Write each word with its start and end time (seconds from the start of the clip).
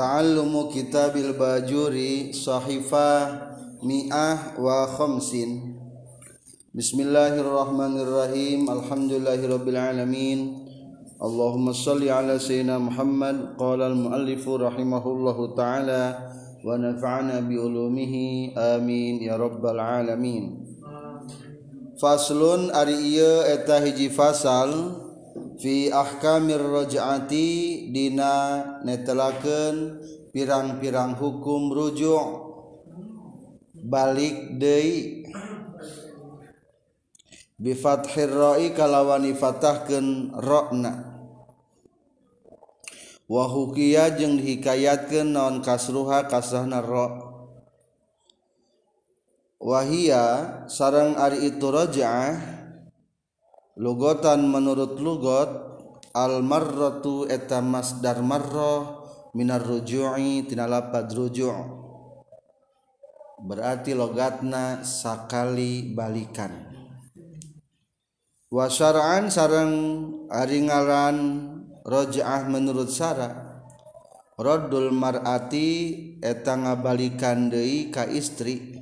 Ta'allumu 0.00 0.72
kitabil 0.72 1.36
bajuri 1.36 2.32
sahifah 2.32 3.52
mi'ah 3.84 4.56
wa 4.56 4.88
khamsin 4.96 5.76
Bismillahirrahmanirrahim 6.72 8.64
Alhamdulillahirabbil 8.64 9.76
alamin 9.76 10.64
Allahumma 11.20 11.76
salli 11.76 12.08
ala 12.08 12.40
sayyidina 12.40 12.80
Muhammad 12.80 13.60
qala 13.60 13.92
al-muallifu 13.92 14.56
rahimahullahu 14.56 15.52
taala 15.52 16.32
wa 16.64 16.80
nafa'ana 16.80 17.44
bi 17.44 17.60
ulumihi 17.60 18.56
amin 18.56 19.20
ya 19.20 19.36
rabbal 19.36 19.76
alamin 19.76 20.64
Faslun 22.00 22.72
ari 22.72 22.96
ieu 23.20 23.44
eta 23.44 23.84
hiji 23.84 24.08
fasal 24.08 24.96
fi 25.60 25.92
ahkamir 25.92 26.60
raj'ati 26.60 27.48
dina 27.92 28.64
netelakeun 28.82 30.00
pirang-pirang 30.34 31.18
hukum 31.18 31.70
rujuk. 31.74 32.48
Balik 33.80 34.60
deui. 34.60 35.24
Bi 37.60 37.72
fathir 37.76 38.32
ra'i 38.32 38.72
kalawan 38.72 39.28
fatahkeun 39.36 40.36
ra'na. 40.36 40.92
Wa 43.30 43.44
hukiya 43.46 44.18
jeung 44.18 44.42
dihikayatkeun 44.42 45.36
naon 45.36 45.62
kasruha 45.62 46.26
kasrahna 46.26 46.82
ra. 46.82 47.30
Wahia 49.60 50.24
sareng 50.72 51.20
ari 51.20 51.52
itu 51.52 51.68
raj'ah 51.68 52.59
lugotan 53.80 54.44
menurut 54.44 55.00
lugot 55.00 55.48
al 56.12 56.44
marratu 56.44 57.24
eta 57.24 57.64
masdar 57.64 58.20
marrah 58.20 59.00
minar 59.32 59.64
ruju'i 59.64 60.44
tina 60.44 60.68
lapad 60.68 61.08
ruju' 61.08 61.80
berarti 63.40 63.96
logatna 63.96 64.84
sakali 64.84 65.96
balikan. 65.96 66.68
Wa 68.52 68.68
syara'an 68.68 69.32
sareng 69.32 69.74
ari 70.28 70.68
ngaran 70.68 71.18
raja'ah 71.86 72.50
menurut 72.52 72.92
syara. 72.92 73.48
Raddul 74.40 74.92
mar'ati 74.92 75.68
eta 76.20 76.56
ngabalikan 76.56 77.48
deui 77.48 77.88
ka 77.88 78.04
istri. 78.04 78.76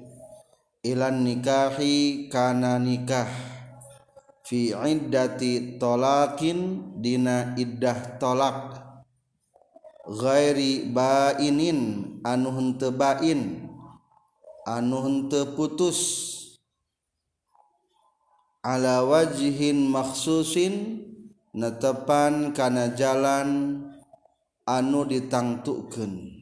Ilan 0.82 1.26
nikahi 1.26 2.30
kana 2.30 2.78
nikah 2.78 3.57
fi 4.48 4.72
iddati 4.72 5.76
tolakin 5.76 6.80
dina 6.96 7.52
iddah 7.60 8.16
tolak 8.16 8.80
ghairi 10.08 10.88
bainin 10.88 11.80
anu 12.24 12.48
henteu 12.56 12.96
bain 12.96 13.68
anu 14.64 15.04
henteu 15.04 15.52
putus. 15.52 16.00
Ala 18.64 19.04
wajihin 19.06 19.88
maksusin 19.88 21.04
netepan 21.52 22.56
kana 22.56 22.92
jalan 22.96 23.80
anu 24.64 25.04
ditangtukeun. 25.08 26.37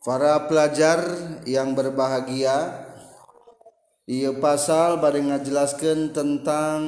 Para 0.00 0.48
pelajar 0.48 1.04
yang 1.44 1.76
berbahagia 1.76 2.88
Ia 4.08 4.32
pasal 4.40 4.96
pada 4.96 5.20
ngajelaskan 5.20 6.16
tentang 6.16 6.78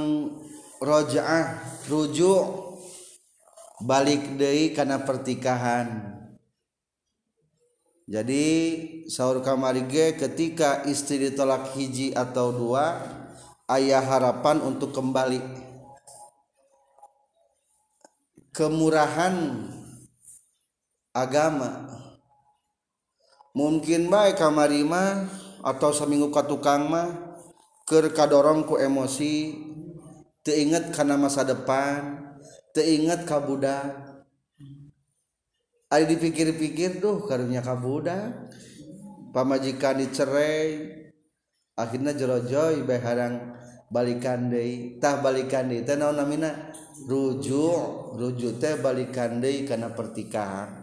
Roja'ah 0.81 1.61
Rujuk 1.93 2.73
Balik 3.85 4.39
deui 4.41 4.73
karena 4.73 5.03
pertikahan. 5.05 6.15
Jadi 8.09 8.47
Sahur 9.13 9.45
kamarige 9.45 10.17
ketika 10.17 10.87
istri 10.89 11.21
ditolak 11.21 11.77
hiji 11.77 12.17
atau 12.17 12.49
dua 12.49 12.97
Ayah 13.69 14.01
harapan 14.01 14.57
untuk 14.65 14.97
kembali. 14.97 15.41
Kemurahan 18.57 19.69
Agama 21.13 22.03
mungkin 23.53 24.09
baik 24.09 24.41
kamarima 24.41 25.29
atau 25.61 25.93
seminggu 25.93 26.33
ke 26.33 26.43
tukang 26.49 26.89
mah 26.89 27.37
ke 27.85 28.09
kadorong 28.17 28.65
ku 28.65 28.81
emosi 28.81 29.53
teinget 30.41 30.97
karena 30.97 31.21
masa 31.21 31.45
depan 31.45 32.33
teinget 32.73 33.29
kabudak 33.29 33.93
ada 35.93 36.05
dipikir-pikir 36.09 37.05
tuh 37.05 37.29
karunya 37.29 37.61
kabudak 37.61 38.49
pamajikan 39.37 40.01
dicerai 40.01 40.89
akhirnya 41.77 42.17
jerojoy 42.17 42.89
beharang 42.89 43.53
balikan 43.93 44.49
deui 44.49 44.97
tah 44.97 45.21
balikan 45.21 45.69
deui. 45.69 45.85
Teh 45.85 46.01
naon 46.01 46.17
namina? 46.17 46.73
Rujuk 47.05 48.17
rujuk 48.17 48.57
teh 48.57 48.81
balikan 48.81 49.45
deui 49.45 49.69
kana 49.69 49.93
pertikahan 49.93 50.82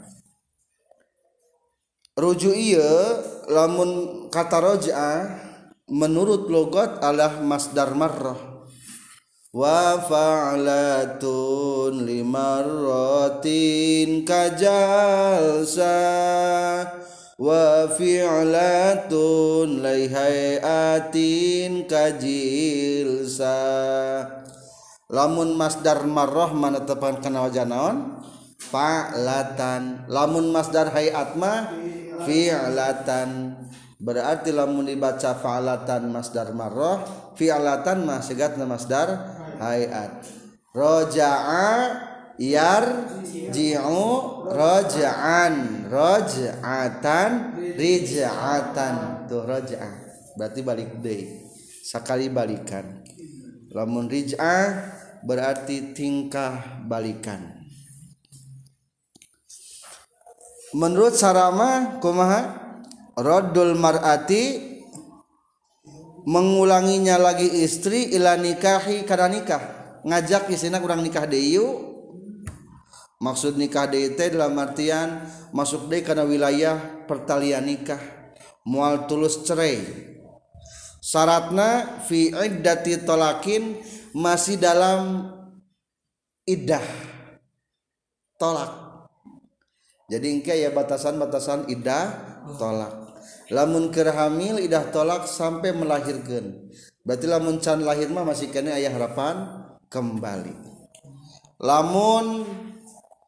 rujuk 2.20 2.54
iya 2.54 3.24
lamun 3.48 4.28
kata 4.30 4.62
roja'ah 4.62 5.50
menurut 5.90 6.46
logot 6.52 7.00
adalah 7.02 7.42
masdar 7.42 7.98
marrah. 7.98 8.38
Wa 9.50 9.98
fa'latun 10.06 12.06
limarratin 12.06 14.22
kajalsa. 14.22 15.98
Wa 17.42 17.90
fi'latun 17.90 19.82
laihayatin 19.82 21.90
kajilsa. 21.90 23.58
Lamun 25.10 25.58
masdar 25.58 26.06
marrah 26.06 26.54
mana 26.54 26.86
tepan 26.86 27.18
kana 27.18 27.50
wajah 27.50 27.66
naon 27.66 28.22
fa'latan. 28.62 30.06
Lamun 30.06 30.54
masdar 30.54 30.94
hayat 30.94 31.34
mah 31.34 31.74
fi'latan 32.24 33.56
berarti 34.00 34.56
lamun 34.56 34.88
dibaca 34.88 35.36
fa'latan 35.36 36.08
masdar 36.08 36.56
marrah 36.56 37.04
fi'latan 37.36 38.08
mah 38.08 38.20
segatna 38.24 38.64
masdar 38.68 39.08
hayat. 39.60 40.24
Roja'a 40.72 41.70
yar 42.40 42.86
ji'u 43.52 44.04
roja'an. 44.48 45.86
Roja'atan 45.92 47.30
rija'atan. 47.76 48.96
Tuh 49.28 49.44
roja'a. 49.44 49.92
Berarti 50.40 50.60
balik 50.64 51.04
deh. 51.04 51.24
Sekali 51.84 52.32
balikan. 52.32 53.04
Lamun 53.76 54.08
rija'ah 54.08 54.96
berarti 55.22 55.92
tingkah 55.92 56.86
balikan. 56.88 57.59
Menurut 60.74 61.16
sarama 61.16 61.98
kumaha? 62.02 62.58
Rodul 63.20 63.76
mar'ati 63.76 64.64
mengulanginya 66.24 67.20
lagi 67.20 67.52
istri 67.68 68.16
ila 68.16 68.40
nikahi 68.40 69.04
karena 69.04 69.28
nikah. 69.28 69.64
Ngajak 70.08 70.48
istina 70.48 70.80
kurang 70.80 71.04
nikah 71.04 71.28
deyu 71.28 71.68
maksud 73.20 73.60
nikah 73.60 73.92
deui 73.92 74.16
teh 74.16 74.32
dalam 74.32 74.56
artian 74.56 75.28
masuk 75.52 75.92
deui 75.92 76.00
karena 76.00 76.24
wilayah 76.24 76.80
pertalian 77.12 77.68
nikah. 77.68 78.00
Mual 78.64 79.04
tulus 79.12 79.44
cerai. 79.44 79.84
Syaratna 81.04 82.00
fi 82.08 82.32
iddati 82.32 83.04
tolakin 83.04 83.84
masih 84.16 84.56
dalam 84.56 85.28
iddah. 86.48 86.84
Tolak 88.40 88.89
jadi 90.10 90.26
engke 90.26 90.54
ya 90.58 90.74
batasan-batasan 90.74 91.70
idah 91.70 92.06
tolak. 92.58 93.14
Lamun 93.54 93.94
kerhamil 93.94 94.62
idah 94.62 94.90
tolak 94.94 95.26
sampai 95.26 95.74
melahirkan 95.74 96.70
berarti 97.02 97.26
lamun 97.26 97.58
can 97.58 97.82
lahir 97.82 98.10
mah 98.14 98.22
masih 98.22 98.54
kena 98.54 98.78
ayah 98.78 98.94
harapan 98.94 99.50
kembali. 99.90 100.54
Lamun 101.62 102.46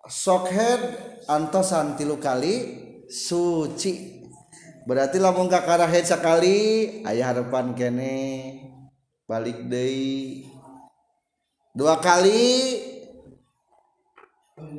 sokhead 0.06 0.82
antosan 1.26 1.98
tilu 1.98 2.22
kali 2.22 2.82
suci. 3.10 4.22
Berarti 4.86 5.22
lamun 5.22 5.46
kakara 5.50 5.86
head 5.86 6.10
sekali 6.10 7.02
ayah 7.06 7.34
harapan 7.34 7.74
kene. 7.78 8.18
Balik 9.30 9.70
deh 9.70 10.44
dua 11.72 12.04
kali 12.04 12.78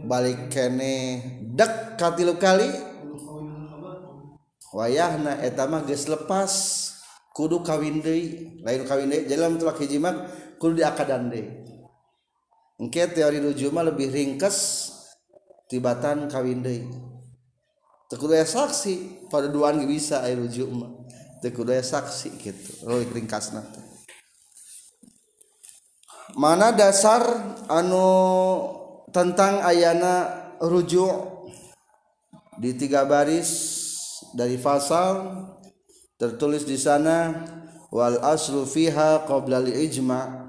balik 0.07 0.51
kene 0.51 1.23
dek 1.55 1.97
katilu 2.01 2.37
kali. 2.37 2.71
Wayahna 4.73 5.45
etama 5.45 5.85
geus 5.85 6.09
lepas. 6.09 6.53
Kudu 7.33 7.65
kawin 7.65 8.05
deui. 8.05 8.61
Lain 8.61 8.85
kawin 8.85 9.09
deui 9.09 9.25
jadi 9.25 9.41
lamun 9.41 9.57
tulak 9.57 9.81
hiji 9.81 9.97
mah 9.97 10.29
kudu 10.61 10.81
diakadan 10.81 11.33
deui. 11.33 11.65
Engke 12.77 13.09
teori 13.09 13.39
nuju 13.41 13.73
mah 13.73 13.89
lebih 13.89 14.11
ringkes 14.11 14.91
tibatan 15.71 16.29
kawin 16.29 16.61
deui. 16.61 16.89
Teu 18.13 18.21
kudu 18.21 18.37
aya 18.37 18.45
saksi 18.45 19.25
pada 19.33 19.49
duaan 19.49 19.81
ge 19.81 19.89
bisa 19.89 20.21
aya 20.21 20.37
nuju 20.37 20.69
mah. 20.69 20.93
Teu 21.41 21.53
kudu 21.57 21.73
aya 21.73 21.81
saksi 21.81 22.37
kitu 22.37 22.85
leuwih 22.85 23.09
ringkasna 23.09 23.65
teh. 23.65 23.85
Mana 26.37 26.73
dasar 26.73 27.25
anu 27.69 28.05
tentang 29.13 29.61
ayana 29.61 30.49
rujuk 30.57 31.53
di 32.57 32.73
tiga 32.73 33.05
baris 33.05 33.51
dari 34.33 34.57
fasal 34.57 35.45
tertulis 36.17 36.65
di 36.65 36.81
sana 36.81 37.45
wal 37.93 38.17
aslu 38.25 38.65
fiha 38.65 39.29
qabla 39.29 39.69
ijma' 39.69 40.43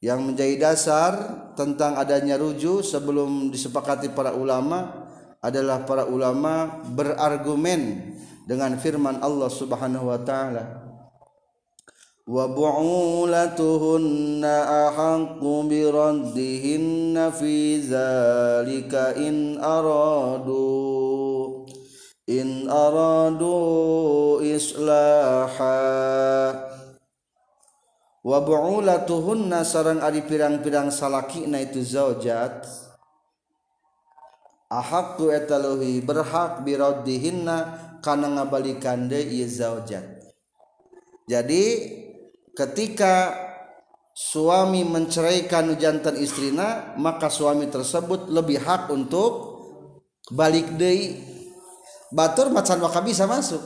yang 0.00 0.24
menjadi 0.24 0.56
dasar 0.56 1.12
tentang 1.52 2.00
adanya 2.00 2.40
ruju 2.40 2.80
sebelum 2.80 3.52
disepakati 3.52 4.12
para 4.12 4.32
ulama 4.32 5.08
adalah 5.44 5.84
para 5.84 6.08
ulama 6.08 6.80
berargumen 6.96 8.12
dengan 8.48 8.78
firman 8.80 9.20
Allah 9.20 9.52
Subhanahu 9.52 10.08
wa 10.08 10.20
taala 10.24 10.85
وبعولتهن 12.26 12.84
أحق 14.44 15.42
بردهن 15.42 17.32
في 17.38 17.80
ذلك 17.80 18.94
إن 18.94 19.62
أرادوا 19.62 21.66
إن 22.28 22.70
أرادوا 22.70 24.56
إصلاحا. 24.56 25.86
wabulatuhunna 28.26 29.62
sarang 29.62 30.02
ari 30.02 30.26
pirang-pirang 30.26 30.90
salaki 30.90 31.46
na 31.46 31.62
itu 31.62 31.78
zaujat 31.78 32.66
ahakku 34.66 35.30
etalohi 35.30 36.02
berhak 36.02 36.66
biraddihinna 36.66 37.58
kana 38.02 38.34
ngabalikan 38.34 39.06
deui 39.06 39.46
zaujat 39.46 40.02
jadi 41.30 41.62
ketika 42.56 43.36
suami 44.16 44.80
menceraikan 44.80 45.76
jantan 45.76 46.16
istrina 46.16 46.96
maka 46.96 47.28
suami 47.28 47.68
tersebut 47.68 48.32
lebih 48.32 48.64
hak 48.64 48.88
untuk 48.88 49.60
balik 50.32 50.72
deui 50.80 51.20
batur 52.08 52.48
macan 52.48 52.80
maka 52.80 53.04
bisa 53.04 53.28
masuk. 53.28 53.60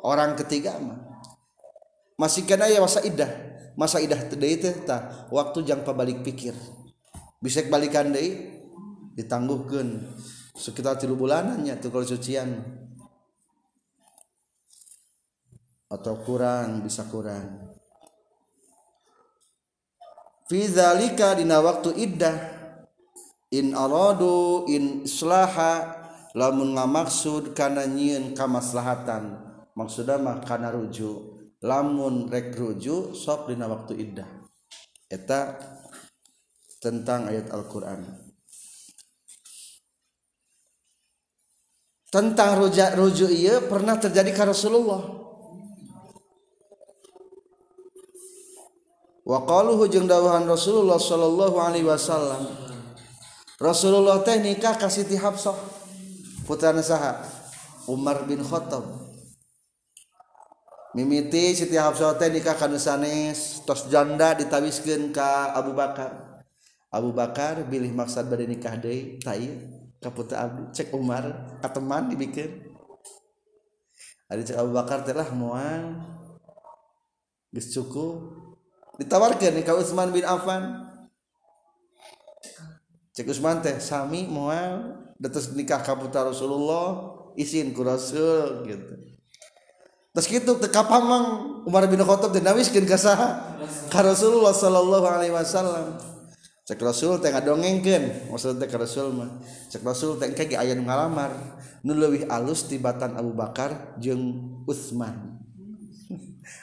Orang 0.00 0.38
ketiga 0.38 0.78
mah. 0.80 0.96
Masih 2.16 2.48
kena 2.48 2.70
ya 2.70 2.80
masa 2.80 3.02
iddah 3.04 3.28
masa 3.74 3.98
idah 3.98 4.16
deui 4.30 4.56
teh 4.62 4.72
tah 4.86 5.26
waktu 5.34 5.66
jang 5.66 5.82
pabalik 5.82 6.22
pikir. 6.22 6.54
Bisa 7.42 7.66
balikan 7.66 8.14
deui 8.14 8.62
ditangguhkeun. 9.18 10.06
Sekitar 10.54 11.02
tilu 11.02 11.18
bulanan 11.18 11.66
nya 11.66 11.74
tuh 11.82 11.90
kalau 11.90 12.06
sucian 12.06 12.62
atau 15.90 16.14
kurang 16.22 16.86
bisa 16.86 17.02
kurang 17.10 17.69
fi 20.50 20.66
zalika 20.66 21.38
dina 21.38 21.62
waktu 21.62 21.94
iddah. 21.94 22.58
In 23.54 23.70
aradu 23.78 24.66
in 24.66 25.06
islaha 25.06 25.94
lamun 26.34 26.74
ngamaksud 26.74 27.54
kana 27.54 27.86
nyieun 27.86 28.34
kamaslahatan. 28.34 29.38
Maksudna 29.78 30.18
mah 30.18 30.42
kana 30.42 30.74
rujuk. 30.74 31.38
Lamun 31.62 32.26
rek 32.26 32.58
ruju 32.58 33.14
sok 33.14 33.54
dina 33.54 33.70
waktu 33.70 33.94
iddah. 33.94 34.26
Eta 35.06 35.54
tentang 36.82 37.30
ayat 37.30 37.54
Al-Qur'an. 37.54 38.02
Tentang 42.10 42.58
rujuk 42.58 42.90
rujuk 42.98 43.30
iya 43.30 43.62
pernah 43.62 43.94
terjadi 43.94 44.34
ke 44.34 44.42
Rasulullah 44.42 45.29
waluhujung 49.30 50.10
dawuhan 50.10 50.42
Rasulullah 50.42 50.98
sallallahu 50.98 51.54
Alaihi 51.62 51.86
Wasallam. 51.86 52.50
Rasulullah 53.62 54.24
teh 54.26 54.40
nikah 54.42 54.74
ka 54.74 54.90
Siti 54.90 55.14
Hafsah 55.14 55.54
putrana 56.48 56.82
saha 56.82 57.22
Umar 57.86 58.26
bin 58.26 58.42
Khattab. 58.42 58.82
Mimiti 60.96 61.54
Siti 61.54 61.78
Hafsah 61.78 62.18
teh 62.18 62.32
nikah 62.32 62.58
kana 62.58 62.80
sanes 62.80 63.62
tos 63.62 63.86
janda 63.86 64.34
ditawiskeun 64.34 65.14
ka 65.14 65.54
Abu 65.54 65.76
Bakar. 65.76 66.42
Abu 66.90 67.14
Bakar 67.14 67.62
bilih 67.70 67.94
maksad 67.94 68.26
bade 68.26 68.50
nikah 68.50 68.74
deui 68.74 69.22
tai 69.22 69.46
ka 70.02 70.10
putra 70.10 70.48
abdi 70.48 70.74
cek 70.74 70.90
Umar 70.96 71.54
ka 71.62 71.70
teman 71.70 72.10
dibikeun. 72.10 72.66
Ari 74.32 74.42
cek 74.42 74.58
Abu 74.58 74.72
Bakar 74.74 75.06
teh 75.06 75.14
lah 75.14 75.28
moal 75.36 76.00
geus 77.52 77.70
cukup. 77.76 78.39
ditawarkan 79.00 79.64
ka 79.64 79.72
Utsman 79.72 80.12
bin 80.12 80.28
Affan. 80.28 80.92
Cek 83.16 83.32
Utsman 83.32 83.64
teh 83.64 83.80
sami 83.80 84.28
moal 84.28 85.00
datus 85.16 85.56
nikah 85.56 85.80
ka 85.80 85.96
putra 85.96 86.28
Rasulullah 86.28 87.16
izin 87.32 87.72
ku 87.72 87.80
Rasul 87.80 88.68
gitu. 88.68 88.94
Terus 90.12 90.26
gitu 90.28 90.52
teka 90.60 90.84
pamang 90.84 91.58
Umar 91.64 91.88
bin 91.88 92.02
Khattab 92.04 92.36
dan 92.36 92.52
nawiskeun 92.52 92.84
ka 92.84 93.00
saha 93.00 93.56
ka 93.88 94.00
Rasulullah 94.04 94.52
sallallahu 94.52 95.06
alaihi 95.08 95.32
wasallam. 95.32 95.96
Cek 96.68 96.78
Rasul 96.84 97.18
teh 97.24 97.32
ngadongengkeun 97.32 98.28
maksudnya 98.28 98.68
ka 98.68 98.76
Rasul 98.76 99.16
mah. 99.16 99.40
Cek 99.72 99.80
Rasul 99.80 100.20
teh 100.20 100.28
engke 100.28 100.44
ge 100.44 100.60
aya 100.60 100.76
nu 100.76 100.84
ngalamar 100.84 101.32
nu 101.80 101.96
leuwih 101.96 102.28
alus 102.28 102.68
tibatan 102.68 103.16
Abu 103.16 103.32
Bakar 103.32 103.96
jeung 103.96 104.60
Utsman 104.68 105.29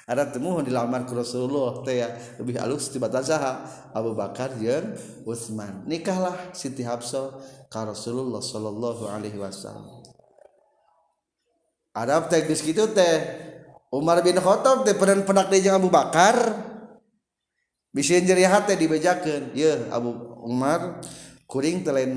ada 0.08 0.24
temuhun 0.24 0.64
dilamar 0.64 1.04
ke 1.04 1.12
Rasulullah 1.12 1.84
teh 1.84 2.00
ya 2.00 2.16
lebih 2.40 2.56
alus 2.64 2.88
tibatan 2.88 3.20
saha 3.20 3.68
Abu 3.92 4.16
Bakar 4.16 4.56
jeung 4.56 4.96
Utsman. 5.28 5.84
Nikahlah 5.84 6.56
Siti 6.56 6.82
Hafsah 6.88 7.36
ka 7.68 7.84
Rasulullah 7.84 8.40
sallallahu 8.40 9.12
alaihi 9.12 9.36
wasallam. 9.36 10.04
Arab 11.92 12.32
teh 12.32 12.46
geus 12.48 12.64
kitu 12.64 12.88
teh 12.96 13.16
Umar 13.92 14.24
bin 14.24 14.40
Khattab 14.40 14.88
teh 14.88 14.96
pernah 14.96 15.24
penak 15.28 15.52
deui 15.52 15.68
Abu 15.68 15.92
Bakar. 15.92 16.36
Bisa 17.92 18.16
jadi 18.20 18.48
hati 18.48 18.80
dibejakeun. 18.80 19.52
Ye 19.58 19.92
Abu 19.92 20.14
Umar 20.46 21.04
kuring 21.50 21.84
teh 21.84 21.92
lain 21.92 22.16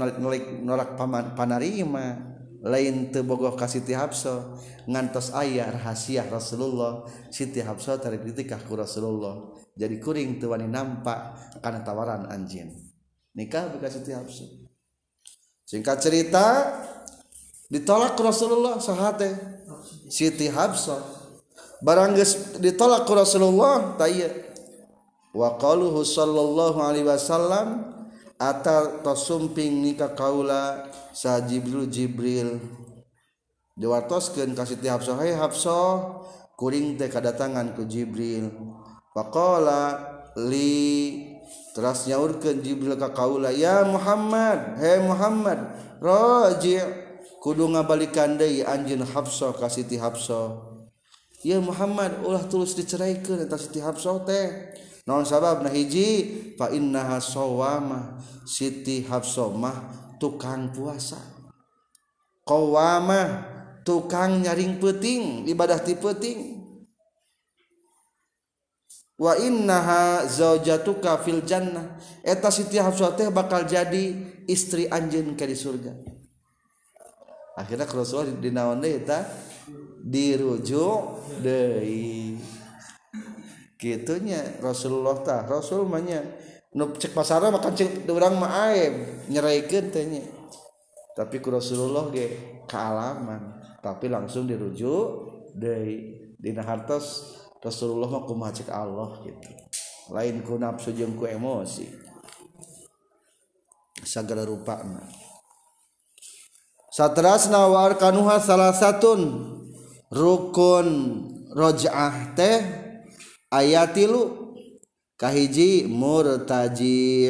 norak 0.62 0.94
paman 0.94 1.34
panarima. 1.34 2.38
lain 2.60 3.08
tebogoh 3.08 3.56
ka 3.56 3.64
Siti 3.64 3.96
Hafsah 3.96 4.56
ngantos 4.84 5.32
ayah 5.36 5.72
rahasia 5.72 6.28
Rasulullah 6.28 7.08
Siti 7.32 7.64
Hafsah 7.64 7.96
tarik 7.96 8.24
ditikah 8.24 8.60
ku 8.68 8.76
Rasulullah. 8.76 9.56
Jadi 9.76 9.96
kuring 9.96 10.36
teu 10.36 10.52
wani 10.52 10.68
nampak 10.68 11.36
kana 11.64 11.80
tawaran 11.80 12.28
anjeun. 12.28 12.68
Nikah 13.32 13.72
ka 13.80 13.88
Siti 13.88 14.12
Hafsah 14.12 14.70
singkat 15.70 16.02
cerita 16.02 16.74
ditolak 17.70 18.18
ku 18.18 18.26
Rasulullah 18.26 18.82
sahate 18.82 19.30
Siti 20.10 20.50
Habsah 20.50 20.98
barang 21.78 22.18
ditolak 22.58 23.06
ku 23.06 23.14
Rasulullah 23.14 23.94
taya 23.94 24.34
wa 25.30 25.54
qaluhu 25.54 26.02
sallallahu 26.02 26.82
alaihi 26.82 27.06
wasallam 27.06 27.86
atal 28.34 29.06
tasumping 29.06 29.78
nikah 29.78 30.10
kaula 30.18 30.90
sa 31.10 31.42
Jibril 31.42 32.58
diwatoskeun 33.80 34.52
ka 34.52 34.68
Siti 34.68 34.86
Hafsah 34.86 35.16
hey 35.24 35.32
Hafsah 35.32 36.20
kuring 36.60 37.00
teh 37.00 37.08
kadatangan 37.08 37.72
ku 37.72 37.88
Jibril. 37.88 38.52
Faqala 39.16 39.96
li 40.36 41.24
teras 41.72 42.04
nyaurkeun 42.04 42.60
Jibril 42.60 43.00
ka 43.00 43.16
kaula 43.16 43.48
ya 43.48 43.82
Muhammad 43.88 44.76
he 44.76 45.00
Muhammad 45.00 45.58
raji. 45.98 47.08
Kudu 47.40 47.72
ngabalikan 47.72 48.36
deui 48.36 48.60
anjeun 48.60 49.00
Hafsah 49.00 49.56
ka 49.56 49.72
Siti 49.72 49.96
Hafsah. 49.96 50.60
Ya 51.40 51.56
Muhammad 51.56 52.20
ulah 52.20 52.44
tulus 52.44 52.76
diceraikeun 52.76 53.40
eta 53.40 53.56
Siti 53.56 53.80
Hafsah 53.80 54.20
teh. 54.28 54.76
Naon 55.08 55.24
sababna 55.24 55.72
hiji 55.72 56.54
fa 56.60 56.68
innaha 56.68 57.16
sawama. 57.16 58.20
Siti 58.44 59.08
Hafsah 59.08 59.48
mah 59.56 59.99
tukang 60.20 60.68
puasa. 60.70 61.16
Qawamah 62.44 63.48
tukang 63.82 64.44
nyaring 64.44 64.76
peuting 64.76 65.48
ibadah 65.48 65.80
ti 65.80 65.96
peuting 65.96 66.60
wa 69.20 69.36
innaha 69.36 70.28
zaujatuka 70.28 71.20
fil 71.24 71.40
jannah. 71.44 71.96
Eta 72.20 72.52
Siti 72.52 72.76
Hafsah 72.76 73.16
teh 73.16 73.28
bakal 73.32 73.64
jadi 73.64 74.12
istri 74.44 74.88
anjeun 74.88 75.36
ke 75.36 75.44
di 75.48 75.56
surga. 75.56 75.92
Akhirnya 77.56 77.84
Rasulullah 77.84 78.36
dinaon 78.40 78.80
deui 78.80 79.00
eta? 79.04 79.20
Dirujuk 80.00 81.00
deui. 81.44 82.40
Kitunya 83.80 84.60
Rasulullah 84.60 85.20
tah 85.24 85.44
Rasul 85.48 85.88
nu 86.76 86.94
cek 86.94 87.12
pasar 87.14 87.42
makan 87.50 87.74
cek 87.74 88.06
orang 88.06 88.38
mah 88.38 88.70
aib 88.70 89.26
nyeraikan 89.26 89.90
tanya 89.90 90.22
tapi 91.18 91.42
ku 91.42 91.50
Rasulullah 91.50 92.06
ge 92.14 92.62
kealaman 92.70 93.58
tapi 93.82 94.06
langsung 94.06 94.46
dirujuk 94.46 95.30
dari 95.56 96.30
dina 96.38 96.62
hartos 96.62 97.36
Rasulullah 97.60 98.08
mah 98.08 98.24
kumaha 98.24 98.56
cek 98.56 98.72
Allah 98.72 99.20
gitu. 99.20 99.52
Lain 100.16 100.40
ku 100.40 100.56
nafsu 100.56 100.96
jeung 100.96 101.12
ku 101.12 101.28
emosi. 101.28 101.84
Sagala 104.00 104.48
rupana 104.48 105.04
satrasna 106.88 107.68
war 107.68 108.00
kanuha 108.00 108.40
salah 108.40 108.72
satun. 108.72 109.52
Rukun 110.10 110.88
rojah 111.52 112.34
teh 112.34 112.64
ayatilu 113.52 114.39
kahiji 115.20 115.84
murtaji 115.84 117.28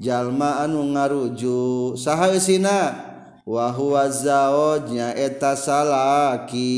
jalma 0.00 0.64
anu 0.64 0.88
ngaruju 0.96 1.92
saha 1.92 2.32
eusina 2.32 2.96
wa 3.44 3.68
huwa 3.76 4.08
zawjnya 4.08 5.12
eta 5.12 5.52
salaki 5.52 6.72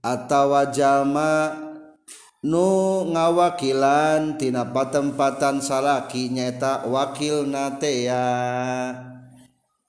atawa 0.00 0.72
jalma 0.72 1.52
nu 2.40 3.04
ngawakilan 3.12 4.40
tina 4.40 4.64
patempatan 4.72 5.60
salaki 5.60 6.32
nyata 6.32 6.88
wakil 6.88 7.44
natea 7.44 8.24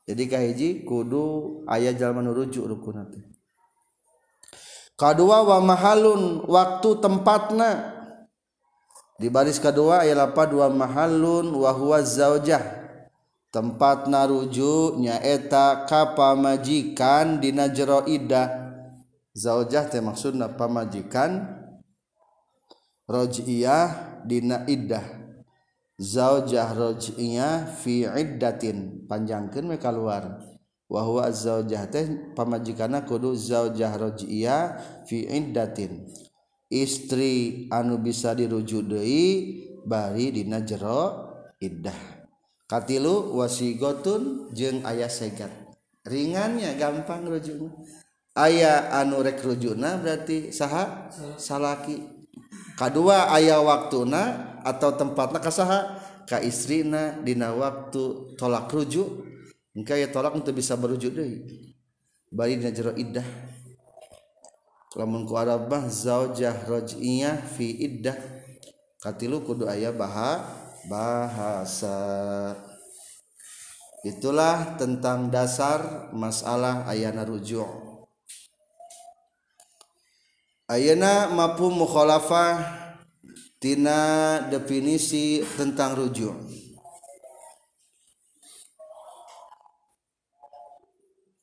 jadi 0.04 0.24
kahiji 0.28 0.84
kudu 0.84 1.64
ayah 1.72 1.96
jalma 1.96 2.20
nu 2.20 2.36
rujuk 2.36 2.68
rukun 2.68 3.00
nate 3.00 3.24
kadua 5.00 5.48
wa 5.48 5.62
mahalun 5.64 6.44
waktu 6.52 7.00
tempatna. 7.00 7.97
di 9.18 9.28
baris 9.28 9.58
kedua 9.58 10.06
ialah 10.06 10.32
dua 10.48 10.70
mahalun 10.70 11.54
wahwa 11.54 12.02
zaujah. 12.02 12.86
Tempat 13.48 14.12
naruju 14.12 15.02
nyaeta 15.02 15.88
kapa 15.90 16.38
majikan 16.38 17.42
dina 17.42 17.72
jero 17.72 18.06
ida. 18.06 18.70
Zaujah 19.34 19.90
teh 19.90 20.02
maksudna 20.02 20.54
pamajikan 20.54 21.46
rojiyah 23.08 24.22
dina 24.26 24.66
iddah 24.68 25.18
zaujah 25.98 26.72
rojiyah 26.78 27.74
fi 27.82 28.06
iddatin. 28.06 29.10
Panjangkeun 29.10 29.74
we 29.74 29.78
kaluar. 29.82 30.46
Wahwa 30.88 31.28
zaujah 31.36 31.84
teh 31.92 32.32
pamajikanna 32.32 33.04
kudu 33.04 33.36
zaujah 33.36 33.92
rojiyah 33.98 34.80
fi 35.04 35.28
iddatin. 35.28 36.08
istri 36.68 37.66
anu 37.72 38.00
bisa 38.00 38.36
dirujudei 38.36 39.28
bari 39.88 40.32
dina 40.36 40.64
jero 40.64 41.32
iddah. 41.60 41.96
Katilu 42.68 43.40
wasigotun 43.40 44.52
jeung 44.52 44.84
ayah 44.84 45.08
segat 45.08 45.68
ringannya 46.08 46.76
gampang 46.80 47.28
rujuk 47.28 47.72
ayah 48.36 48.92
anu 48.96 49.20
rek 49.24 49.44
rujuna 49.44 50.00
berarti 50.00 50.54
saha? 50.54 51.12
Salaki. 51.40 52.00
Kedua 52.78 53.34
ayah 53.34 53.60
waktuna 53.66 54.56
atau 54.62 54.94
tempatna 54.94 55.42
kasaha 55.42 55.98
ka 56.30 56.38
istrina 56.44 57.18
dina 57.24 57.52
waktu 57.56 58.36
tolak 58.38 58.70
rujuk. 58.70 59.26
Engka 59.74 59.94
ya 59.94 60.10
tolak 60.10 60.34
untuk 60.34 60.58
bisa 60.58 60.74
berujuk 60.78 61.14
deui 61.14 61.42
bari 62.30 62.62
dina 62.62 62.70
jero 62.70 62.94
iddah. 62.94 63.26
Lamun 64.96 65.28
ku 65.28 65.36
arabah 65.36 65.90
zaujah 65.92 66.56
raj'iyah 66.70 67.44
fi 67.44 67.68
iddah. 67.84 68.16
Katilu 69.04 69.44
kudu 69.44 69.68
aya 69.68 69.92
baha 69.92 70.46
bahasa. 70.88 71.98
Itulah 74.06 74.80
tentang 74.80 75.28
dasar 75.28 76.14
masalah 76.16 76.88
ayana 76.88 77.28
rujuk 77.28 77.88
ayana 80.68 81.32
mafhum 81.32 81.80
mukhalafah 81.80 82.60
tina 83.56 84.44
definisi 84.52 85.40
tentang 85.56 85.96
rujuk 85.96 86.36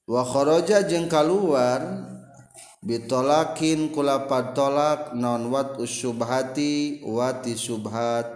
wa 0.04 0.20
kharaja 0.20 0.84
jeung 0.84 1.08
kaluar 1.08 1.80
bitolakin 2.84 3.88
kulapad 3.88 4.52
tolak 4.52 5.16
non 5.16 5.48
wat 5.48 5.80
usubhati 5.80 7.00
wati 7.00 7.56
subhat 7.56 8.28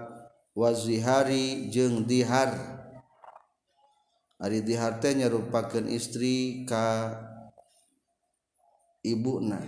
wazihari 0.56 1.68
jeung 1.68 2.08
dihar. 2.08 2.80
Ari 4.40 4.64
dihar 4.64 4.98
teh 5.04 5.12
nyarupakeun 5.12 5.92
istri 5.92 6.64
ka 6.64 7.12
ibuna. 9.04 9.60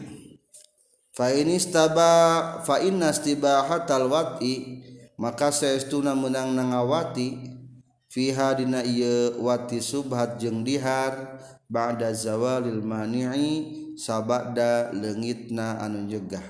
Fa 1.13 1.29
inistaba 1.29 2.11
fa 2.65 2.81
innastibahatal 2.81 4.09
wati 4.09 4.81
maka 5.21 5.53
saestuna 5.53 6.17
meunang 6.17 6.57
nangawati 6.57 7.60
fiha 8.11 8.59
dina 8.59 8.83
ieu 8.83 9.39
wati 9.39 9.79
subhat 9.79 10.43
jeung 10.43 10.67
dihar 10.67 11.39
ba'da 11.71 12.11
zawalil 12.11 12.83
mani'i 12.83 13.95
sabada 13.95 14.91
lengitna 14.91 15.79
anu 15.79 16.11
jegah 16.11 16.43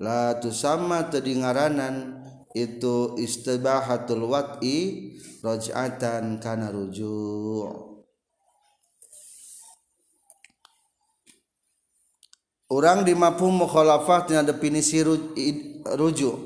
la 0.00 0.40
sama 0.48 1.12
tadi 1.12 1.36
ngaranan 1.36 2.24
itu 2.56 3.20
istibahatul 3.20 4.24
wat'i 4.32 5.12
raj'atan 5.44 6.40
kana 6.40 6.72
rujuk 6.72 7.92
orang 12.72 13.04
di 13.04 13.12
mafhum 13.12 13.60
mukhalafah 13.60 14.24
tina 14.24 14.40
definisi 14.40 15.04
rujuk 15.84 16.36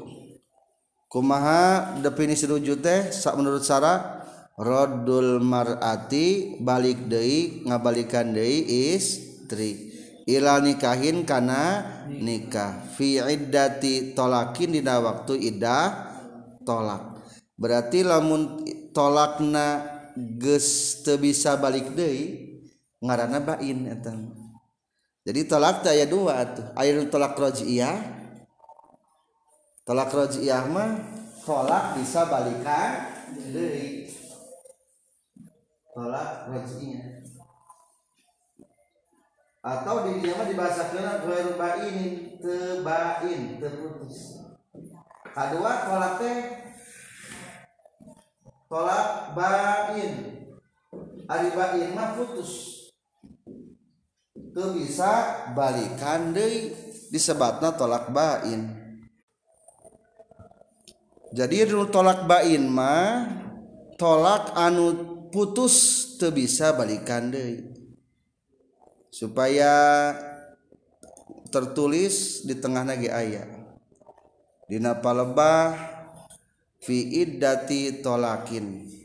kumaha 1.06 1.94
definisi 2.02 2.50
rujuk 2.50 2.82
teh 2.82 3.14
menurut 3.38 3.62
Sarah 3.62 4.15
Rodul 4.56 5.44
mar'ati 5.44 6.56
balik 6.64 7.12
deui 7.12 7.60
ngabalikan 7.68 8.32
deui 8.32 8.64
istri. 8.96 9.92
Ila 10.24 10.64
nikahin 10.64 11.28
kana 11.28 11.84
nikah. 12.08 12.88
Fi 12.96 13.20
iddati 13.20 14.16
tolakin 14.16 14.80
dina 14.80 14.96
waktu 15.04 15.52
iddah 15.52 16.08
tolak. 16.64 17.20
Berarti 17.60 18.00
lamun 18.00 18.64
tolakna 18.96 19.92
teu 21.04 21.20
bisa 21.20 21.60
balik 21.60 21.92
deui 21.92 22.56
ngaranna 23.04 23.44
bain 23.44 23.92
eta. 23.92 24.16
Jadi 25.20 25.40
tolak 25.44 25.84
teh 25.84 25.92
aya 25.92 26.08
dua 26.08 26.48
atuh. 26.48 26.72
Aya 26.72 27.04
tolak 27.12 27.36
raj'iyah 27.36 27.96
tolak 29.84 30.08
raj'iyah 30.16 30.64
mah 30.72 30.90
tolak 31.44 32.00
bisa 32.00 32.24
balikan 32.24 33.04
deui 33.52 34.05
tolak 35.96 36.52
raj'iyah 36.52 37.24
atau 39.66 40.06
di 40.06 40.22
dia 40.22 40.36
mah 40.36 40.46
dibahasakeun 40.46 41.26
ghairu 41.26 41.52
bain 41.58 41.96
tebain 42.38 43.40
terputus. 43.58 44.38
Kedua 45.32 45.72
tolak 45.88 46.12
teh 46.22 46.38
tolak 48.68 49.34
bain. 49.34 50.12
Ari 51.26 51.48
bain 51.50 51.88
mah 51.96 52.14
putus. 52.14 52.52
Teu 54.54 54.70
bisa 54.76 55.50
balikan 55.56 56.30
deui 56.30 56.70
disebatna 57.10 57.74
tolak 57.74 58.14
bain. 58.14 58.70
Jadi 61.34 61.66
tolak 61.90 62.28
bain 62.30 62.70
mah 62.70 63.34
tolak 63.98 64.54
anu 64.54 65.15
putus 65.36 65.76
teu 66.16 66.32
bisa 66.32 66.72
balikan 66.72 67.28
deui 67.28 67.60
supaya 69.12 70.16
tertulis 71.52 72.40
di 72.48 72.56
tengah 72.56 72.88
nagi 72.88 73.12
ayat 73.12 73.44
dina 74.64 74.96
palebah 74.96 75.76
fi 76.80 77.20
iddati 77.20 78.00
tolakin. 78.00 78.96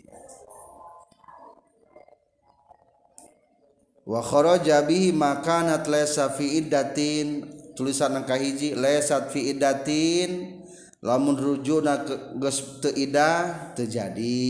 Wa 4.02 4.24
kharaja 4.24 4.82
bihi 4.88 5.14
makanat 5.14 5.86
laysa 5.86 6.34
fi 6.34 6.64
iddatin. 6.64 7.60
Tulisan 7.72 8.14
angka 8.14 8.36
hiji 8.36 8.76
laysat 8.76 9.32
fi 9.32 9.56
iddatin. 9.56 10.60
Lamun 11.02 11.34
rujuna 11.34 12.06
geus 12.38 12.82
teu 12.84 12.94
idah 12.94 13.74
terjadi 13.74 14.44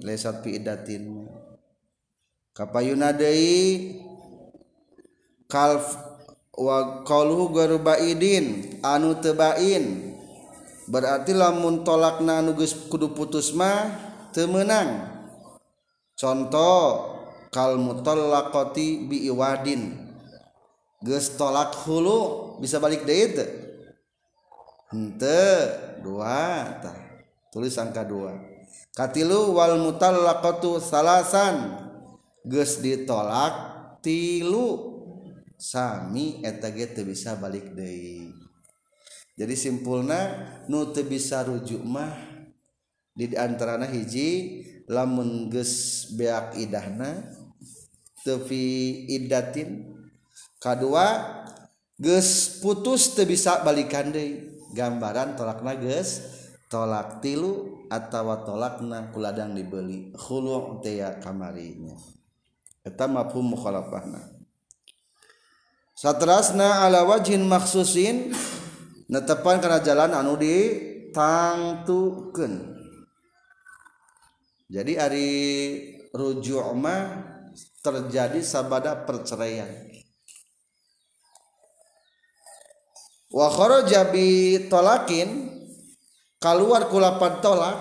laysat 0.00 0.40
fi 0.40 0.56
iddatin 0.56 1.17
kapayuna 2.58 3.14
deui. 3.14 4.02
Kalf 5.46 5.94
wa 6.58 7.06
qaluhu 7.06 7.54
garubaidin 7.54 8.76
anu 8.82 9.14
tebain. 9.22 10.10
Berarti 10.90 11.32
lamun 11.32 11.86
tolakna 11.86 12.42
anu 12.42 12.58
geus 12.58 12.74
kudu 12.90 13.14
putus 13.14 13.54
mah 13.54 13.86
teu 14.34 14.50
meunang. 14.50 15.06
Contoh 16.18 17.14
kal 17.54 17.78
mutallaqati 17.78 19.06
bi 19.06 19.30
iwadin 19.30 20.12
geus 21.00 21.38
tolak 21.38 21.72
hulu 21.86 22.58
bisa 22.58 22.82
balik 22.82 23.06
deui 23.06 23.38
teu. 23.38 23.48
Henteu 24.92 26.02
dua 26.04 26.76
tah. 26.82 26.98
Tulis 27.48 27.80
angka 27.80 28.04
dua. 28.04 28.36
Katilu 28.92 29.56
wal 29.56 29.80
mutallaqatu 29.80 30.76
salasan. 30.76 31.87
geus 32.46 32.78
ditolak 32.82 33.54
tilu. 34.04 34.98
Sami 35.58 36.38
eta 36.46 36.70
ge 36.70 36.86
teu 36.94 37.02
bisa 37.02 37.34
balik 37.34 37.74
deui. 37.74 38.30
Jadi 39.34 39.54
simpulna 39.58 40.46
nu 40.70 40.94
teu 40.94 41.02
bisa 41.02 41.42
rujuk 41.42 41.82
mah 41.82 42.14
di 43.10 43.34
antarana 43.34 43.90
hiji 43.90 44.62
lamun 44.86 45.50
geus 45.50 46.06
beak 46.14 46.54
idahna 46.54 47.26
teu 48.22 48.38
fi 48.46 48.62
iddatin. 49.10 49.98
Kadua 50.62 51.42
geus 51.98 52.62
putus 52.62 53.18
teu 53.18 53.26
bisa 53.26 53.58
balikan 53.66 54.14
deui. 54.14 54.54
Gambaran 54.78 55.34
tolakna 55.34 55.74
geus 55.74 56.22
tolak 56.70 57.18
tilu 57.18 57.82
atau 57.90 58.30
tolakna 58.44 59.10
kuladang 59.10 59.58
dibeli 59.58 60.14
khulu 60.14 60.78
teh 60.84 61.02
kamarinya. 61.18 62.17
Eta 62.88 63.04
mafhum 63.04 63.52
mukhalafahna. 63.52 64.24
Satrasna 65.92 66.88
ala 66.88 67.04
wajhin 67.04 67.44
maksusin 67.44 68.32
netepan 69.12 69.60
karena 69.60 69.84
jalan 69.84 70.14
anu 70.14 70.38
di 70.38 70.56
tangtukeun 71.12 72.78
jadi 74.68 75.00
hari 75.00 75.30
rujuk 76.12 76.60
mah 76.76 77.24
terjadi 77.80 78.44
sabada 78.44 79.00
perceraian. 79.08 79.64
Wa 83.32 83.48
kharaja 83.48 84.12
bi 84.12 84.56
tolakin 84.68 85.48
keluar 86.36 86.92
kulapan 86.92 87.40
tolak 87.40 87.76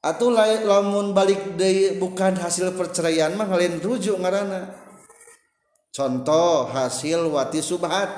atau 0.00 0.32
lamun 0.32 1.12
balik 1.12 1.60
deui 1.60 2.00
bukan 2.00 2.32
hasil 2.32 2.72
perceraian 2.72 3.36
mah 3.36 3.52
lain 3.52 3.76
rujuk 3.84 4.16
ngaranna. 4.16 4.72
Contoh 5.92 6.72
hasil 6.72 7.28
wati 7.28 7.60
subhat. 7.60 8.08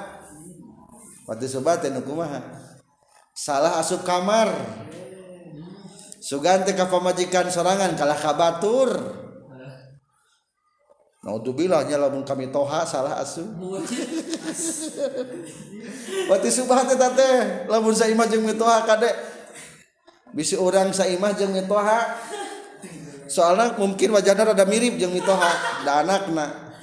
Wati 1.26 1.46
subhat 1.50 1.82
teh 1.82 1.90
kumaha? 2.04 2.38
Salah 3.34 3.82
asup 3.82 4.06
kamar. 4.06 4.52
Sugan 6.22 6.62
teh 6.62 6.78
ka 6.78 6.86
pamajikan 6.86 7.50
sorangan 7.50 7.98
kalah 7.98 8.18
ka 8.20 8.32
batur. 8.38 8.90
Naudzubillah 11.22 11.86
nya 11.86 11.98
lamun 12.02 12.22
kami 12.22 12.54
toha 12.54 12.86
salah 12.86 13.18
asup. 13.18 13.46
Wati 16.30 16.48
subhat. 16.50 16.86
Teh 16.94 17.10
teh 17.18 17.36
lamun 17.66 17.94
saimah 17.96 18.30
jeung 18.30 18.46
mitoha 18.46 18.86
kadek 18.86 19.31
bisi 20.32 20.58
orang 20.58 20.92
saimah 20.92 21.32
jeung 21.36 21.52
mitoha. 21.54 22.18
Soalnya 23.30 23.78
mungkin 23.80 24.12
wajahnya 24.12 24.52
rada 24.52 24.64
mirip 24.68 25.00
jeung 25.00 25.14
mitoha 25.16 25.84
da 25.86 26.04
anakna. 26.04 26.76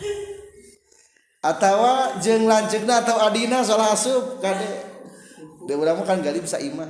Atawa 1.39 2.17
jeung 2.19 2.49
lanceukna 2.49 3.05
atau 3.05 3.21
adina 3.21 3.61
salah 3.61 3.93
asup 3.93 4.41
kade. 4.41 4.89
Dia 5.69 5.77
kan 5.77 6.05
kan 6.05 6.19
galib 6.25 6.49
saimah. 6.49 6.89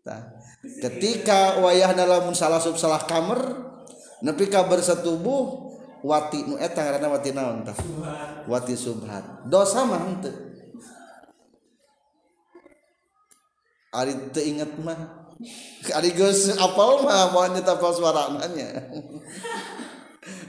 Tah. 0.00 0.40
Ketika 0.60 1.56
wayahna 1.60 2.04
lamun 2.04 2.36
salah 2.36 2.60
sub 2.60 2.76
salah 2.76 3.00
kamar 3.08 3.40
nepi 4.20 4.48
ka 4.48 4.68
bersetubuh 4.68 5.72
wati 6.04 6.44
nu 6.44 6.60
eta 6.60 6.84
ngaranna 6.84 7.08
wati 7.08 7.30
naon 7.32 7.64
tah? 7.64 7.76
Wati 8.44 8.76
subhat. 8.76 9.48
Dosa 9.48 9.88
mah 9.88 10.00
henteu. 10.04 10.49
Ari 13.90 14.30
teu 14.30 14.42
inget 14.46 14.70
mah. 14.78 15.26
Ari 15.90 16.14
geus 16.14 16.54
apal 16.54 17.02
mah 17.02 17.34
moal 17.34 17.50
nya 17.58 17.62
suarana 17.74 18.46
nya. 18.54 18.86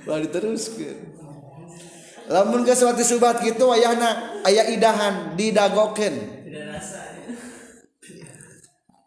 Lah 0.06 0.20
diteruskeun. 0.26 0.98
Lamun 2.30 2.62
geus 2.62 2.86
waktu 2.86 3.02
subat 3.02 3.42
kitu 3.42 3.66
wayahna 3.66 4.42
aya 4.46 4.70
idahan 4.70 5.34
didagokeun. 5.34 6.16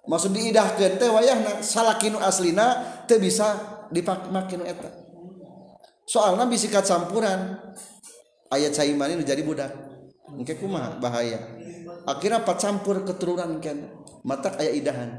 Maksud 0.04 0.36
diidahkeun 0.36 1.00
teh 1.00 1.08
wayahna 1.08 1.62
salakinu 1.62 2.18
aslina 2.18 2.82
teu 3.06 3.22
bisa 3.22 3.54
dipakai 3.94 4.60
eta. 4.66 4.90
Soalna 6.04 6.44
bisikat 6.44 6.84
campuran 6.84 7.56
ayat 8.52 8.76
caimani 8.76 9.16
mani 9.16 9.24
jadi 9.24 9.40
budak. 9.46 9.72
Engke 10.34 10.58
kumaha 10.58 10.98
bahaya. 10.98 11.40
Akhirnya 12.04 12.44
pacampur 12.44 13.06
keturunan 13.06 13.62
kena. 13.62 14.03
mata 14.24 14.56
aya 14.56 14.72
idahan. 14.72 15.10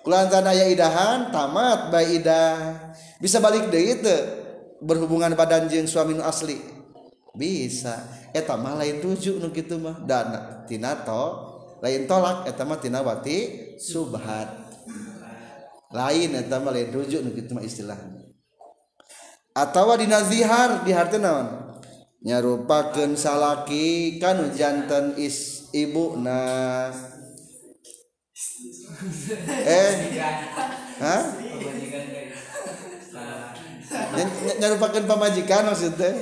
Kulantan 0.00 0.48
aya 0.48 0.72
idahan 0.72 1.28
tamat 1.28 1.92
bayi 1.92 2.24
idah. 2.24 2.90
Bisa 3.20 3.38
balik 3.44 3.68
deh 3.68 4.00
itu 4.00 4.16
berhubungan 4.80 5.36
badan 5.36 5.68
jeng 5.68 5.84
suami 5.84 6.16
nu 6.16 6.24
asli. 6.24 6.56
Bisa. 7.36 8.00
Eta 8.32 8.56
mah 8.56 8.80
lain 8.80 9.04
rujuk 9.04 9.38
nu 9.38 9.52
gitu 9.52 9.76
mah. 9.76 10.00
Dana 10.02 10.64
tina 10.64 10.96
to 11.04 11.24
lain 11.84 12.08
tolak 12.08 12.48
eta 12.48 12.64
mah 12.64 12.80
tina 12.80 13.04
wati 13.04 13.76
subhat. 13.76 14.48
Lain 15.92 16.32
eta 16.32 16.56
mah 16.58 16.72
lain 16.72 16.88
rujuk 16.88 17.20
nu 17.20 17.36
gitu 17.36 17.52
mah 17.52 17.62
istilahnya 17.62 18.24
atau 19.54 19.94
dina 19.94 20.18
zihar 20.26 20.82
di 20.82 20.90
harteu 20.90 21.22
naon? 21.22 21.78
Nyarupakeun 22.26 23.14
salaki 23.14 24.18
kanu 24.18 24.50
janten 24.50 25.14
is 25.14 25.70
ibu 25.70 26.18
na 26.18 26.90
eh. 29.64 29.92
Hah? 31.02 31.22
Nyarupakan 34.58 35.02
pamajikan 35.06 35.62
maksudnya? 35.70 36.12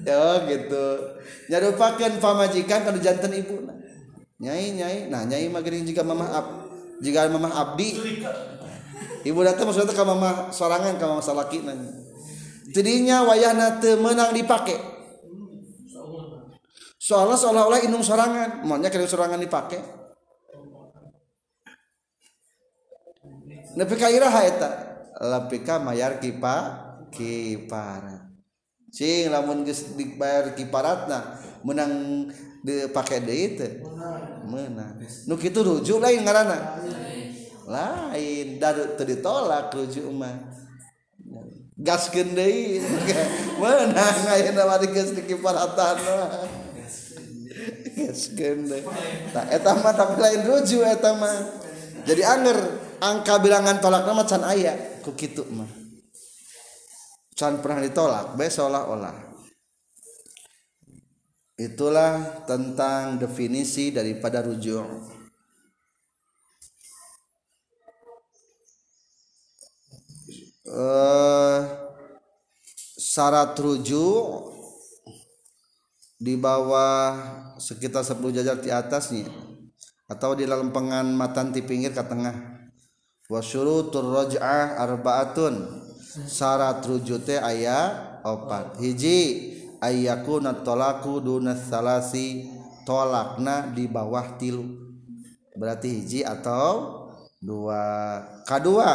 Ya 0.00 0.24
gitu. 0.48 0.86
Nyarupakan 1.52 2.12
pamajikan 2.18 2.80
kalau 2.88 3.00
jantan 3.00 3.32
ibu 3.36 3.68
nyai 4.40 4.72
nyai. 4.72 4.98
Nah 5.12 5.28
nyai 5.28 5.52
magering 5.52 5.84
jika 5.84 6.00
mama 6.00 6.24
ab 6.32 6.46
jika 7.04 7.28
mama 7.28 7.52
abdi. 7.52 7.96
Ibu 9.20 9.38
datang 9.44 9.68
maksudnya 9.68 9.92
ke 9.92 10.04
mama 10.04 10.48
sorangan 10.48 10.96
ke 10.96 11.04
mama 11.04 11.20
salaki 11.20 11.60
nanya. 11.60 11.92
Jadinya 12.70 13.26
wayah 13.28 13.52
nate 13.52 13.98
menang 13.98 14.32
dipakai 14.32 14.99
soalnya 17.10 17.34
seolah-olah 17.34 17.82
inung 17.82 18.06
sorangan. 18.06 18.62
Maunya 18.62 18.86
kira 18.86 19.10
sorangan 19.10 19.42
dipakai 19.42 20.00
Nepi 23.70 23.94
kairah 23.94 24.34
eta? 24.46 24.70
Lapika 25.20 25.78
mayar 25.78 26.18
kipa 26.18 26.74
kiparat. 27.14 28.26
Cing 28.90 29.30
lamun 29.30 29.62
geus 29.62 29.94
dibayar 29.94 30.50
kiparatna 30.58 31.38
menang 31.62 32.26
dipakai 32.66 33.22
deui 33.22 33.54
teh. 33.54 33.78
Menang 34.50 34.98
nu 35.30 35.38
kitu 35.38 35.62
rujuk 35.62 36.02
lain 36.02 36.26
ngaranna? 36.26 36.82
Lain. 37.70 38.58
Dar 38.58 38.74
teu 38.98 39.06
ditolak 39.06 39.70
rujuk 39.70 40.10
mah. 40.10 40.34
Gaskeun 41.78 42.34
deui. 42.34 42.82
Menang 43.62 44.18
ayeuna 44.34 44.66
mah 44.66 44.82
geus 44.82 45.14
dikiparatan 45.14 45.96
gaskeun 48.06 48.68
deui 48.68 48.84
tah 49.34 49.44
eta 49.52 49.76
mah 49.76 49.92
tapi 49.92 50.16
lain 50.20 50.42
rujuk 50.46 50.84
eta 50.84 51.12
mah. 51.16 51.36
Jadi 52.00 52.22
anger 52.24 52.58
angka 53.00 53.36
bilangan 53.44 53.76
tolak 53.82 54.08
nama 54.08 54.24
can 54.24 54.44
ayah 54.48 54.76
ku 55.04 55.12
kitu 55.12 55.44
mah. 55.52 55.68
Can 57.36 57.60
pernah 57.60 57.80
ditolak 57.84 58.36
be 58.36 58.48
seolah-olah 58.48 59.30
itulah 61.60 62.40
tentang 62.48 63.20
definisi 63.20 63.92
daripada 63.92 64.40
rujuk. 64.40 65.20
Uh, 70.70 71.66
syarat 72.96 73.58
rujuk 73.58 74.59
di 76.20 76.36
bawah 76.36 77.16
sekitar 77.56 78.04
10 78.04 78.36
jajar 78.36 78.60
di 78.60 78.68
atasnya 78.68 79.32
atau 80.04 80.36
di 80.36 80.44
lempengan 80.44 81.08
matan 81.16 81.48
di 81.48 81.64
pinggir 81.64 81.96
ke 81.96 82.04
tengah. 82.04 82.68
Wa 83.30 83.40
syurutur 83.40 84.04
raj'ah 84.04 84.76
arbaatun. 84.84 85.80
Syarat 86.10 86.82
rujute 86.84 87.38
aya 87.38 87.94
opat. 88.26 88.76
Hiji 88.82 89.18
ayyakuna 89.80 90.60
talaku 90.60 91.24
dunas 91.24 91.64
salasi. 91.70 92.52
Tolakna 92.84 93.70
di 93.70 93.86
bawah 93.86 94.34
tilu. 94.34 94.66
Berarti 95.54 96.02
hiji 96.02 96.20
atau 96.26 97.06
dua. 97.38 98.18
Kedua 98.42 98.88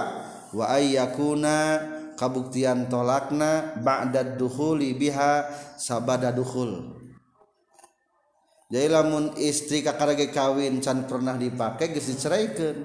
wa 0.52 0.66
ayyakuna 0.68 1.80
kabuktian 2.20 2.92
tolakna 2.92 3.80
ba'da 3.80 4.36
dukhuli 4.36 5.00
biha 5.00 5.48
sabada 5.80 6.36
dukhul 6.36 6.95
jadi 8.66 8.90
lamun 8.90 9.38
istri 9.38 9.86
kakarage 9.86 10.34
kawin 10.34 10.82
can 10.82 11.06
pernah 11.06 11.38
dipakai 11.38 11.94
geus 11.94 12.10
diceraikeun 12.10 12.78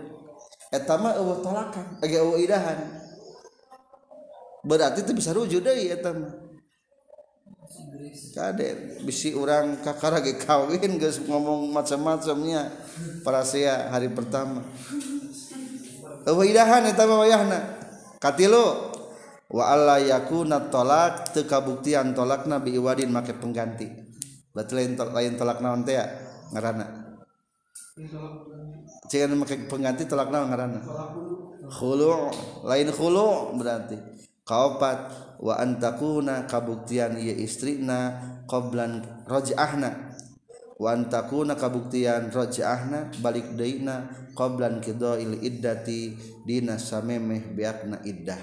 eta 0.68 0.94
mah 1.00 1.16
eueuh 1.16 1.40
tolakan 1.40 1.96
age 2.04 2.20
eueuh 2.20 2.36
idahan. 2.36 3.00
Berarti 4.60 5.00
itu 5.08 5.16
bisa 5.16 5.32
rujuk 5.32 5.64
deui 5.64 5.88
eta 5.88 6.12
mah. 6.12 6.36
Bisi 9.08 9.32
orang 9.32 9.80
kakak 9.80 10.20
lagi 10.20 10.32
kawin 10.36 11.00
guys 11.00 11.16
ngomong 11.24 11.72
macam-macamnya. 11.72 12.68
Para 13.24 13.40
saya 13.40 13.88
hari 13.88 14.12
pertama. 14.12 14.60
Wahidahan 16.28 16.92
eta 16.92 17.08
mah 17.08 17.24
wayahna. 17.24 17.60
Katilu 18.20 18.92
wa 19.48 19.64
alla 19.64 19.96
yakuna 19.96 20.68
tolak 20.68 21.32
teu 21.32 21.48
kabuktian 21.48 22.12
tolakna 22.12 22.60
bi 22.60 22.76
iwadin 22.76 23.08
make 23.08 23.32
pengganti 23.32 24.09
berarti 24.60 24.76
lain 24.76 24.92
to, 24.92 25.04
lain 25.08 25.32
tolak 25.40 25.64
naon 25.64 25.80
teh 25.88 25.96
ya 25.96 26.04
ngaranna? 26.52 26.84
Jangan 29.08 29.40
make 29.40 29.56
pengganti 29.72 30.04
tolak 30.04 30.28
naon 30.28 30.52
ngaranna? 30.52 30.80
Khulu. 31.72 32.28
Lain 32.68 32.88
khulu 32.92 33.56
berarti. 33.56 33.96
Kaopat 34.44 34.98
wa 35.40 35.56
antakuna 35.56 36.44
kabuktian 36.44 37.16
ieu 37.16 37.40
istrina 37.40 38.20
qablan 38.44 39.24
raj'ahna 39.24 40.12
wa 40.76 40.90
antakuna 40.90 41.54
kabuktian 41.54 42.34
raj'ahna 42.34 43.14
balik 43.24 43.56
deuna 43.56 44.10
qablan 44.36 44.82
qidail 44.84 45.38
iddati 45.40 46.18
dina 46.44 46.76
samemeh 46.76 47.56
biakna 47.56 48.04
iddah. 48.04 48.42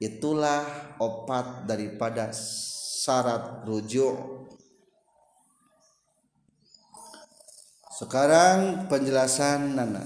Itulah 0.00 0.64
opat 0.98 1.68
daripada 1.68 2.32
syarat 2.34 3.68
rujuk 3.68 4.43
sekarang 7.94 8.90
penjelasan 8.90 9.78
nana. 9.78 10.02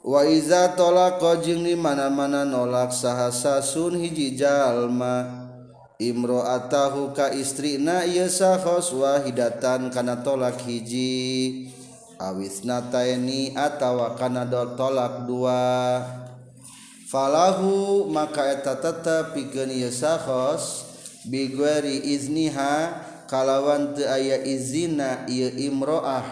Waiza 0.00 0.72
tolak 0.72 1.20
kojeng 1.20 1.60
di 1.60 1.76
mana-mana 1.76 2.48
nolak 2.48 2.96
sahasa 2.96 3.60
sun 3.60 4.00
hiji 4.00 4.32
jalma 4.32 5.28
imro'atahu 6.00 7.12
ka 7.12 7.28
istrina 7.36 8.08
ieu 8.08 8.24
sahos 8.32 8.88
wahidatan 8.96 9.92
kana 9.92 10.24
tolak 10.24 10.64
hiji. 10.64 11.68
Awis 12.16 12.64
nataini 12.64 13.52
atawa 13.52 14.16
kana 14.16 14.48
tolak 14.48 15.28
dua. 15.28 16.00
Falahu 17.12 18.08
maka 18.08 18.48
eta 18.48 18.80
tetep 18.80 19.36
pikeun 19.36 19.68
ieu 19.68 19.92
sahos 19.92 20.88
bigweri 21.28 22.00
izniha 22.16 23.09
kalawan 23.30 23.94
teu 23.94 24.10
aya 24.10 24.42
izina 24.42 25.22
ieu 25.30 25.54
imroah. 25.54 26.26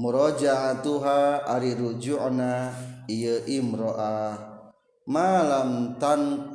Murajaatuha 0.00 1.44
ari 1.44 1.76
rujuna 1.76 2.72
ieu 3.04 3.44
imroah. 3.44 4.56
Malam 5.04 6.00
tan 6.00 6.50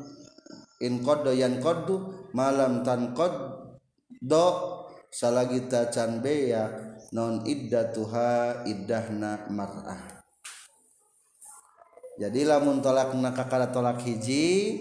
in 0.81 1.05
qadda 1.05 1.37
yan 1.37 1.61
qaddu 1.61 2.25
malam 2.33 2.81
tan 2.81 3.13
qad 3.13 3.31
do 4.17 4.47
salagita 5.13 5.93
can 5.93 6.19
beya 6.25 6.97
non 7.13 7.45
iddatuha 7.45 8.65
iddahna 8.65 9.45
mar'ah. 9.53 10.01
Jadi 12.17 12.45
lamun 12.45 12.83
tolak 12.83 13.13
nakakala 13.17 13.71
tolak 13.71 14.01
hiji 14.03 14.77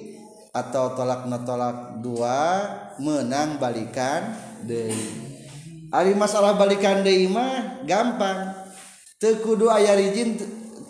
atau 0.50 0.98
tolak 0.98 1.30
notolak 1.30 2.02
dua 2.02 2.38
menang 2.98 3.58
balikan 3.62 4.34
deh 4.66 4.94
Ari 5.90 6.14
masalah 6.14 6.54
balikan 6.54 7.02
deh 7.02 7.26
mah 7.26 7.82
gampang. 7.82 8.54
Tekudu 9.18 9.66
ayah 9.74 9.98
izin 9.98 10.38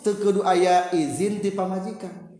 tekudu 0.05 0.45
ayah 0.45 0.93
izin 0.93 1.41
ti 1.41 1.49
pamajikan. 1.49 2.37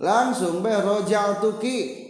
Langsung 0.00 0.64
be 0.64 0.72
rojal 0.72 1.44
tuki. 1.44 2.02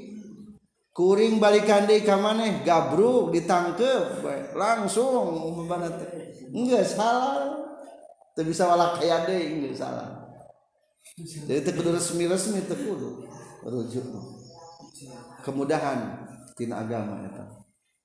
Kuring 0.95 1.43
balikan 1.43 1.91
deh 1.91 2.07
kamaneh 2.07 2.63
gabruk 2.63 3.35
ditangkep 3.35 4.23
langsung 4.55 5.51
umpamana 5.51 5.91
enggak 6.55 6.87
salah. 6.87 7.59
Te 8.39 8.47
bisa 8.47 8.71
walak 8.71 9.03
kayak 9.03 9.27
deh 9.27 9.43
enggak 9.51 9.75
salah. 9.75 10.31
Jadi 11.19 11.59
tekudu 11.67 11.91
resmi 11.91 12.31
resmi 12.31 12.63
tekudu 12.63 13.27
rujuk. 13.65 14.05
Kemudahan 15.45 16.29
tina 16.55 16.85
agama 16.85 17.25
eta 17.27 17.45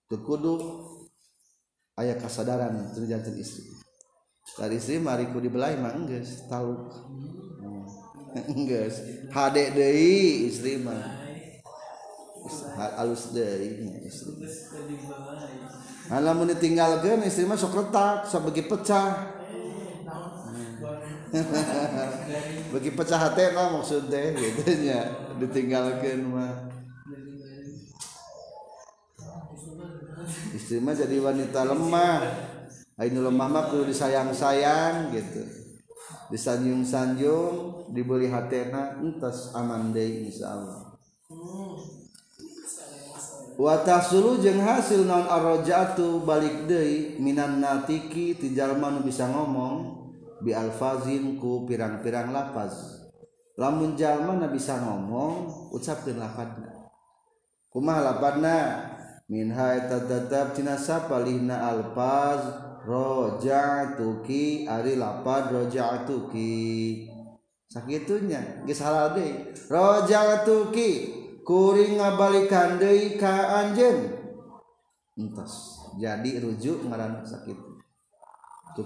teu 0.09 0.19
kudu 0.25 0.57
ayah 2.01 2.17
kasadaran 2.17 2.91
terjadi 2.95 3.31
istri. 3.37 3.69
Dari 4.57 4.81
istri 4.81 4.97
mariku 4.97 5.37
dibelai 5.37 5.77
mah 5.77 5.93
enggeus 5.93 6.49
tahu. 6.49 6.89
Enggeus. 8.53 9.01
Hade 9.33 9.73
deui 9.73 10.49
istri 10.49 10.81
mah. 10.81 10.97
Alus 12.97 13.33
deui 13.33 13.85
istri. 14.05 14.33
Alamun 16.09 16.49
ditinggalkan 16.49 17.21
istri 17.21 17.45
mah 17.45 17.57
sok 17.57 17.77
retak, 17.77 18.25
sok 18.25 18.49
pecah. 18.49 19.38
bagi 22.73 22.91
pecah 22.93 23.19
hati 23.19 23.53
lah 23.53 23.73
maksudnya 23.73 24.33
gitu 24.33 24.61
nya 24.81 24.99
ditinggalkan 25.37 26.25
mah 26.25 26.53
istri 30.53 30.81
mah 30.81 30.93
jadi 30.93 31.17
wanita 31.17 31.65
lemah. 31.65 32.21
Ini 32.99 33.15
lemah 33.15 33.47
mah 33.47 33.63
perlu 33.71 33.87
disayang-sayang 33.87 35.15
gitu. 35.15 35.39
Disanjung-sanjung 36.29 37.87
dibeli 37.95 38.27
hatena 38.27 38.99
entas 38.99 39.55
aman 39.55 39.95
deh 39.95 40.29
insyaallah 40.29 40.89
wa 43.59 43.75
tahsulu 43.83 44.39
jeung 44.39 44.63
hasil 44.63 45.03
naon 45.03 45.27
arrojatu 45.27 46.23
balik 46.23 46.63
deui 46.63 47.19
minan 47.19 47.59
natiki 47.59 48.31
ti 48.39 48.55
jalma 48.55 48.87
nu 48.87 49.03
bisa 49.03 49.27
ngomong 49.27 49.98
bialfazinku 50.43 51.67
pirang-pirang 51.67 52.31
lafaz. 52.31 53.05
Lamun 53.59 53.99
jalma 53.99 54.47
bisa 54.47 54.79
ngomong 54.79 55.71
ucapkan 55.75 56.15
lafadna. 56.15 56.71
Kumah 57.67 57.99
lafadna? 57.99 58.57
Min 59.29 59.53
haita 59.53 60.09
tetap 60.09 60.57
cina 60.57 60.73
sapalihna 60.73 61.61
alfaz 61.61 62.41
roja'atuki 62.81 64.65
ari 64.65 64.97
lapad 64.97 65.53
roja'atuki 65.53 67.05
sakitunya 67.69 68.65
geus 68.65 68.81
halal 68.81 69.13
deui. 69.13 69.53
Roja'atuki 69.69 70.89
kuring 71.45 72.01
ngabalikan 72.01 72.81
deui 72.81 73.21
ka 73.21 73.61
anjeun. 73.61 74.17
Entos 75.13 75.77
jadi 76.01 76.41
rujuk 76.41 76.89
ngaran 76.89 77.21
sakitu 77.21 77.68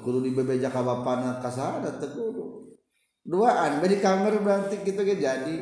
kudu 0.01 0.23
dibebeja 0.23 0.71
ka 0.71 0.81
bapana 0.81 1.43
kasada 1.43 1.99
teu 1.99 2.09
kudu. 2.09 2.45
Duaan 3.23 3.79
bari 3.79 3.99
kamar 4.01 4.35
berarti 4.39 4.81
kitu 4.81 5.01
ge 5.03 5.15
jadi. 5.19 5.57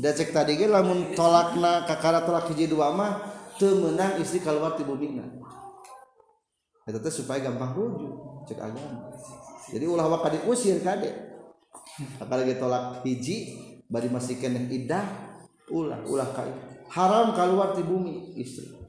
Da 0.00 0.14
cek 0.14 0.30
tadi 0.30 0.58
ge 0.58 0.66
lamun 0.70 1.14
tolakna 1.14 1.86
kakara 1.88 2.22
tolak 2.26 2.50
hiji 2.52 2.70
dua 2.70 2.94
mah 2.94 3.20
teu 3.58 3.76
meunang 3.76 4.18
istri 4.22 4.40
keluar 4.40 4.78
ti 4.78 4.86
bumina 4.86 5.40
eta 6.90 6.98
teh 6.98 7.12
supaya 7.12 7.38
gampang 7.44 7.70
rujuk 7.76 8.42
cek 8.50 8.58
agama. 8.58 9.12
Jadi 9.70 9.84
ulah 9.86 10.10
wa 10.10 10.18
kadi 10.18 10.42
usir 10.50 10.82
kade. 10.82 11.12
Kakara 12.18 12.42
ge 12.42 12.58
tolak 12.58 13.06
hiji 13.06 13.54
bari 13.86 14.10
masih 14.10 14.40
keneh 14.40 14.66
idah 14.72 15.04
ulah 15.70 16.02
ulah 16.08 16.26
kai 16.34 16.50
haram 16.90 17.30
keluar 17.36 17.76
ti 17.78 17.86
bumi 17.86 18.34
istri. 18.40 18.79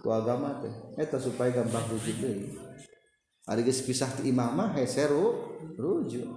ku 0.00 0.08
agama 0.08 0.62
teh. 0.64 0.72
Eta 0.96 1.20
supaya 1.20 1.52
gampang 1.52 1.84
rujuk 1.92 2.16
deui. 2.22 2.54
Ari 3.50 3.66
geus 3.66 3.82
pisah 3.82 4.08
ti 4.14 4.30
imam 4.30 4.54
mah 4.54 4.72
hese 4.78 5.10
rujuk. 5.76 6.30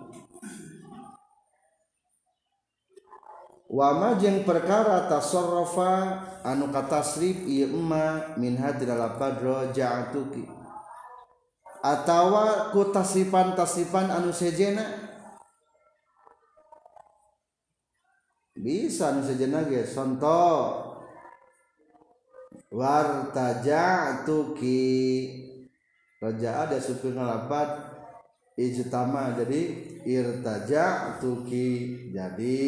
Wama 3.66 4.16
jeung 4.22 4.46
perkara 4.46 5.10
tasarrafa 5.10 6.22
anu 6.46 6.70
katasrif 6.70 7.44
ieu 7.50 7.70
emma 7.70 8.38
min 8.38 8.56
hadil 8.56 8.94
padro 9.18 9.74
ja'atuki 9.74 10.46
atawa 11.86 12.74
ku 12.74 12.90
tasrifan-tasrifan 12.90 14.10
anu 14.10 14.34
sejena. 14.34 14.86
Bisa 18.54 19.14
anu 19.14 19.22
sejena 19.26 19.66
ge 19.66 19.86
contoh 19.86 20.85
wartaja 22.76 24.20
tuki 24.28 24.84
raja 26.20 26.68
ada 26.68 26.76
supir 26.84 27.16
ngalapat 27.16 27.96
ijtama 28.60 29.40
jadi 29.40 29.62
irtaja 30.04 31.16
tuki 31.24 32.12
jadi 32.12 32.68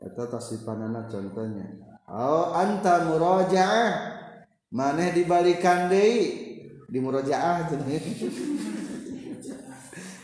itu 0.00 0.22
tasipanana 0.26 1.04
contohnya. 1.06 1.68
Oh 2.08 2.56
anta 2.56 3.04
murajaah. 3.06 4.18
Maneh 4.70 5.10
dibalikan 5.12 5.90
deui? 5.90 6.48
Di 6.90 6.98
murojaah 6.98 7.70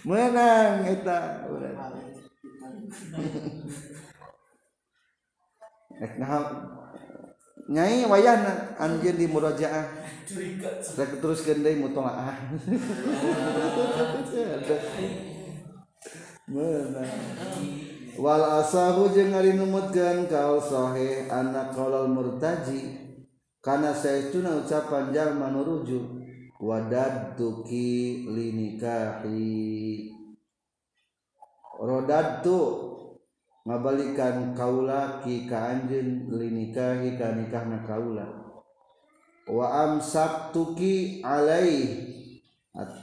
menang 0.06 0.86
nah 1.02 1.42
nyai 7.66 8.06
wayana 8.06 8.78
anjir 8.78 9.18
di 9.18 9.26
murajaah. 9.26 10.06
Rek 10.26 11.22
terus 11.22 11.46
gendai 11.46 11.78
mutolaah 11.78 12.34
Mana 16.50 17.06
wal 18.22 18.42
asahu 18.58 19.14
jeung 19.14 19.30
ari 19.38 19.54
numutkeun 19.54 20.26
kaul 20.26 20.58
sahih 20.58 21.30
anak 21.30 21.70
qaulul 21.78 22.10
murtaji 22.10 22.98
kana 23.62 23.94
saestuna 23.94 24.66
ucapan 24.66 25.14
jalma 25.14 25.54
nu 25.54 25.62
rujuk 25.62 26.26
wadadtuki 26.58 28.26
linikahi 28.26 30.10
rodadtu 31.78 32.58
ngabalikan 33.66 34.54
kaula 34.54 35.18
ki 35.20 35.50
ka 35.50 35.74
anjeun 35.74 36.30
linikahi 36.30 37.18
ka 37.18 37.34
nikahna 37.34 37.82
kaula. 37.82 38.26
Wa 39.50 39.90
amsaktuki 39.90 41.20
alai 41.26 42.06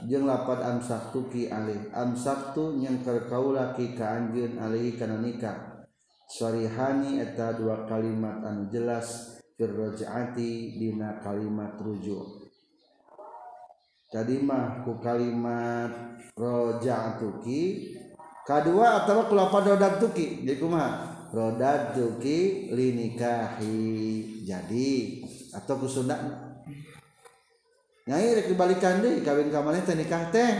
jeung 0.08 0.24
lapad 0.24 0.64
amsaktuki 0.64 1.52
alai 1.52 1.92
amsaktu 1.92 2.80
nyangker 2.80 3.28
kaula 3.28 3.76
ki 3.76 3.92
ka 3.92 4.16
anjeun 4.16 4.56
alaihi 4.56 4.96
kana 4.96 5.20
nikah. 5.20 5.84
Sarihani 6.24 7.20
eta 7.20 7.52
dua 7.52 7.84
kalimat 7.84 8.40
anu 8.40 8.72
jelas 8.72 9.36
fir 9.54 9.68
raj'ati 9.70 10.80
dina 10.80 11.20
kalimat 11.20 11.78
rujuk 11.78 12.44
tadi 14.14 14.42
mah 14.42 14.86
ku 14.86 14.98
kalimat 15.02 15.90
roja'tuki 16.38 17.62
kedua 18.44 19.02
atau 19.02 19.26
kulafat 19.26 19.74
rodad 19.74 19.94
tuki 19.98 20.44
jadi 20.44 20.60
kumaha? 20.60 20.92
Rodad 21.34 21.96
tuki 21.96 22.70
linikahi 22.70 23.80
jadi 24.46 24.92
atau 25.56 25.74
kusunda 25.82 26.14
nyai 28.04 28.36
rek 28.36 28.52
dibalikan 28.52 29.00
deh 29.00 29.24
kawin 29.24 29.48
kamalnya 29.48 29.80
teh 29.82 29.96
nikah 29.96 30.28
teh 30.28 30.50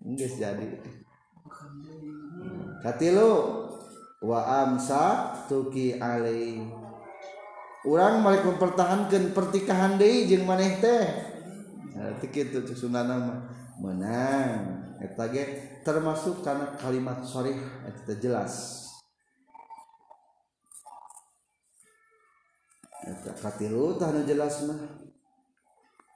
nggak 0.00 0.30
jadi. 0.38 0.66
Katilu 2.84 3.32
wa 4.20 4.40
amsa 4.64 5.32
tuki 5.48 5.96
alai. 5.96 6.60
Orang 7.84 8.24
malik 8.24 8.48
mempertahankan 8.48 9.36
pertikahan 9.36 10.00
deh 10.00 10.24
jeng 10.24 10.48
maneh 10.48 10.80
teh. 10.80 11.04
Nah, 11.96 12.16
itu 12.20 12.60
sunana 12.76 13.44
menang. 13.80 14.83
Eta 15.04 15.28
ge 15.28 15.44
termasuk 15.84 16.40
karena 16.40 16.72
kalimat 16.80 17.20
sharih 17.28 17.60
eta 17.84 18.16
jelas. 18.16 18.80
Eta 23.04 23.36
katilu 23.36 24.00
tah 24.00 24.08
jelas 24.24 24.64
mah. 24.64 24.80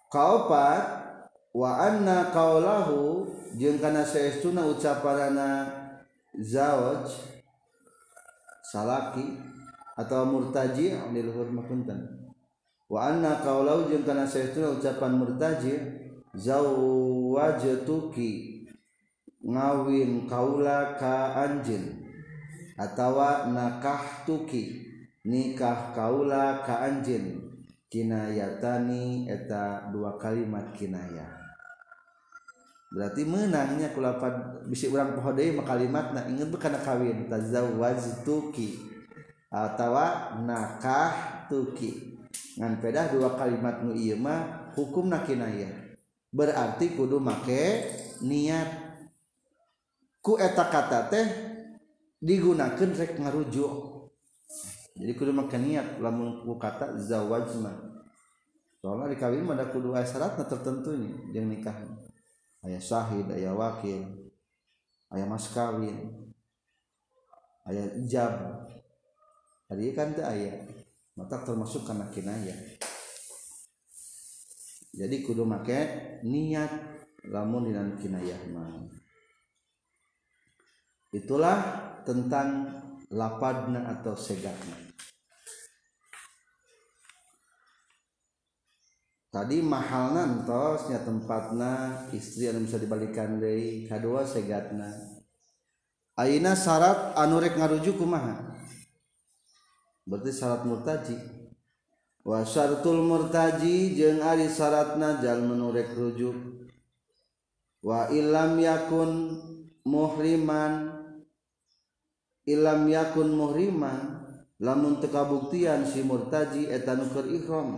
Kaopat 0.08 1.04
wa 1.52 1.70
anna 1.84 2.32
qaulahu 2.32 3.28
jeung 3.60 3.76
kana 3.76 4.08
saestuna 4.08 4.64
ucapanana 4.64 5.68
zawaj 6.32 7.12
salaki 8.72 9.36
atau 10.00 10.24
murtaji 10.24 10.96
mah 10.96 11.64
punten. 11.68 12.32
Wa 12.88 13.12
anna 13.12 13.44
qaulau 13.44 13.84
jeung 13.84 14.08
kana 14.08 14.24
saestuna 14.24 14.72
ucapan 14.80 15.20
murtaji 15.20 15.76
zawajtuki 16.32 17.76
ngawin 19.38 20.26
kaula 20.26 20.98
ka 20.98 21.46
anjin 21.46 22.02
atawa 22.74 23.46
nakah 23.54 24.26
tuki 24.26 24.82
nikah 25.22 25.94
kaula 25.94 26.62
ka 26.66 26.82
anjin 26.82 27.38
kinayatani 27.86 29.30
eta 29.30 29.94
dua 29.94 30.18
kalimat 30.18 30.74
kinayah 30.74 31.38
berarti 32.90 33.22
menangnya 33.22 33.94
kulapan 33.94 34.64
bisi 34.66 34.90
orang 34.90 35.14
pohodai 35.14 35.54
mah 35.54 35.64
nah 36.16 36.24
ingat 36.26 36.48
bukan 36.50 36.74
kawin 36.82 37.30
tazawwaz 37.30 38.26
tuki 38.26 38.74
atawa 39.54 40.34
nakah 40.42 41.46
tuki 41.46 42.18
ngan 42.58 42.82
pedah 42.82 43.12
dua 43.14 43.38
kalimat 43.38 43.86
nu 43.86 43.94
iya 43.94 44.18
mah 44.18 44.72
hukum 44.74 45.06
nakinaya 45.06 45.70
berarti 46.34 46.92
kudu 46.98 47.22
make 47.22 47.86
niat. 48.24 48.87
Ku 50.28 50.36
eta 50.36 50.68
kata 50.68 51.08
teh 51.08 51.24
digunakan 52.20 52.92
rek 52.92 53.16
ngarujuk. 53.16 53.72
Jadi 54.92 55.12
kudu 55.16 55.32
make 55.32 55.56
niat 55.56 55.96
lamun 56.04 56.44
ku 56.44 56.60
kata 56.60 57.00
zawaj 57.00 57.48
mah 57.64 57.96
soalnya 58.84 59.08
di 59.08 59.16
kawin 59.16 59.48
ada 59.48 59.72
kudu 59.72 59.96
aya 59.96 60.04
syaratna 60.04 60.44
tertentu 60.44 60.92
ini 60.92 61.32
jeung 61.32 61.48
nikah. 61.48 61.80
Aya 62.60 62.76
syahid 62.76 63.24
aya 63.32 63.56
wakil 63.56 64.04
aya 65.08 65.24
mas 65.24 65.48
kawin 65.48 65.96
aya 67.64 67.88
ijab. 67.96 68.36
Tadi 69.64 69.96
kan 69.96 70.12
teh 70.12 70.28
aya 70.28 70.60
mata 71.16 71.40
termasuk 71.40 71.88
karena 71.88 72.06
kinayah 72.12 72.56
jadi 74.94 75.16
kudu 75.26 75.42
make 75.42 75.80
niat 76.22 76.70
lamun 77.26 77.68
dinan 77.68 77.98
kinayah 77.98 78.38
mah 78.54 78.97
itulah 81.14 81.58
tentang 82.04 82.68
lapadna 83.08 83.88
atau 83.96 84.12
segatna. 84.16 84.76
Tadi 89.28 89.60
mahal 89.60 90.16
nantosnya 90.16 91.04
tempatna 91.04 92.04
istri 92.16 92.48
anu 92.48 92.64
bisa 92.64 92.80
dibalikan 92.80 93.36
dari 93.36 93.84
kedua 93.84 94.24
segatna. 94.24 94.88
Aina 96.16 96.56
syarat 96.56 97.12
anurek 97.14 97.60
ngarujuk 97.60 98.00
kumaha? 98.00 98.56
Berarti 100.08 100.32
syarat 100.32 100.64
murtaji. 100.64 101.16
Wa 102.24 102.42
syaratul 102.42 103.04
murtaji 103.04 103.94
jeung 103.94 104.24
ari 104.24 104.48
syaratna 104.48 105.20
jal 105.20 105.44
menurek 105.44 105.92
rujuk. 105.92 106.66
Wa 107.84 108.08
ilam 108.10 108.56
yakun 108.58 109.38
muhriman 109.84 110.97
Ilam 112.48 112.88
yakun 112.88 113.36
muhriman 113.36 114.24
lamun 114.56 115.04
tekabuktian 115.04 115.84
si 115.84 116.00
murtaji 116.00 116.72
eta 116.72 116.96
nuker 116.96 117.28
ihram. 117.28 117.76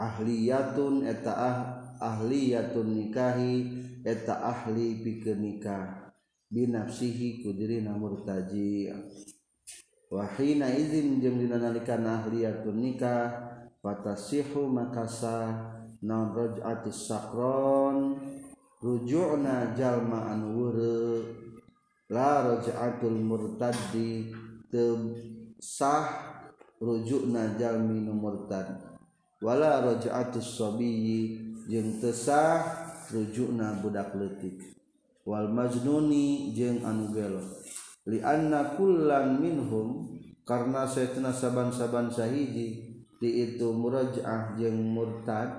Ahliyatun 0.00 1.04
eta 1.04 1.32
ah, 1.36 1.58
ahliyatun 2.00 2.96
nikahi 2.96 3.54
eta 4.00 4.40
ahli 4.40 5.04
pikeun 5.04 5.44
nikah. 5.44 6.08
Binafsihi 6.48 7.44
ku 7.44 7.52
dirina 7.52 7.92
murtaji. 7.92 8.88
Wahina 10.08 10.72
izin 10.72 11.20
jeung 11.20 11.36
dina 11.36 11.60
nalika 11.60 12.00
ahliyatun 12.00 12.80
nikah 12.80 13.28
fatasihu 13.84 14.72
makasa 14.72 15.52
non 16.00 16.32
raj'atus 16.32 17.12
sakron 17.12 18.16
rujuna 18.80 19.76
jalma 19.76 20.32
anu 20.32 20.48
wureuk 20.56 21.45
la 22.06 22.46
raj'atul 22.46 23.18
murtaddi 23.18 24.30
sah 25.58 26.06
rujukna 26.78 27.56
jalmi 27.58 28.04
nu 28.04 28.14
murtad. 28.14 28.78
Wala 29.42 29.82
raj'atus 29.82 30.56
sabiyyi 30.60 31.40
jeung 31.66 31.98
teu 32.00 32.14
sah 32.14 32.62
rujukna 33.10 33.80
budak 33.82 34.14
leutik. 34.14 34.60
Wal 35.26 35.50
majnuni 35.50 36.54
jeung 36.54 36.86
anu 36.86 37.10
gelo. 37.10 37.42
Li 38.06 38.22
anna 38.22 38.78
kullan 38.78 39.42
minhum 39.42 40.06
karena 40.46 40.86
saytuna 40.86 41.34
saban-saban 41.34 42.06
sahiji 42.06 42.94
di 43.18 43.30
itu 43.42 43.74
muraja'ah 43.74 44.54
jeung 44.54 44.78
murtad 44.94 45.50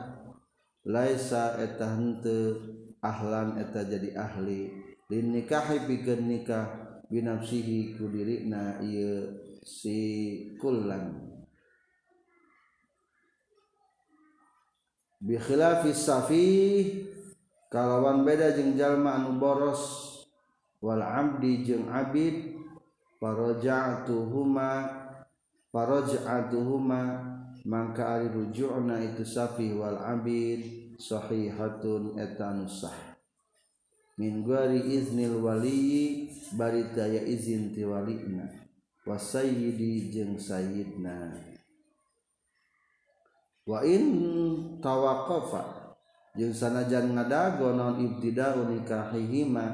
laisa 0.87 1.59
eta 1.59 1.99
henteu 1.99 2.55
ahlan 3.03 3.59
eta 3.59 3.83
jadi 3.83 4.15
ahli. 4.15 4.76
lin 5.07 5.31
nikahi 5.31 5.87
pikeun 5.87 6.27
nikah 6.27 6.67
binafsihi 7.07 7.95
ku 7.95 8.11
dirina 8.11 8.83
ieu 8.83 9.31
si 9.63 9.99
kullan. 10.59 11.15
Bi 15.17 15.39
khilafi 15.39 15.95
safih 15.95 17.07
kalawan 17.71 18.27
beda 18.27 18.53
jeung 18.53 18.75
jalma 18.75 19.17
anu 19.17 19.39
boros. 19.39 20.13
Wal 20.77 21.01
abdi 21.01 21.65
jeung 21.65 21.89
abid 21.89 22.53
faraja'tuhuma 23.17 24.85
faraja'tuhuma 25.73 27.01
mangka 27.65 28.13
ari 28.13 28.29
rujukna 28.29 29.01
itu 29.01 29.25
safih 29.25 29.73
wal 29.73 29.97
abid 29.97 30.93
sahihatun 31.01 32.13
etanusah 32.13 33.16
min 34.17 34.41
guari 34.41 34.81
iznil 34.97 35.45
waliyi 35.45 36.33
bari 36.57 36.89
daya 36.97 37.21
izin 37.21 37.69
ti 37.69 37.85
walina 37.85 38.49
wasayyidi 39.05 40.09
jeung 40.09 40.35
sayyidna. 40.41 41.37
Wa 43.69 43.85
in 43.85 44.05
tawaqafa 44.81 45.93
jeung 46.33 46.49
sanajan 46.49 47.13
ngadago 47.13 47.77
non 47.77 48.01
ibtida'u 48.01 48.65
nikahihima 48.73 49.65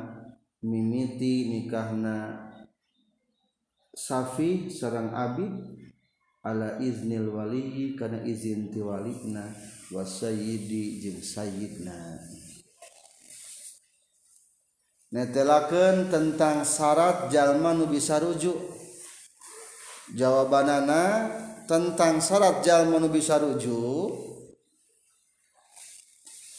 mimiti 0.60 1.48
nikahna. 1.48 2.44
Safi 3.96 4.68
sarang 4.68 5.14
abid 5.16 5.54
ala 6.44 6.84
iznil 6.84 7.32
waliyi 7.32 7.96
kana 7.96 8.28
izin 8.28 8.76
ti 8.76 8.84
walina 8.84 9.56
wasayyidi 9.94 11.00
jeung 11.00 11.22
sayyidna. 11.24 12.33
Netelakeun 15.14 16.10
tentang 16.10 16.66
syarat 16.66 17.30
jalma 17.30 17.78
nu 17.78 17.86
bisa 17.86 18.18
rujuk. 18.18 18.58
Jawabanana 20.18 21.30
tentang 21.70 22.18
syarat 22.18 22.66
jalma 22.66 22.98
nu 22.98 23.08
bisa 23.14 23.38
rujuk 23.38 24.34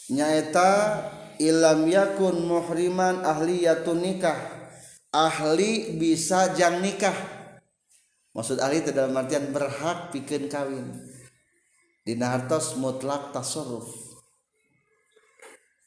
nyaeta 0.09 1.01
ilam 1.41 1.89
yakun 1.89 2.45
muhriman 2.45 3.25
ahliyatun 3.25 3.99
nikah. 4.01 4.37
Ahli 5.15 5.95
bisa 5.95 6.51
jang 6.59 6.83
nikah. 6.83 7.15
Maksud 8.35 8.59
ahli 8.59 8.83
itu 8.83 8.91
dalam 8.91 9.15
artian 9.15 9.47
berhak 9.55 10.11
bikin 10.11 10.51
kawin. 10.51 10.91
Dina 12.03 12.35
hartos 12.35 12.75
mutlak 12.75 13.31
tasarruf. 13.31 13.87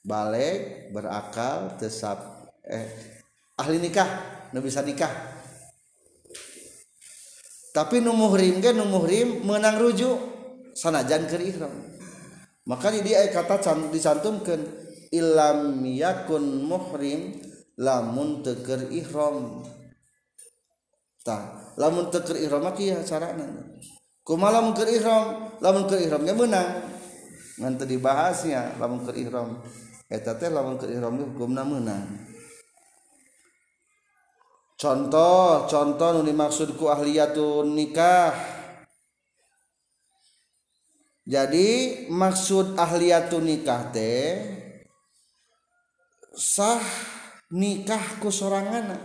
Balik 0.00 0.88
berakal 0.96 1.76
tesap 1.76 2.38
eh 2.68 2.88
ahli 3.57 3.81
nikah 3.81 4.09
nu 4.52 4.61
bisa 4.61 4.85
nikah. 4.85 5.11
Tapi 7.72 8.00
nu 8.04 8.12
muhrim 8.12 8.61
ge 8.61 8.76
nu 8.76 8.85
muhrim 8.85 9.44
menang 9.44 9.81
rujuk 9.81 10.18
sanajan 10.76 11.24
keur 11.26 11.42
ihram. 11.42 11.74
Maka 12.68 12.92
di 12.92 13.00
dia 13.00 13.24
kata 13.33 13.64
dicantumkan 13.88 14.61
ilam 15.09 15.81
yakun 15.85 16.68
muhrim 16.68 17.40
lamun 17.81 18.44
teker 18.44 18.92
ihram. 18.92 19.64
Tah 21.24 21.72
lamun 21.81 22.12
teker 22.12 22.37
ihram 22.37 22.61
mah 22.61 22.74
kieu 22.76 23.00
carana 23.04 23.46
kumaha 24.24 24.61
lamun 24.61 24.72
keur 24.76 24.90
ihram? 24.92 25.57
Lamun 25.64 25.88
keur 25.88 26.00
ihram 26.04 26.22
ge 26.28 26.35
meunang 26.37 26.68
ngan 27.59 27.72
dibahasnya 27.81 28.76
lamun 28.76 29.00
keur 29.07 29.16
ihram. 29.16 29.64
Eta 30.09 30.37
teh 30.37 30.52
lamun 30.52 30.76
keur 30.76 30.92
ihram 30.92 31.16
hukumna 31.16 31.64
meunang 31.64 32.04
contoh 34.79 35.67
contoh 35.67 36.09
nu 36.14 36.21
dimaksudku 36.23 36.87
ahliyatun 36.87 37.75
nikah. 37.75 38.33
Jadi 41.29 42.09
maksud 42.09 42.73
ahliyatun 42.79 43.45
nikah 43.45 43.93
teh 43.93 44.41
sah 46.33 46.81
nikah 47.53 48.23
ku 48.23 48.33
sorangan 48.33 48.97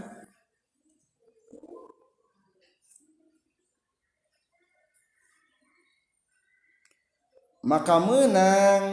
maka 7.66 8.00
menang 8.00 8.84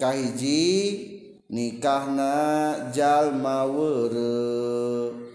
kahiji 0.00 0.72
nikahna 1.52 2.88
jalma 2.94 3.68
weureuh 3.68 5.27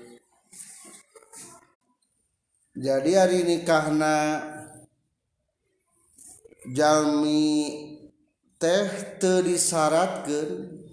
jadi 2.84 3.12
hari 3.16 3.48
nikahna 3.48 4.44
jalmi 6.68 7.72
teh 8.60 8.92
teu 9.24 9.40
disyaratkeun 9.40 10.84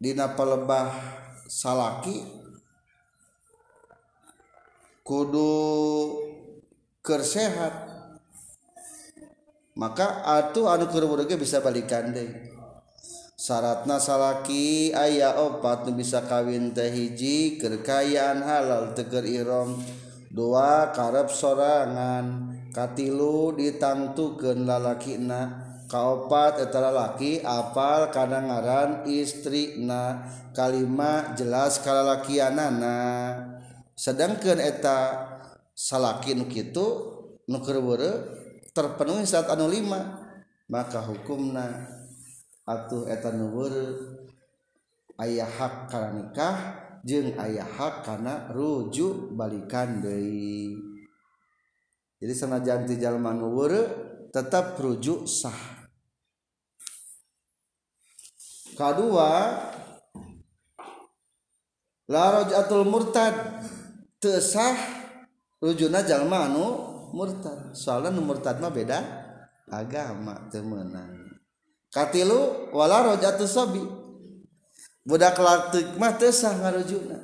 dina 0.00 0.32
palebah 0.32 0.88
salaki 1.44 2.24
kudu 5.04 5.52
keur 7.04 7.20
sehat. 7.20 7.92
Maka 9.76 10.24
atuh 10.24 10.70
anu 10.70 10.88
keur 10.88 11.28
ge 11.28 11.36
bisa 11.36 11.60
balikan 11.60 12.14
deui 12.14 12.54
syaratna 13.44 14.00
salaki 14.00 14.96
aya 14.96 15.36
opat 15.36 15.84
nu 15.84 15.92
bisa 15.92 16.24
kawin 16.24 16.72
teh 16.72 16.88
hiji 16.88 17.60
keur 17.60 17.84
halal 17.84 18.96
teger 18.96 19.26
irom 19.28 19.76
dua 20.34 20.90
karep 20.90 21.30
sorangan. 21.30 22.50
Katilu 22.74 23.54
ditangtukeun 23.54 24.66
lalakina. 24.66 25.62
Kaopat 25.86 26.58
eta 26.58 26.82
lalaki 26.82 27.38
apal 27.46 28.10
kadangaran 28.10 29.06
istrina. 29.06 30.26
Kalima 30.50 31.38
jelas 31.38 31.78
kalalakianana. 31.78 32.98
Sedangkan 33.94 34.58
eta 34.58 35.30
salaki 35.70 36.34
nu 36.34 36.50
kitu 36.50 36.86
nu 37.46 37.62
terpenuhi 38.74 39.22
saat 39.22 39.46
anu 39.54 39.70
lima. 39.70 40.18
Maka 40.66 40.98
hukumna 40.98 41.86
atuh 42.66 43.06
eta 43.06 43.30
nu 43.30 43.54
ayah 45.22 45.46
hak 45.46 45.86
kana 45.86 46.10
nikah 46.10 46.83
jeung 47.04 47.36
ayah 47.36 47.68
hak 47.68 48.08
kana 48.08 48.48
rujuk 48.56 49.36
balikan 49.36 50.00
deui. 50.00 50.72
Jadi 52.16 52.32
sanajan 52.32 52.88
ti 52.88 52.96
jalma 52.96 53.36
nu 53.36 53.52
tetap 54.32 54.80
rujuk 54.80 55.28
sah. 55.28 55.84
Kedua 58.74 59.30
la 62.08 62.24
rajatul 62.40 62.88
murtad 62.88 63.62
teu 64.18 64.40
sah 64.40 64.74
rujuna 65.60 66.00
jalma 66.08 66.48
anu 66.48 66.66
murtad. 67.12 67.76
Soalnya 67.76 68.16
nu 68.16 68.24
murtad 68.24 68.56
mah 68.58 68.72
beda 68.72 68.98
agama 69.68 70.48
temenan 70.48 70.88
meunang. 70.88 71.12
Katilu 71.92 72.72
wala 72.72 73.14
rajatul 73.14 73.46
sabi. 73.46 74.03
budak 75.04 75.36
latik 75.36 76.00
mah 76.00 76.16
teu 76.16 76.32
sah 76.32 76.56
ngarujuna. 76.56 77.20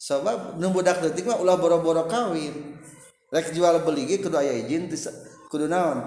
Sabab 0.00 0.56
nu 0.56 0.72
budak 0.72 1.04
latik 1.04 1.28
mah 1.28 1.36
ulah 1.36 1.60
boro-boro 1.60 2.08
kawin. 2.08 2.80
Rek 3.30 3.54
jual 3.54 3.84
beli 3.86 4.10
ge 4.10 4.16
kudu 4.24 4.40
aya 4.40 4.56
izin 4.56 4.90
kudu 5.52 5.70
naon? 5.70 6.02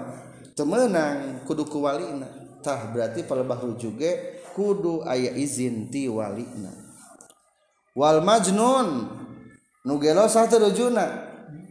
Temenang 0.52 1.46
kudu 1.46 1.64
ku 1.64 1.80
walina. 1.86 2.28
Tah 2.60 2.92
berarti 2.92 3.24
palebah 3.24 3.62
rujuk 3.62 3.96
ge 3.96 4.12
kudu 4.52 5.06
aya 5.06 5.32
izin 5.32 5.88
ti 5.88 6.10
walina. 6.10 6.74
Wal 7.94 8.20
majnun 8.20 8.88
nu 9.86 9.94
gelo 10.02 10.26
sah 10.26 10.50
teu 10.50 10.60
rujuna. 10.60 11.30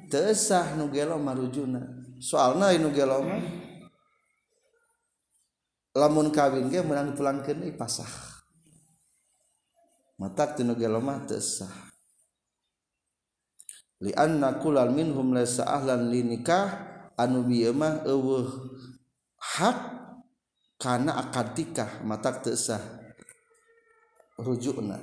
Teu 0.09 0.33
sah 0.33 0.73
nu 0.79 0.89
gelo 0.89 1.19
marujuna 1.19 1.83
soalna 2.23 2.71
nu 2.79 2.89
gelo 2.95 3.19
mah. 3.19 3.43
Lamun 5.93 6.33
kawin 6.33 6.71
ge 6.73 6.81
meunang 6.81 7.13
dipulangkeun 7.13 7.75
pasah. 7.77 8.32
matak 10.24 10.55
tinu 10.55 10.80
gelomah 10.80 11.28
tesah 11.28 11.91
li 13.99 14.15
anna 14.15 14.55
kulal 14.63 14.95
minhum 14.95 15.36
laysa 15.36 15.67
ahlan 15.67 16.07
li 16.07 16.24
nikah 16.24 16.71
anu 17.19 17.43
bieu 17.43 17.76
mah 17.76 18.07
eueuh 18.07 18.47
hak 19.36 19.80
kana 20.80 21.19
akad 21.19 21.51
nikah 21.59 21.99
matak 22.07 22.39
tesah 22.39 23.03
rujukna. 24.38 24.97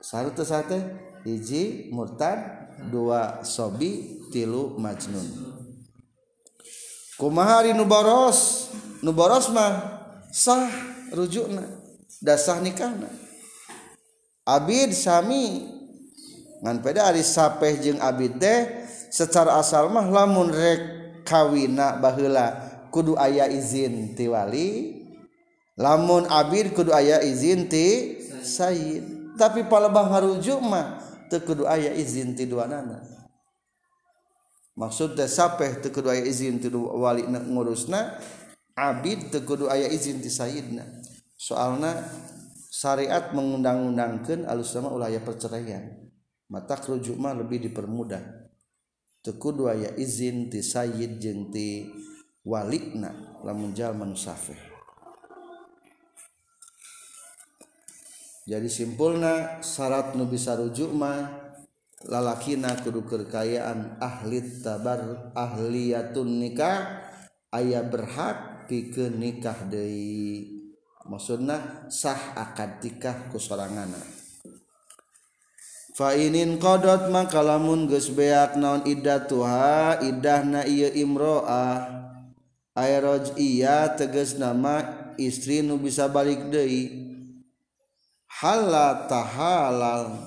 Sarta 0.00 0.44
sate 0.44 0.78
hiji 1.24 1.88
murtad 1.88 2.68
dua 2.92 3.40
sobi 3.44 4.20
tilu 4.28 4.76
majnun. 4.76 5.24
Kumaha 7.16 7.64
nu 7.72 7.84
boros? 7.86 8.70
Nu 9.00 9.12
boros 9.12 9.48
mah 9.48 9.72
sah 10.28 10.68
rujukna 11.14 11.62
dasah 12.20 12.60
nikahna. 12.60 13.08
Abid 14.44 14.92
Sami. 14.92 15.72
Ngan 16.64 16.80
peda 16.80 17.12
ari 17.12 17.20
sapeh 17.20 17.76
jeung 17.80 18.00
abid 18.00 18.40
teh 18.40 18.88
secara 19.12 19.60
asal 19.60 19.92
mah 19.92 20.08
lamun 20.08 20.48
rek 20.48 20.80
kawina 21.28 22.00
baheula 22.00 22.56
kudu 22.88 23.20
aya 23.20 23.48
izin 23.52 24.16
ti 24.16 24.24
wali. 24.28 25.00
Lamun 25.76 26.24
abid 26.30 26.72
kudu 26.72 26.94
aya 26.94 27.20
izin 27.20 27.68
ti 27.68 28.16
sayyid 28.44 29.14
tapi 29.34 29.66
palebah 29.66 30.12
ngarujuk 30.12 30.60
mah 30.62 31.00
teu 31.32 31.42
kudu 31.42 31.66
aya 31.66 31.90
izin 31.96 32.36
ti 32.36 32.46
duanana 32.46 33.02
maksud 34.78 35.18
teh 35.18 35.26
sapeh 35.26 35.82
teu 35.82 35.90
kudu 35.90 36.12
aya 36.12 36.22
izin 36.22 36.62
ti 36.62 36.70
wali 36.70 37.26
ngurusna 37.26 38.20
abid 38.76 39.34
teu 39.34 39.42
kudu 39.42 39.66
aya 39.66 39.90
izin 39.90 40.22
ti 40.22 40.30
sayyidna 40.30 40.84
soalna 41.34 42.04
syariat 42.74 43.30
mengundang-undangkan 43.30 44.50
alus 44.50 44.74
nama 44.74 44.90
ulah 44.90 45.14
perceraian. 45.22 46.10
Mata 46.50 46.74
kerujuk 46.74 47.14
mah 47.14 47.38
lebih 47.38 47.70
dipermudah. 47.70 48.50
Teku 49.22 49.54
dua 49.54 49.78
ya 49.78 49.94
izin 49.94 50.50
ti 50.50 50.60
sayyid 50.60 51.22
jeung 51.22 51.54
ti 51.54 51.86
walikna 52.44 53.40
lamun 53.40 53.72
jalma 53.72 54.04
jadi 58.44 58.68
simpulna 58.68 59.64
syarat 59.64 60.12
nu 60.12 60.28
bisa 60.28 60.52
rujuk 60.52 60.92
mah 60.92 61.32
lalakina 62.04 62.76
kudu 62.84 63.08
kekayaan 63.08 63.96
ahli 63.96 64.60
tabar 64.60 65.32
ahliyatun 65.32 66.44
nikah 66.44 67.08
ayah 67.56 67.80
berhak 67.80 68.68
pikeun 68.68 69.16
nikah 69.16 69.56
deui 69.72 70.53
maksudna 71.08 71.88
sah 71.92 72.36
akad 72.36 72.80
nikah 72.80 73.28
ku 73.32 73.40
soranganna 73.40 74.00
fa 75.96 76.16
inin 76.16 76.58
qadot 76.58 77.12
maka 77.12 77.40
lamun 77.44 77.86
geus 77.86 78.10
beak 78.10 78.58
naon 78.58 78.82
iddatuha 78.82 80.02
iddahna 80.02 80.66
ieu 80.66 80.90
imroa 80.90 82.04
aeroj 82.74 83.38
iya 83.38 83.94
teges 83.94 84.34
nama 84.34 85.04
istri 85.18 85.62
nu 85.62 85.78
bisa 85.78 86.10
balik 86.10 86.50
deui. 86.50 87.06
Halal 88.26 89.06
tahalal 89.06 90.18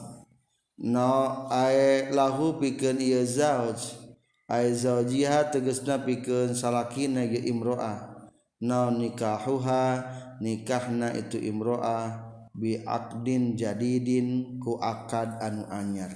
no 0.79 1.47
ae 1.51 2.07
lahu 2.15 2.55
pikeun 2.59 3.03
ieu 3.03 3.27
zauj. 3.27 3.99
Ae 4.47 4.71
zaujiha 4.71 5.51
tegasna 5.51 5.99
pikeun 5.99 6.55
salakina 6.55 7.27
ieu 7.27 7.43
imroah. 7.51 8.31
Naon 8.63 9.03
nikahuha 9.03 10.07
nikahna 10.43 11.13
itu 11.13 11.37
imro'ah 11.41 12.27
biakdin 12.57 13.53
jadidin 13.53 14.57
ku 14.57 14.77
akad 14.81 15.37
anu 15.41 15.65
anyar. 15.69 16.13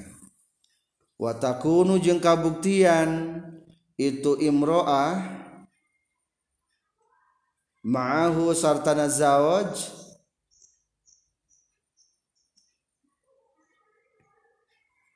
Watakunu 1.22 2.02
jeung 2.02 2.18
kabuktian 2.18 3.42
itu 3.94 4.34
imro'ah 4.42 5.22
ma'ahu 7.86 8.54
sartana 8.58 9.06
zawaj 9.06 10.02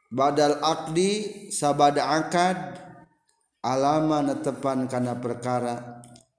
badal 0.09 0.61
akdi 0.61 1.49
sabada 1.49 2.05
akad 2.05 2.57
alama 3.65 4.21
netepan 4.21 4.85
kana 4.85 5.17
perkara 5.17 5.94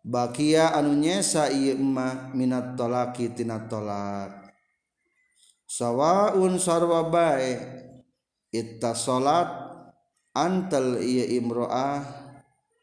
bakia 0.06 0.70
anu 0.78 0.94
nyesa 0.94 1.50
ieu 1.50 1.74
emma 1.74 2.30
minat 2.30 2.78
talaqi 2.78 3.34
tina 3.34 3.66
talak 3.66 4.54
sawaun 5.66 6.62
sarwa 6.62 7.10
bae 7.10 7.58
ittasalat 8.54 9.50
antal 10.30 11.02
ieu 11.02 11.26
imro'ah 11.42 12.06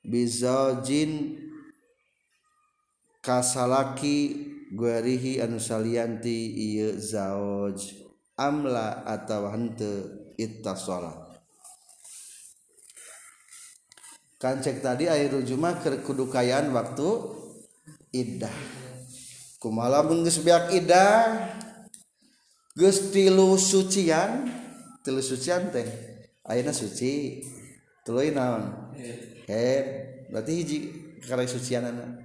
bizajin 0.04 1.40
kasalaki 3.24 4.52
guarihi 4.76 5.40
anu 5.40 5.64
salianti 5.64 6.52
ieu 6.52 7.00
zauj 7.00 8.04
amla 8.36 9.08
atawa 9.08 9.56
henteu 9.56 10.36
ittasalat 10.36 11.33
kancek 14.44 14.84
tadi 14.84 15.08
air 15.08 15.32
ke 15.32 15.88
kekudukayan 16.04 16.68
waktu 16.76 17.10
idah. 18.12 18.52
Kumala 19.64 20.04
geus 20.04 20.44
beak 20.44 20.76
idah 20.76 21.48
geus 22.76 23.16
tilu 23.16 23.56
sucian 23.56 24.52
tilu 25.08 25.24
sucian 25.24 25.72
teh 25.72 25.88
ayeuna 26.44 26.76
suci. 26.76 27.40
Tuluy 28.04 28.36
naon? 28.36 28.92
Head 29.48 29.86
berarti 30.28 30.52
hiji 30.60 30.78
karek 31.24 31.48
sucianana 31.48 32.20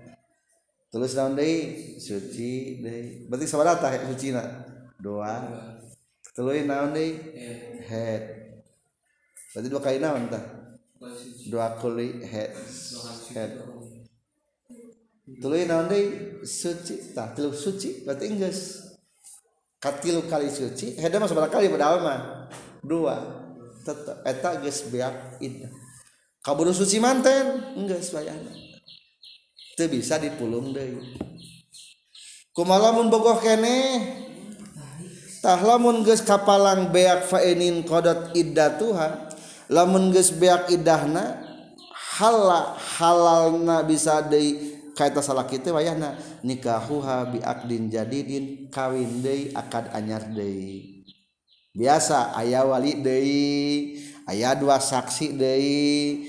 Tulus 0.91 1.15
naon 1.15 1.39
deui? 1.39 1.95
Suci 2.03 2.83
deui. 2.83 3.31
Berarti 3.31 3.47
sabaraha 3.47 3.79
tah 3.79 3.95
sucina? 4.11 4.43
Doa 4.99 5.39
tuluy 6.35 6.67
naon 6.67 6.91
deui? 6.91 7.15
Head 7.87 8.23
berarti 9.55 9.69
dua 9.71 9.79
kali 9.79 10.03
naon 10.03 10.27
tah? 10.27 10.68
Dua 11.47 11.79
kali 11.79 12.23
head 12.27 12.53
head. 13.35 13.63
Tuluy 15.39 15.69
naon 15.69 15.87
deui 15.87 16.43
suci. 16.43 17.15
Tah 17.15 17.33
tilu 17.33 17.55
suci. 17.55 18.03
Berarti 18.03 18.35
geus 18.35 18.61
katilu 19.79 20.27
kali 20.27 20.51
suci 20.51 20.99
head 20.99 21.15
mah 21.15 21.29
sabaraha 21.31 21.55
kali 21.55 21.71
padahal 21.71 21.99
mah 22.03 22.21
dua. 22.83 23.17
Tetep 23.87 24.21
eta 24.27 24.61
geus 24.61 24.85
beak 24.91 25.41
iddah 25.41 25.73
kaburu 26.43 26.73
suci 26.73 26.97
manten? 26.97 27.77
Geus 27.85 28.09
bayana 28.13 28.53
teu 29.79 29.87
bisa 29.87 30.19
dipulung 30.19 30.75
deui 30.75 30.99
kumaha 32.57 32.91
mun 32.91 33.13
bogoh 33.13 33.39
kene? 33.39 34.03
Tah 35.39 35.63
lamun 35.63 36.03
geus 36.03 36.19
kapalang 36.27 36.91
beak 36.91 37.31
faenin 37.31 37.87
qadat 37.87 38.35
iddatuha 38.35 39.28
lamun 39.69 40.11
geus 40.13 40.33
beak 40.33 40.73
idahna 40.73 41.45
hala 42.19 42.75
halalna 42.99 43.85
bisa 43.87 44.25
deui 44.25 44.75
kaita 44.99 45.23
salaki 45.23 45.63
teh 45.63 45.71
wayahna. 45.71 46.19
Nikahuha 46.43 47.31
bi 47.31 47.39
aqdin 47.39 47.87
jadidin 47.87 48.67
kawin 48.75 49.23
deui 49.23 49.55
akad 49.55 49.95
anyar 49.95 50.27
deui. 50.35 51.07
Biasa 51.71 52.35
aya 52.35 52.67
wali 52.67 52.99
deui 52.99 53.47
aya 54.27 54.59
dua 54.59 54.83
saksi 54.83 55.39
deui. 55.39 56.27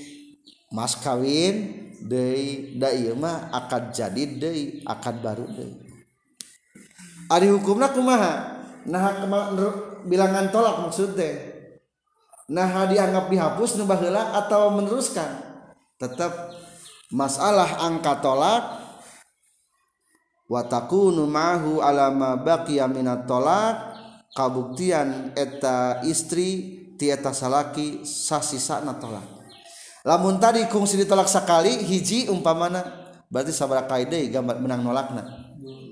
Mas 0.70 0.94
kawin 0.94 1.90
deui 2.06 2.78
da 2.78 2.94
ieu 2.94 3.18
mah 3.18 3.50
akad 3.50 3.90
jadid 3.90 4.38
deui 4.38 4.86
akad 4.86 5.18
baru 5.18 5.50
deui. 5.50 5.90
Ari 7.26 7.50
hukumna 7.50 7.90
kumaha? 7.90 8.62
Nah 8.86 9.26
bilangan 10.06 10.54
tolak 10.54 10.86
maksud 10.86 11.18
teh. 11.18 11.49
Nah 12.50 12.90
dianggap 12.90 13.30
dihapus 13.30 13.78
nu 13.78 13.86
baheula 13.86 14.34
atau 14.34 14.74
meneruskan? 14.74 15.38
Tetap 16.02 16.50
masalah 17.14 17.78
angka 17.86 18.18
tolak 18.18 18.62
wa 20.50 20.66
takunu 20.66 21.30
ma'hu 21.30 21.78
ala 21.78 22.10
ma 22.10 22.34
baqiya 22.34 22.90
minat 22.90 23.30
tolak 23.30 23.94
kabuktian 24.34 25.30
eta 25.38 26.02
istri 26.02 26.82
ti 26.98 27.06
eta 27.06 27.30
salaki 27.30 28.02
sasisana 28.02 28.98
tolak. 28.98 29.22
Lamun 30.02 30.42
tadi 30.42 30.66
kungsi 30.66 30.98
ditolak 30.98 31.30
sekali 31.30 31.86
hiji 31.86 32.26
umpamana 32.32 32.82
berarti 33.30 33.54
sabaraha 33.54 33.86
kali 33.86 34.04
deui 34.10 34.26
gambar 34.32 34.58
menang 34.58 34.82
nolakna. 34.82 35.22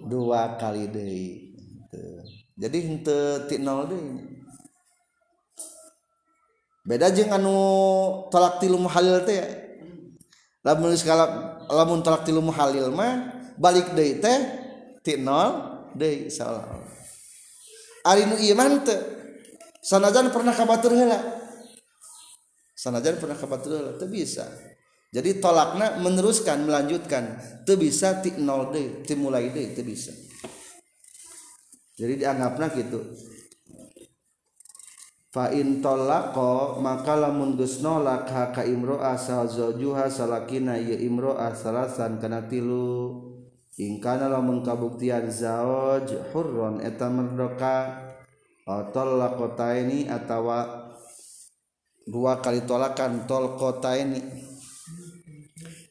Dua. 0.08 0.56
Kali 0.56 0.88
deui. 0.90 1.54
Jadi 2.58 2.78
henteu 2.82 3.46
ti 3.46 3.60
nol 3.60 3.86
deui 3.86 4.37
beda 6.88 7.12
jeung 7.12 7.28
anu 7.28 7.56
tolak 8.32 8.56
tilu 8.56 8.80
muhalil 8.80 9.20
teh. 9.28 9.68
Lamun 10.64 10.96
skala 10.96 11.60
lamun 11.68 12.00
tolak 12.00 12.24
tilu 12.24 12.40
muhalil 12.40 12.88
mah 12.88 13.36
balik 13.60 13.92
deui 13.92 14.18
teh 14.18 14.38
ti 15.04 15.20
nol 15.20 15.52
deui 15.94 16.28
insyaallah 16.28 16.64
ari 18.08 18.24
nu 18.24 18.36
ieu 18.40 18.56
mah 18.56 18.66
teu 18.84 18.96
sanajan 19.84 20.32
pernah 20.32 20.56
kabatur 20.56 20.96
heula. 20.96 21.20
Sanajan 22.74 23.20
pernah 23.20 23.36
kabatur 23.36 23.70
heula 23.76 23.92
teu 24.00 24.08
bisa. 24.08 24.48
Jadi 25.08 25.40
tolakna 25.40 25.96
meneruskan 26.04 26.68
melanjutkan 26.68 27.40
teu 27.64 27.80
bisa 27.80 28.20
ti 28.20 28.36
nol 28.40 28.72
deui 28.72 29.04
ti 29.04 29.14
mulai 29.16 29.48
deui 29.52 29.72
teu 29.72 29.84
bisa. 29.84 30.12
Jadi 31.98 32.22
dianggapna 32.22 32.70
gitu. 32.76 33.00
Fa 35.28 35.52
in 35.52 35.84
talaqa 35.84 36.80
maka 36.80 37.12
lamun 37.12 37.52
geus 37.60 37.84
nolak 37.84 38.32
ha 38.32 38.48
ka 38.48 38.64
imro'ah 38.64 39.16
sazajuha 39.16 40.08
salakina 40.08 40.80
ya 40.80 40.96
imro'ah 40.96 41.52
salasan 41.52 42.16
kana 42.16 42.48
tilu. 42.48 43.28
In 43.78 44.02
kana 44.02 44.26
lamun 44.26 44.66
kabuktian 44.66 45.30
zauj 45.30 46.10
hurron 46.34 46.82
eta 46.82 47.06
merdoka 47.06 48.10
atau 48.66 49.22
ini 49.78 50.10
atawa 50.10 50.90
dua 52.02 52.42
kali 52.42 52.66
tolakan 52.66 53.30
tol 53.30 53.54
kota 53.54 53.94
ini 53.94 54.18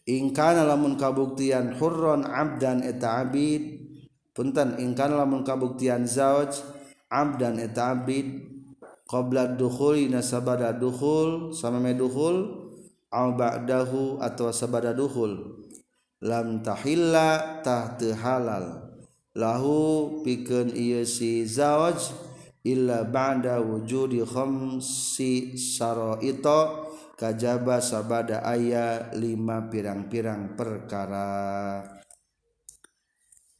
ingkana 0.03 0.67
lamun 0.67 0.99
kabuktian 0.99 1.79
hurron 1.79 2.27
abdan 2.27 2.83
eta 2.83 3.23
abid. 3.23 3.87
Punten 4.35 4.75
ingkana 4.83 5.23
lamun 5.23 5.47
kabuktian 5.47 6.03
zauj 6.03 6.59
abdan 7.07 7.55
eta 7.55 7.95
abid 7.95 8.46
qabla 9.07 9.55
dukhuli 9.55 10.11
nasabada 10.11 10.75
dukhul 10.75 11.55
sama 11.55 11.79
me 11.79 11.95
dukhul 11.95 12.67
au 13.07 13.27
ba'dahu 13.33 14.19
atau 14.19 14.51
sabada 14.51 14.91
dukhul. 14.91 15.63
Lam 16.21 16.59
tahilla 16.61 17.61
tah 17.63 17.95
halal. 17.95 18.83
Lahu 19.37 20.21
pikeun 20.25 20.73
ieu 20.73 21.05
si 21.05 21.45
zawaj 21.45 22.09
illa 22.65 23.05
ba'da 23.05 23.61
wujudi 23.61 24.25
khamsi 24.25 25.55
saraita 25.55 26.89
kajaba 27.13 27.77
sabada 27.77 28.41
aya 28.41 29.13
lima 29.13 29.69
pirang-pirang 29.69 30.57
perkara. 30.57 31.85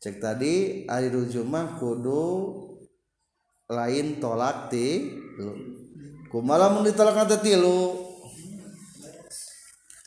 Cek 0.02 0.18
tadi 0.18 0.86
ari 0.90 1.14
rujumah 1.14 1.78
kudu 1.78 2.26
lain 3.68 4.24
tolak 4.24 4.72
tilu 4.72 5.56
kumaha 6.32 6.72
mun 6.72 6.88
ditolak 6.88 7.28
teh 7.28 7.40
tilu 7.44 8.08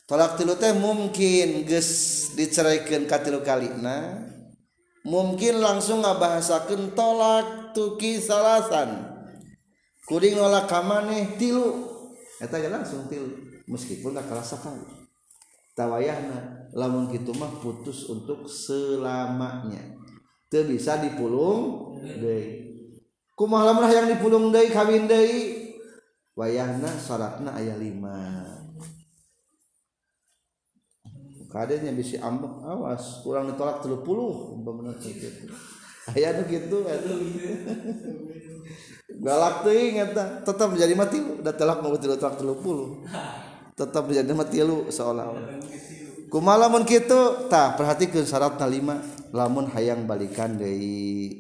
tolak 0.08 0.40
tilu 0.40 0.56
teh 0.56 0.72
mungkin 0.72 1.68
geus 1.68 2.32
diceraikan 2.36 3.04
ka 3.04 3.20
tilu 3.20 3.44
kalina 3.44 4.30
mungkin 5.04 5.61
langsung 5.61 6.04
ngabahasakeun 6.04 6.92
tolak 6.92 7.72
tuki 7.72 8.20
salasan. 8.20 9.08
Kuring 10.04 10.34
nolak 10.34 10.66
ka 10.66 10.82
maneh 10.82 11.38
tilu 11.38 11.86
eta 12.40 12.58
ge 12.58 12.72
langsung 12.72 13.06
tilu 13.06 13.30
meskipun 13.68 14.16
tak 14.16 14.26
kerasa 14.26 14.56
kali 14.58 14.82
tawayahna 15.76 16.66
lamun 16.74 17.06
kitu 17.12 17.30
mah 17.36 17.61
putus 17.62 18.11
untuk 18.11 18.50
selamanya. 18.50 20.00
Teu 20.50 20.66
bisa 20.66 20.98
dipulung 20.98 21.94
deui. 22.02 22.69
Kumaha 23.41 23.72
hayang 23.88 24.12
dipulung 24.12 24.53
deui 24.53 24.68
kawin 24.68 25.09
deui? 25.09 25.72
Wayahna 26.36 26.93
syaratna 26.93 27.57
aya 27.57 27.72
lima. 27.80 28.45
Kadenya 31.49 31.91
bisa 31.97 32.20
ambek 32.20 32.62
awas 32.62 33.24
kurang 33.24 33.49
ditolak 33.49 33.80
30 33.80 34.05
umpamana 34.61 34.93
gitu. 35.01 35.49
Aya 36.12 36.36
nu 36.36 36.45
kitu 36.45 36.84
atuh. 36.84 37.16
Galak 39.20 39.66
teuing 39.66 40.05
eta 40.05 40.45
tetap 40.45 40.70
menjadi 40.70 40.95
mati 40.95 41.18
da 41.43 41.51
telak 41.57 41.82
mau 41.82 41.97
tolak 41.97 42.38
30 42.38 43.74
tetap 43.74 44.03
menjadi 44.05 44.32
mati 44.36 44.62
lu 44.62 44.86
seolah-olah. 44.93 45.59
Kumaha 46.30 46.68
lamun 46.68 46.86
kitu 46.86 47.49
tah 47.51 47.74
perhatikeun 47.74 48.28
syaratna 48.28 48.68
lima. 48.68 49.01
Lamun 49.34 49.66
hayang 49.74 50.07
balikan 50.07 50.55
deui 50.59 51.39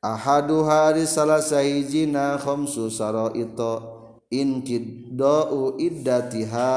Ahadu 0.00 0.64
hari 0.64 1.04
salah 1.04 1.44
sahijina 1.44 2.40
khamsu 2.40 2.88
saraito 2.88 3.72
inkidau 4.32 5.76
iddatiha. 5.76 6.72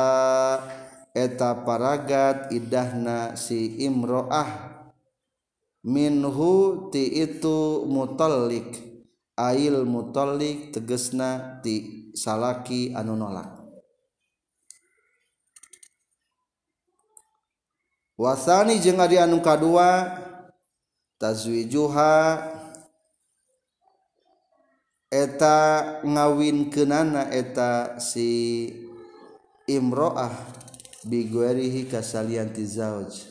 Eta 1.15 1.63
paragat 1.63 2.51
idahna 2.51 3.39
si 3.39 3.79
imro'ah. 3.87 4.75
Minhu 5.87 6.91
ti 6.91 7.23
itu 7.23 7.87
mutallik 7.87 8.81
ail 9.39 9.87
mutallik 9.87 10.75
tegesna 10.75 11.63
ti 11.63 12.11
salaki 12.11 12.91
anu 12.91 13.15
nolak. 13.15 13.55
Wasani 18.19 18.83
jeung 18.83 18.99
adi 18.99 19.15
anu 19.15 19.39
kadua 19.39 20.11
tazwijuha 21.21 22.52
eta 25.13 25.57
ngawin 26.01 26.73
kenana 26.73 27.29
eta 27.29 28.01
si 28.01 28.65
imroah 29.69 30.33
biguerihi 31.05 31.85
kasalianti 31.85 32.65
zauj. 32.65 33.29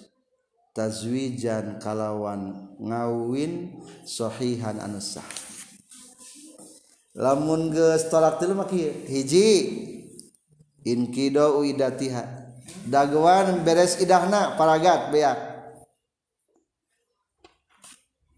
Tazwijan 0.73 1.83
kalawan 1.83 2.73
ngawin 2.81 3.77
sohihan 4.09 4.81
anusah 4.81 5.27
lamun 7.13 7.69
geus 7.69 8.09
tolak 8.09 8.41
tilu 8.41 8.57
maki 8.57 8.89
hiji 9.05 9.49
inkido 10.89 11.61
idatiha 11.61 12.25
daguan 12.89 13.61
beres 13.65 14.01
idahna 14.01 14.57
paragat 14.57 15.13
beak. 15.13 15.52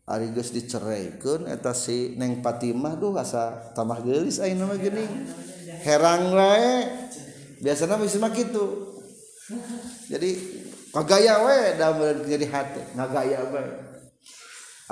Arigus 0.05 0.53
diceraikan 0.53 1.49
etasi 1.49 2.13
neng 2.21 2.45
Fatimah 2.45 3.01
tuh 3.01 3.17
asa 3.17 3.73
tambah 3.73 4.05
gelis 4.05 4.37
ayeuna 4.37 4.69
nama 4.69 4.77
gini 4.77 5.01
herang 5.81 6.37
lae 6.37 6.85
biasanya 7.65 7.97
bisa 7.97 8.21
mah 8.21 8.29
kitu. 8.29 8.93
Jadi 10.13 10.61
kagaya 10.93 11.41
we 11.49 11.61
dalam 11.81 12.21
jadi 12.29 12.47
hati 12.53 12.85
ngagaya 12.93 13.49
we 13.49 13.65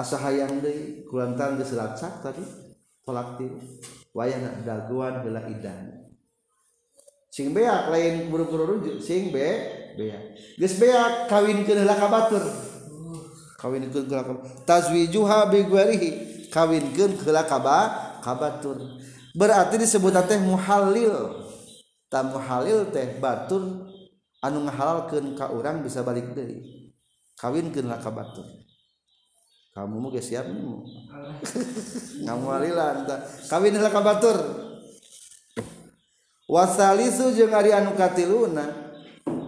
asa 0.01 0.17
hayang 0.17 0.65
deui 0.65 1.05
kulantan 1.05 1.61
geus 1.61 1.77
lacak 1.77 2.25
tadi 2.25 2.41
tolak 3.05 3.37
ti 3.37 3.53
wayang 4.17 4.65
daguan 4.65 5.21
heula 5.21 5.45
idan 5.45 6.09
sing 7.29 7.53
beak 7.53 7.93
lain 7.93 8.33
buru-buru 8.33 8.81
rujuk 8.81 8.97
sing 9.05 9.29
be 9.29 9.61
beak. 9.93 10.41
Geus 10.57 10.81
beak 10.81 11.29
kawinkeun 11.29 11.85
heula 11.85 12.01
ka 12.01 12.09
batur. 12.09 12.72
kawinkeun 13.63 14.11
kula 14.11 14.43
tazwijuha 14.67 15.47
bi 15.47 15.63
gwarihi 15.63 16.11
kawinkeun 16.51 17.15
ka 17.15 17.47
kaba 17.47 17.79
kabatun 18.19 18.99
berarti 19.39 19.79
disebut 19.79 20.19
teh 20.27 20.43
muhalil 20.43 21.47
tak 22.11 22.27
muhalil 22.27 22.91
teh 22.91 23.23
batur 23.23 23.87
anu 24.43 24.67
ngahalalkeun 24.67 25.39
ka 25.39 25.55
urang 25.55 25.87
bisa 25.87 26.03
balik 26.03 26.35
deui. 26.35 26.91
Kawinkeun 27.39 27.87
lah 27.87 28.03
ka 28.03 28.11
batur 28.11 28.45
kamu 29.73 30.05
mau 30.05 30.13
siap 30.13 30.53
mu. 30.53 30.85
Ngamualilan 32.29 33.09
kawin 33.49 33.81
lah 33.81 33.89
ka 33.89 34.05
batur. 34.05 34.37
Wasalisu 36.45 37.33
jeung 37.33 37.57
ari 37.57 37.73
anu 37.73 37.97
katiluna 37.97 38.69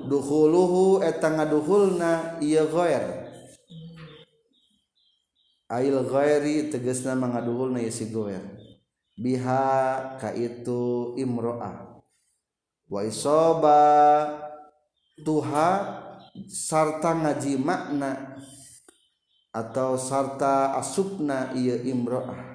dukhuluhu 0.09 1.05
eta 1.05 1.29
ngaduhulna 1.29 2.41
ieu 2.41 2.65
ghair 2.73 3.24
ail 5.75 6.07
ghairi 6.07 6.71
tegasna 6.71 7.19
mangaduhulna 7.19 7.83
ieu 7.83 7.91
si 7.91 8.07
ghair 8.11 8.43
biha 9.19 9.67
ka 10.19 10.31
itu 10.35 11.15
imro'ah 11.19 11.99
wa 12.91 13.01
isoba 13.03 13.83
tuha 15.23 15.71
sarta 16.47 17.15
ngaji 17.15 17.59
makna 17.59 18.39
atau 19.55 19.95
sarta 19.99 20.75
asupna 20.79 21.55
iya 21.55 21.79
imro'ah 21.83 22.55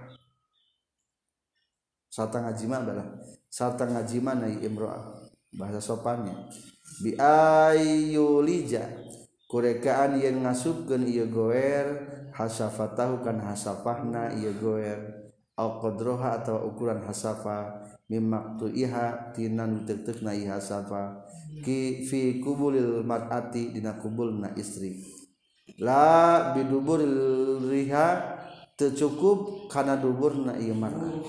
sarta 2.11 2.43
ngaji 2.43 2.65
adalah 2.67 3.07
sarta 3.47 3.87
ngaji 3.89 4.17
mana 4.21 4.47
imro'ah 4.47 5.29
bahasa 5.53 5.81
sopannya. 5.81 6.35
Bi 7.01 7.17
ayulija 7.17 8.85
kurekaan 9.49 10.21
yang 10.21 10.45
ngasupkan 10.45 11.01
iya 11.09 11.25
goer 11.25 12.05
hasafatahu 12.37 13.25
kan 13.25 13.41
hasafahna 13.41 14.37
iya 14.37 14.53
goer. 14.53 15.25
Au 15.59 15.75
qadroha 15.83 16.39
atau 16.39 16.71
ukuran 16.71 17.03
hasafa 17.03 17.83
mimaktu 18.07 18.71
iha 18.71 19.35
tinan 19.35 19.83
tektekna 19.83 20.31
iha 20.31 20.55
hasafa. 20.55 21.27
Ki 21.65 22.07
fi 22.07 22.39
kubulil 22.39 23.03
mar'ati 23.03 23.75
dina 23.75 23.99
kubulna 23.99 24.55
istri. 24.55 25.03
La 25.83 26.55
biduburil 26.55 27.59
riha 27.67 28.39
tercukup 28.79 29.67
karena 29.67 29.99
duburna 29.99 30.55
ieu 30.55 30.71
mar'ah 30.71 31.19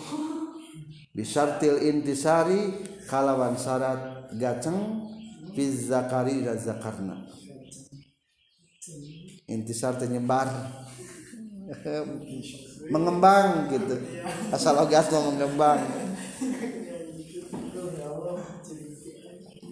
bisartil 1.10 1.82
intisari 1.82 2.86
kalawan 3.10 3.58
syarat 3.58 4.30
gaceng 4.38 5.10
fi 5.50 5.66
zakari 5.74 6.46
zakarna 6.54 7.26
intisar 9.50 9.98
nyebar 10.06 10.48
mengembang 12.92 13.70
gitu. 13.70 13.94
Asal 14.50 14.78
ogas 14.82 15.10
mengembang. 15.10 15.80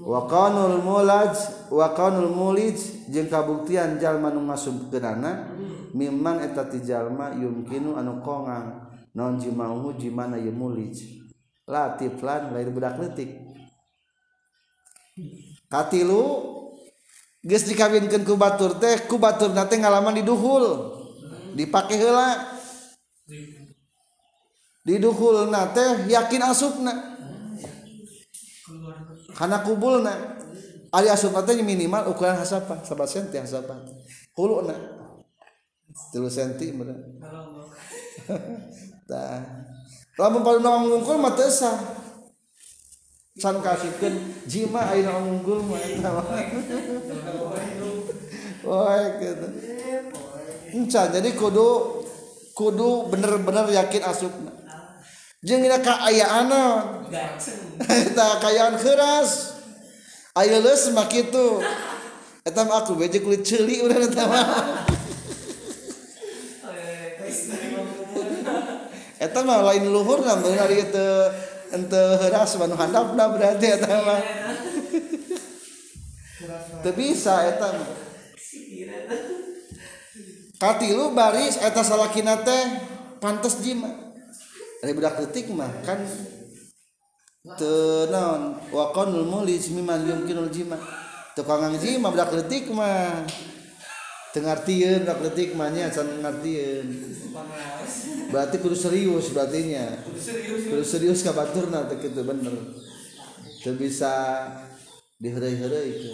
Wakanul 0.08 0.80
mulaj 0.80 1.36
wakanul 1.68 2.32
mulij 2.32 2.80
jeung 3.12 3.28
kabuktian 3.28 4.00
jalma 4.00 4.32
nu 4.32 4.40
masubkeunana 4.40 5.52
mimman 5.92 6.40
eta 6.40 6.64
ti 6.64 6.80
jalma 6.80 7.36
yumkinu 7.36 7.92
anu 7.92 8.24
kongang 8.24 8.88
non 9.12 9.36
jimauhu 9.36 9.92
jimana 10.00 10.40
ye 10.40 10.48
latif 11.68 12.16
lan 12.24 12.48
lain 12.56 12.72
budak 12.72 12.96
letik 12.96 13.44
katilu 15.68 16.56
Geus 17.38 17.64
dikawinkeun 17.70 18.26
ku 18.26 18.34
batur 18.34 18.74
teh 18.82 19.06
ku 19.06 19.14
batur 19.16 19.54
nate 19.54 19.78
ngalaman 19.78 20.18
diduhul 20.18 20.64
heula. 21.54 22.28
Di 24.82 24.98
diduhul 24.98 25.46
nate 25.46 26.10
yakin 26.10 26.42
asupna. 26.42 26.94
Karena 29.38 29.62
kubulna. 29.62 30.14
Ari 30.88 31.06
asup 31.12 31.36
nate 31.36 31.54
minimal 31.62 32.10
ukuran 32.10 32.34
hasapa, 32.34 32.80
sabat 32.80 33.12
senti 33.12 33.36
hasapan 33.36 33.76
Kuluna. 34.32 34.96
tilu 36.14 36.30
senti 36.30 36.70
mudah 36.70 36.94
tah. 39.08 39.42
Lamun 40.14 40.42
paruna 40.46 40.78
ngungkul 40.82 41.18
mah 41.18 41.34
teu 41.34 41.50
sah. 41.50 41.74
Can 43.38 43.62
kasihkeun 43.62 44.14
jima 44.50 44.90
ayeuna 44.90 45.22
ngungkul 45.22 45.62
mah 45.62 45.78
eta 45.78 46.10
Wah, 48.68 49.16
gitu. 49.16 49.48
Encan, 50.76 51.08
jadi 51.08 51.30
kudu 51.32 52.04
kudu 52.52 53.08
bener-bener 53.08 53.70
yakin 53.72 54.02
asupna. 54.04 54.52
Jeung 55.40 55.62
dina 55.64 55.80
kaayaan 55.80 56.52
eta 57.88 58.26
kaayaan 58.42 58.76
keras. 58.76 59.56
Aya 60.36 60.60
leus 60.60 60.90
mah 60.92 61.08
kitu. 61.08 61.62
Eta 62.44 62.66
mah 62.68 62.84
aku 62.84 62.98
beje 62.98 63.24
kulit 63.24 63.46
ceuli 63.46 63.80
urang 63.80 64.04
eta 64.04 64.26
mah. 64.26 64.46
Eta 69.16 69.38
mah 69.46 69.58
lain 69.64 69.88
luhur 69.88 70.26
namun 70.26 70.58
hari 70.58 70.84
itu 70.84 71.08
berarti 76.82 76.90
bisa 76.94 77.34
mah. 77.60 77.88
Katilu 80.58 81.14
baris 81.14 81.54
eta 81.62 81.86
salakina 81.86 82.42
teh 82.42 82.64
pantas 83.22 83.62
jima 83.62 84.08
Ari 84.78 84.94
budak 84.94 85.18
detik 85.18 85.50
mah 85.50 85.70
kan. 85.82 85.98
Tenon 87.58 88.60
wakonul 88.70 89.26
mulis 89.26 89.70
miman 89.74 90.06
yumkinul 90.06 90.50
jima 90.54 90.78
tukang 91.34 91.74
jima 91.78 92.14
budak 92.14 92.30
detik 92.30 92.70
mah. 92.70 93.26
Teu 94.32 94.44
ngartieun 94.44 95.08
budak 95.08 95.18
detik 95.24 95.56
mah 95.56 95.72
nya 95.72 95.88
can 95.88 96.20
ngartieun. 96.20 96.88
Berarti 98.28 98.56
kudu 98.60 98.76
serius 98.76 99.32
berarti 99.32 99.72
nya. 99.72 100.04
Kudu 100.68 100.84
serius 100.84 101.24
ka 101.24 101.32
baturna 101.32 101.88
teh 101.88 101.96
kitu 101.96 102.20
bener. 102.24 102.52
Teu 103.64 103.72
bisa 103.74 104.44
diheureuy-heureuy 105.18 105.88
itu. 105.96 106.10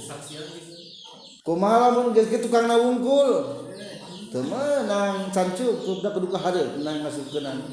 Kumaha 1.45 1.91
lamun 1.91 2.17
geus 2.17 2.31
kitu 2.31 2.49
tukang 2.49 2.71
nawungkul? 2.71 3.31
Teu 4.33 4.43
meunang 4.47 5.29
can 5.35 5.51
cukup 5.53 6.03
da 6.03 6.11
kudu 6.15 6.31
kahareup 6.31 6.81
nang 6.81 7.03
ngasupkeunan. 7.03 7.67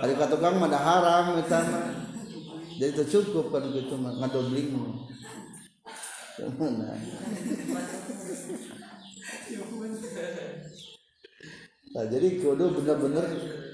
Ari 0.00 0.12
ka 0.16 0.26
tukang 0.32 0.56
mah 0.58 0.72
haram 0.72 1.36
eta 1.38 1.60
mah. 1.60 1.86
Jadi 2.76 2.92
teu 2.92 3.20
cukup 3.20 3.52
kan 3.52 3.68
kitu 3.68 3.94
mah 4.00 4.16
ngadobling. 4.16 4.72
Teu 6.40 6.48
meunang 6.56 7.00
nah, 11.94 12.04
jadi 12.12 12.28
kudu 12.42 12.64
bener-bener 12.76 13.24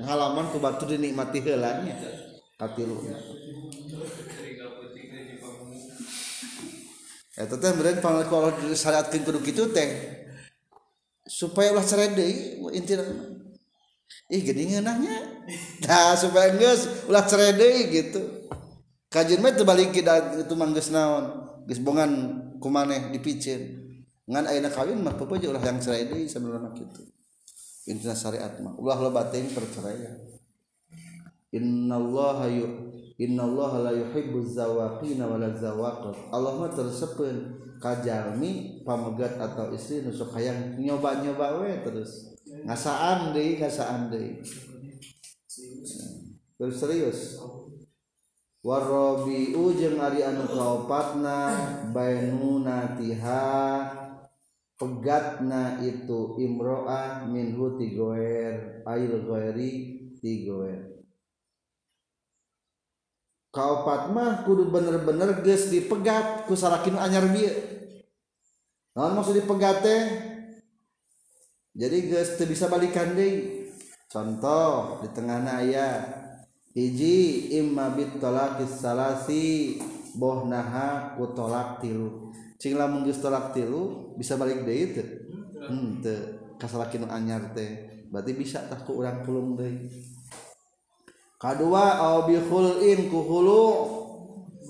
halaman 0.04 0.46
ke 0.52 0.58
batu 0.62 0.84
dinikmati 0.86 1.38
helanya 1.42 1.96
kati 2.60 2.82
lu. 2.86 2.96
Ya 7.32 7.48
teh 7.48 7.72
beren 7.74 7.98
panggil 8.04 8.28
kalau 8.28 8.52
disyariatkan 8.60 9.24
kudu 9.24 9.40
gitu 9.42 9.72
teh. 9.72 9.88
Supaya 11.26 11.72
ulah 11.72 11.86
cerai 11.86 12.12
deh 12.12 12.60
inti 12.76 12.94
ih 14.32 14.40
gini 14.40 14.76
ngenahnya 14.76 15.16
nah 15.84 16.16
supaya 16.16 16.52
enggak 16.52 17.08
ulah 17.08 17.24
cerai 17.24 17.56
deh 17.56 17.74
gitu. 17.90 18.20
Kajian 19.12 19.44
mah 19.44 19.52
terbalik 19.52 19.92
kita 19.92 20.40
itu 20.40 20.54
manggis 20.56 20.88
naon? 20.88 21.44
Gisbongan 21.68 22.10
kumaneh 22.62 23.12
dipicin 23.12 23.81
ngan 24.30 24.44
ayeuna 24.46 24.70
kawin 24.70 25.02
mah 25.02 25.14
peupeut 25.18 25.42
ulah 25.42 25.62
yang 25.62 25.82
cerai 25.82 26.06
deui 26.06 26.30
sabelumna 26.30 26.70
kitu. 26.74 27.02
Intina 27.90 28.14
syariat 28.14 28.54
mah. 28.62 28.78
Ulah 28.78 28.98
lobatein 29.02 29.50
perceraian 29.50 30.32
innallaha 31.52 32.48
yu 32.48 32.64
innallaha 33.20 33.84
la 33.84 33.92
yuhibbuz 33.92 34.56
zawaqina 34.56 35.28
wala 35.28 35.52
zawaqat 35.52 36.32
Allah 36.32 36.52
mah 36.56 36.72
tersepeun 36.72 37.60
kajalmi 37.76 38.80
pamegat 38.88 39.36
atau 39.36 39.68
istri 39.76 40.00
nu 40.00 40.14
sok 40.14 40.38
hayang 40.38 40.80
nyoba-nyoba 40.80 41.60
we 41.60 41.76
terus. 41.84 42.40
Ngasaan 42.46 43.36
deui 43.36 43.60
ngasaan 43.60 44.08
deui. 44.08 44.40
Terus 46.56 46.76
serius. 46.78 47.42
Warabiu 48.62 49.74
jeung 49.74 49.98
ari 49.98 50.22
anu 50.22 50.46
kaopatna 50.46 51.50
bainuna 51.90 52.94
tiha 52.94 53.50
pegatna 54.82 55.78
itu 55.78 56.34
imro'ah 56.42 57.30
minhu 57.30 57.78
tigoer 57.78 58.82
air 58.82 59.12
goeri 59.22 59.70
tigoer. 60.18 60.98
Kaopat 63.54 64.10
mah 64.10 64.42
kudu 64.42 64.74
bener-bener 64.74 65.38
geus 65.46 65.70
dipegat 65.70 66.50
ku 66.50 66.58
salakin 66.58 66.98
anyar 66.98 67.30
bieu 67.30 67.54
naon 68.98 69.14
maksud 69.14 69.38
dipegat 69.38 69.86
jadi 71.72 71.96
geus 72.10 72.34
teu 72.34 72.50
bisa 72.50 72.66
balikan 72.66 73.14
deui. 73.14 73.70
Contoh 74.10 75.00
di 75.00 75.08
tengahna 75.14 75.64
aya 75.64 76.04
hiji 76.74 77.48
imma 77.56 77.94
bit 77.94 78.18
talaqis 78.18 78.82
salasi 78.82 79.78
bohnaha 80.18 81.16
ku 81.16 81.32
tolak 81.32 81.80
tilu 81.80 82.31
cing 82.62 82.78
lamun 82.78 83.02
geus 83.02 83.18
tolak 83.18 83.50
tilu 83.50 84.14
bisa 84.14 84.38
balik 84.38 84.62
deui 84.62 84.94
teu. 84.94 85.02
Hmm 85.66 85.98
teu 85.98 86.38
kasalakin 86.62 87.10
anyar 87.10 87.50
teh. 87.58 88.06
Berarti 88.06 88.38
bisa 88.38 88.62
tah 88.70 88.78
ku 88.86 89.02
urang 89.02 89.26
kulung 89.26 89.58
deui. 89.58 89.90
Kadua 91.42 91.98
au 91.98 92.30
bi 92.30 92.38
khulin 92.38 93.10
ku 93.10 93.18
hulu 93.18 93.64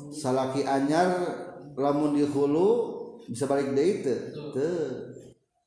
salaki 0.08 0.64
anyar 0.64 1.36
lamun 1.76 2.16
di 2.16 2.24
hulu 2.24 2.68
bisa 3.28 3.44
balik 3.44 3.76
deui 3.76 4.00
teu. 4.00 4.16
Teu. 4.56 5.12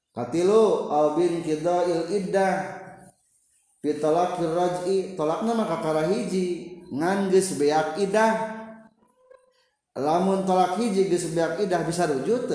Katilu 0.10 0.90
au 0.90 1.14
bin 1.14 1.46
qidail 1.46 2.10
iddah 2.10 2.82
fi 3.86 4.02
talaqir 4.02 4.50
raj'i 4.50 5.14
talakna 5.14 5.54
maka 5.54 5.78
karahiji 5.78 6.82
ngan 6.90 7.30
geus 7.30 7.54
beak 7.62 8.02
idah 8.02 8.55
lamun 9.96 10.44
tolak 10.44 10.76
hiji 10.76 11.08
geus 11.08 11.32
beak 11.32 11.64
idah 11.64 11.82
bisa 11.88 12.06
rujut 12.12 12.52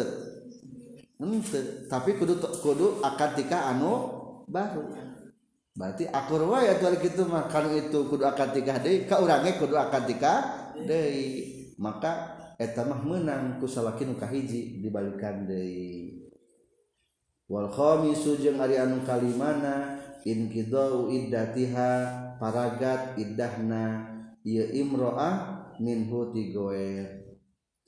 henteu 1.21 1.61
hmm, 1.61 1.89
tapi 1.93 2.17
kudu 2.17 2.41
kudu 2.65 3.05
akad 3.05 3.37
nikah 3.37 3.77
anu 3.77 4.09
baru. 4.49 4.89
Berarti 5.77 6.09
akur 6.09 6.49
wae 6.49 6.73
atuh 6.73 6.97
kitu 6.97 7.29
mah. 7.29 7.45
Kalau 7.53 7.77
itu 7.77 8.09
kudu 8.09 8.25
akad 8.25 8.57
nikah 8.57 8.81
deui 8.81 9.05
ka 9.05 9.21
urang 9.21 9.45
kudu 9.61 9.77
akad 9.77 10.09
nikah 10.09 10.73
deui. 10.81 11.77
Maka 11.77 12.41
eta 12.57 12.89
mah 12.89 13.05
meunang 13.05 13.61
ku 13.61 13.69
salaki 13.69 14.09
nu 14.09 14.17
kahiji 14.17 14.81
dibalikan 14.81 15.45
deui. 15.45 16.25
Wal 17.53 17.69
khamisu 17.69 18.41
jeung 18.41 18.57
ari 18.57 18.81
anu 18.81 19.05
kalimana 19.05 20.01
inqidau 20.25 21.13
iddatiha 21.13 21.91
paragat 22.41 23.21
iddahna 23.21 24.09
ieu 24.41 24.65
imro'ah 24.73 25.77
minhu 25.77 26.33
tigoer 26.33 27.20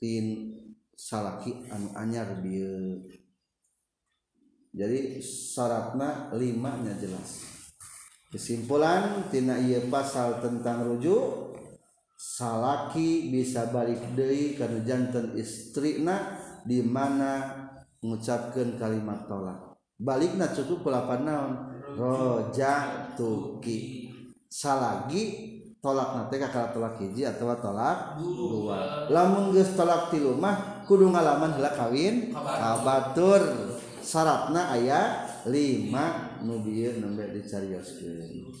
tin 0.03 0.51
salaki 0.91 1.71
anu 1.71 1.95
anyar 1.95 2.43
bieu 2.43 3.07
jadi 4.73 5.21
syaratna 5.21 6.33
lima 6.33 6.81
nya 6.81 6.97
jelas. 6.97 7.45
Kesimpulan 8.33 9.29
tina 9.29 9.61
ieu 9.61 9.85
pasal 9.87 10.41
tentang 10.41 10.89
rujuk 10.89 11.53
salaki 12.17 13.29
bisa 13.29 13.69
balik 13.69 14.01
deui 14.17 14.57
kana 14.57 14.81
janten 14.81 15.37
istrina 15.37 16.41
di 16.65 16.81
mana 16.81 17.53
mengucapkan 18.01 18.73
kalimat 18.81 19.29
tolak 19.29 19.77
balikna 20.01 20.49
cukup 20.49 20.89
kulapan 20.89 21.21
naon? 21.21 21.53
Roja 21.93 23.13
tuki 23.13 24.09
salagi 24.49 25.52
tolak 25.83 26.15
nanti 26.15 26.39
kakak 26.39 26.71
tolak 26.71 26.95
hiji 26.95 27.27
atau 27.27 27.51
tolak 27.59 28.15
dua. 28.15 29.11
lamun 29.11 29.51
geus 29.51 29.75
tolak 29.75 30.07
tilu 30.07 30.39
mah 30.39 30.87
kudu 30.87 31.11
ngalaman 31.11 31.59
heula 31.59 31.75
kawin 31.75 32.31
kabatur. 32.31 33.43
syaratna 33.99 34.71
aya 34.79 35.27
lima 35.47 36.39
nu 36.43 36.63
bieu 36.63 37.03
nembe 37.03 37.23
dicarioskeun. 37.35 38.51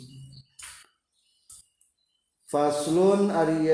Faslun 2.47 3.31
ari 3.31 3.71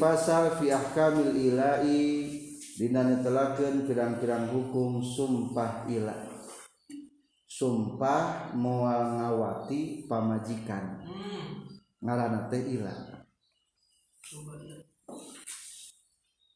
fasal 0.00 0.56
fi 0.56 0.72
ahkamil 0.72 1.36
ilahi 1.36 2.32
dina 2.80 3.04
netelakeun 3.04 3.88
pirang-pirang 3.88 4.52
hukum 4.52 5.00
sumpah 5.00 5.88
ilah 5.88 6.36
sumpah 7.48 8.52
moal 8.56 9.16
ngawati 9.16 10.04
pamajikan. 10.04 11.00
Hmm. 11.08 11.45
Ngaranna 12.06 12.46
teh 12.46 12.62
ilah 12.62 12.94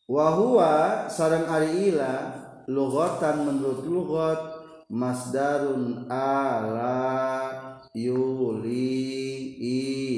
wahwa 0.06 1.10
sarang 1.10 1.50
ari 1.50 1.90
ilah 1.90 2.38
lughatan 2.70 3.50
menurut 3.50 3.82
lughat 3.82 4.40
masdarun 4.86 6.06
ala 6.06 7.02
yuli 7.90 9.58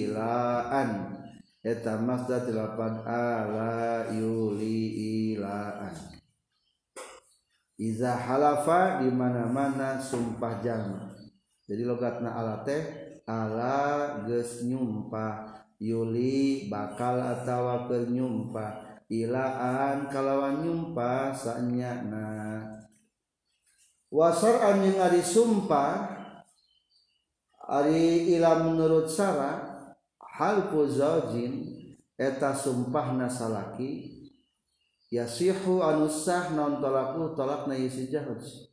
ilaan. 0.05 1.09
Eta 1.63 1.95
masdar 1.95 2.43
tilapan 2.43 3.07
ala 3.07 4.11
yuli 4.11 4.99
ilaan. 5.39 5.95
Iza 7.79 8.19
halafa 8.19 8.99
di 8.99 9.09
mana-mana 9.15 10.03
sumpah 10.03 10.59
jalma 10.59 11.13
jadi 11.67 11.89
logatna 11.89 12.37
ala 12.37 12.63
teh 12.67 13.02
ala 13.27 14.23
geus 14.27 14.63
nyumpa 14.67 15.53
Yuli 15.83 16.71
bakal 16.71 17.19
atawa 17.19 17.91
penyumpa 17.91 18.87
ilaan 19.11 20.07
kalawan 20.07 20.63
nyumpa 20.63 21.35
sanyana. 21.35 22.63
Wasor 24.07 24.63
anjing 24.63 24.95
ari 25.03 25.19
sumpah 25.19 26.07
ari 27.67 28.31
ila 28.39 28.63
menurut 28.63 29.11
sara 29.11 29.59
hal 30.23 30.71
zaujin 30.87 31.67
eta 32.15 32.55
sumpah 32.55 33.19
nasalaki 33.19 34.23
yasihu 35.11 35.83
anusah 35.83 36.55
non 36.55 36.79
tolaku 36.79 37.35
tolak 37.35 37.67
na 37.67 37.75
yusijahus 37.75 38.71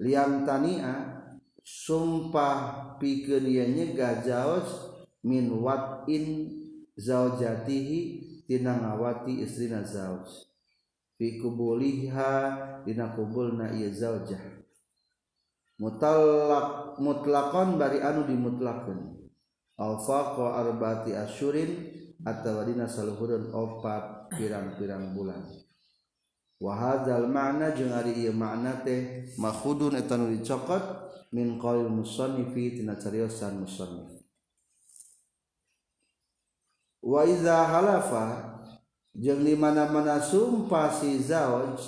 liam 0.00 0.48
tania 0.48 1.19
sumpah 1.64 2.96
pikeun 2.98 3.46
ieu 3.46 3.68
nyegah 3.68 4.24
gajaos 4.24 4.90
min 5.24 5.48
watin 5.60 6.48
zaujatihi 6.96 7.98
tina 8.48 8.76
ngawati 8.76 9.44
istrina 9.44 9.84
zauj. 9.84 10.26
Fi 11.20 11.40
kubuliha 11.40 12.32
dina 12.88 13.12
kubulna 13.12 13.72
ieu 13.76 13.92
zaujah. 13.92 14.40
Mutallaq 15.80 17.00
mutlaqan 17.00 17.80
bari 17.80 18.04
anu 18.04 18.28
dimutlaqkeun 18.28 19.16
al 19.80 19.96
faqa 20.04 20.60
arba'ati 20.60 21.16
asyurin 21.16 21.72
atawa 22.20 22.68
dina 22.68 22.84
saluhureun 22.84 23.48
opat 23.52 24.28
pirang-pirang 24.36 25.16
bulan. 25.16 25.40
Wa 26.60 26.76
hadzal 26.76 27.24
ma'na 27.32 27.72
jeung 27.72 27.88
ari 27.96 28.12
ieu 28.20 28.36
makna 28.36 28.84
teh 28.84 29.32
makhudun 29.40 29.96
eta 29.96 30.20
nu 30.20 30.28
dicokot 30.28 30.99
min 31.30 31.58
qaul 31.58 31.86
musannifi 31.86 32.78
tina 32.78 32.98
cariosan 32.98 33.62
musannif. 33.62 34.20
Wa 37.00 37.24
iza 37.24 37.64
halafa 37.64 38.50
jeung 39.16 39.42
di 39.42 39.56
mana-mana 39.58 40.20
sumpah 40.22 40.92
si 40.92 41.18
zauj 41.18 41.80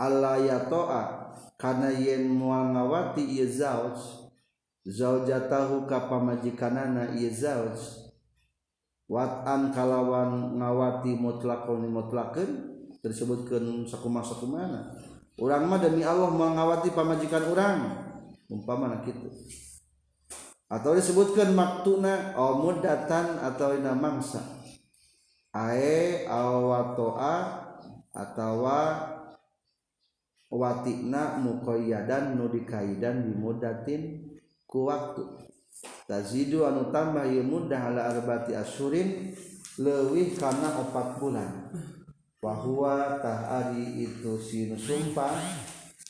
Allah 0.00 0.40
yatoa 0.40 1.02
kana 1.60 1.92
yen 1.92 2.28
moal 2.28 2.72
ngawati 2.72 3.20
ieu 3.20 3.48
zauj 3.48 4.00
zaujatahu 4.84 5.84
ka 5.84 6.08
pamajikanana 6.08 7.12
ieu 7.16 7.28
zauj 7.28 7.76
watan 9.10 9.74
kalawan 9.76 10.56
ngawati 10.56 11.18
mutlakon 11.18 11.84
mutlakeun 11.90 12.50
disebutkeun 13.04 13.84
sakumaha-sakumana 13.84 14.92
Urang 15.40 15.72
mah 15.72 15.80
demi 15.80 16.04
Allah 16.04 16.28
mengawati 16.28 16.92
pamajikan 16.92 17.48
orang 17.48 17.78
umpamana 18.52 19.00
kitu. 19.00 19.32
Atau 20.68 20.94
disebutkan 20.94 21.56
maktuna 21.56 22.36
au 22.36 22.60
mudatan 22.60 23.40
atau 23.40 23.72
ina 23.74 23.96
mangsa. 23.96 24.44
Ae 25.50 26.28
awatoa 26.28 27.34
atawa 28.14 28.78
watina 30.52 31.40
muqayyadan 31.42 32.38
nu 32.38 32.52
dikaidan 32.52 33.26
bimudatin 33.26 34.30
ku 34.68 34.86
waktu. 34.92 35.26
Tazidu 36.06 36.68
anu 36.68 36.92
tambah 36.92 37.24
ieu 37.26 37.42
mudah 37.42 37.90
ala 37.90 38.12
arbati 38.12 38.54
asyurin 38.54 39.32
leuwih 39.80 40.36
kana 40.36 40.84
opat 40.84 41.18
bulan. 41.18 41.50
bahwa 42.40 43.20
tahari 43.20 44.08
itu 44.08 44.40
sin 44.40 44.72
sumpah 44.72 45.36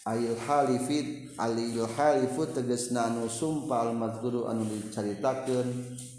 ail 0.06 0.38
Halifit 0.46 1.34
Alil 1.34 1.82
Halifu 1.98 2.46
teges 2.54 2.94
nanu 2.94 3.26
sumpah 3.26 3.90
al 3.90 3.98
guru 4.22 4.46
anu 4.46 4.62
dicaritakeun 4.62 5.66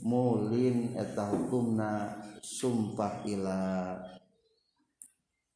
mulin 0.03 0.99
eta 0.99 1.31
hukumna 1.31 2.19
sumpah 2.43 3.23
ila. 3.23 3.95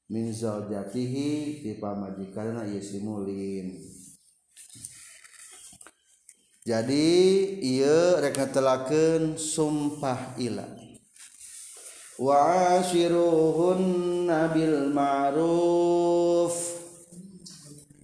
Min 0.06 0.32
zaujatihi 0.32 1.60
ti 1.66 1.72
pamajikanna 1.76 2.64
ieu 2.70 2.80
si 2.80 3.04
mulin. 3.04 3.76
Jadi 6.64 7.06
ieu 7.60 8.22
rek 8.24 8.38
ngatelakeun 8.38 9.36
sumpah 9.36 10.38
ila. 10.40 10.75
wa'ashiruhunna 12.20 14.52
bil 14.56 14.88
ma'ruf. 14.92 16.76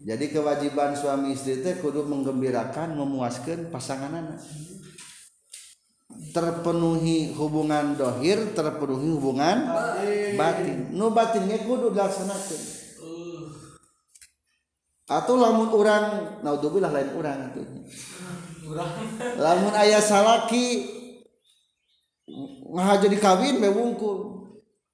Jadi 0.01 0.34
kewajiban 0.34 0.97
suami 0.97 1.38
istri 1.38 1.62
teh 1.62 1.78
kudu 1.78 2.09
menggembirakan 2.09 2.97
memuaskan 2.97 3.70
pasangan 3.70 4.09
anak 4.09 4.41
terpenuhi 6.32 7.36
hubungan 7.36 7.99
dohir 7.99 8.55
terpenuhi 8.55 9.20
hubungan 9.20 9.68
batin, 10.39 10.95
nu 10.95 11.12
batinnya 11.12 11.59
kudu 11.68 11.91
dilaksanakan 11.91 12.62
uh. 13.03 13.51
atau 15.12 15.36
lamun 15.36 15.76
orang 15.76 16.03
naudzubillah 16.39 16.91
lain 16.91 17.12
orang 17.20 17.51
itu 17.51 17.64
lamun 19.36 19.76
ayah 19.76 19.99
salaki 19.99 21.01
ngahaja 22.72 23.07
dikawin 23.11 23.59
mewungkul. 23.59 24.47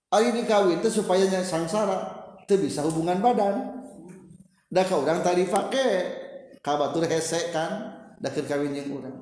Ari 0.09 0.33
dikawin 0.33 0.81
teh 0.81 0.89
supaya 0.89 1.27
sangsara 1.45 2.25
teu 2.49 2.57
bisa 2.57 2.81
hubungan 2.83 3.21
badan. 3.21 3.85
Da 4.67 4.83
ka 4.83 4.99
urang 4.99 5.23
tadi 5.23 5.47
pake 5.47 5.87
ka 6.59 6.75
batur 6.75 7.07
hese 7.07 7.53
kan 7.53 7.93
da 8.17 8.27
kawin 8.33 8.73
jeung 8.73 8.97
urang. 8.97 9.17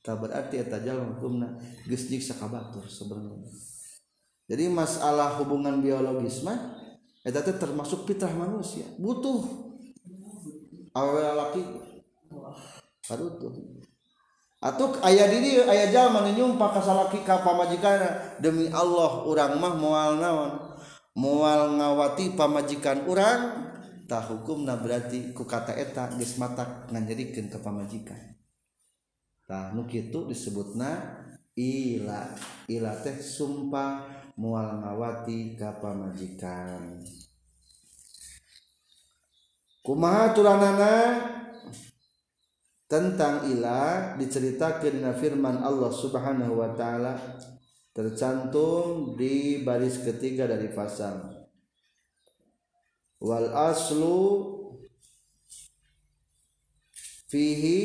Ta 0.00 0.14
berarti 0.14 0.62
eta 0.62 0.78
jalma 0.80 1.18
hukumna 1.18 1.58
geus 1.84 2.06
nyiksa 2.06 2.38
sakabatur 2.38 2.86
sebenarnya. 2.86 3.50
Jadi 4.46 4.70
masalah 4.70 5.34
hubungan 5.42 5.82
biologis 5.82 6.46
mah 6.46 6.78
eta 7.26 7.42
teh 7.42 7.58
termasuk 7.58 8.06
fitrah 8.06 8.30
manusia. 8.30 8.86
Butuh. 8.96 9.66
Awal 10.96 11.36
laki 11.36 11.60
baru 13.04 13.26
tuh 13.36 13.52
atau 14.66 14.98
ayah 15.06 15.30
diri 15.30 15.62
ayah 15.62 15.94
zaman 15.94 16.34
nyumpah 16.34 16.74
kasalaki 16.74 17.22
ka 17.22 17.46
pamajikan. 17.46 18.02
Demi 18.42 18.66
Allah 18.74 19.22
orang 19.22 19.62
mah 19.62 19.74
mual 19.78 20.18
naon? 20.18 20.52
Mual 21.14 21.78
ngawati 21.78 22.34
pamajikan 22.34 23.06
orang? 23.06 23.70
Tak 24.10 24.26
hukum 24.30 24.66
na 24.66 24.78
berarti 24.78 25.30
ku 25.30 25.46
kata 25.46 25.74
eta 25.74 26.10
geus 26.18 26.38
matak 26.38 26.90
ngajadikeun 26.90 27.46
ke 27.46 27.58
pamajikan. 27.62 28.22
Tah 29.46 29.70
nu 29.70 29.86
kitu 29.86 30.26
disebutna 30.26 31.22
ila. 31.54 32.34
Ila 32.66 32.92
teh 33.02 33.18
sumpah 33.22 34.02
mual 34.34 34.82
ngawati 34.82 35.54
ka 35.54 35.78
pamajikan. 35.78 37.06
Kumaha 39.86 40.34
tulanana 40.34 40.94
tentang 42.86 43.50
ilah 43.50 44.14
diceritakan 44.14 45.02
dengan 45.02 45.14
firman 45.18 45.58
Allah 45.58 45.90
Subhanahu 45.90 46.62
wa 46.62 46.70
taala 46.78 47.18
tercantum 47.90 49.18
di 49.18 49.66
baris 49.66 49.98
ketiga 50.04 50.46
dari 50.46 50.70
pasal. 50.70 51.34
Wal 53.18 53.50
aslu 53.50 54.18
fihi 57.26 57.78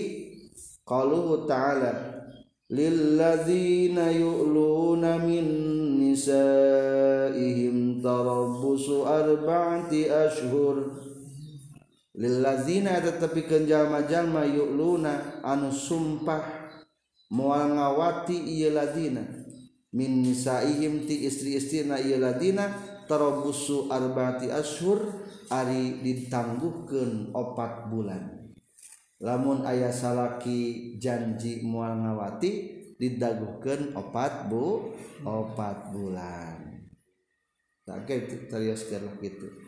qaluhu 0.84 1.48
ta'ala 1.48 2.20
lilladzina 2.70 4.12
yu'luna 4.12 5.24
min 5.24 5.48
nisaihim 6.04 8.04
tarabbusu 8.04 9.08
arba'ati 9.08 10.12
ashhur 10.12 11.01
lillazina 12.22 13.02
tetapi 13.02 13.50
kenjallma-jalma 13.50 14.46
yu'luna 14.46 15.42
anu 15.42 15.74
sumpah 15.74 16.70
mual 17.34 17.74
ngawati 17.74 18.38
ieu 18.38 18.70
ladina. 18.70 19.26
Min 19.92 20.24
nisaihim 20.24 21.10
ti 21.10 21.26
istri-istrina 21.26 21.98
ieu 21.98 22.22
ladina 22.22 22.70
tarabbusu 23.10 23.90
arbaati 23.90 24.54
ashur 24.54 25.02
ari 25.50 26.00
ditangguhkeun 26.06 27.34
opat 27.34 27.90
bulan. 27.90 28.54
Lamun 29.22 29.66
aya 29.66 29.90
salaki 29.90 30.96
janji 31.02 31.66
mual 31.66 31.98
ngawati 32.06 32.52
didaguhkeun 33.02 33.98
opat 33.98 34.46
bu 34.46 34.94
opat 35.26 35.90
bulan. 35.90 36.86
Tak 37.82 38.06
gitu 38.06 38.46
terus 38.46 38.86
gitu. 38.86 39.61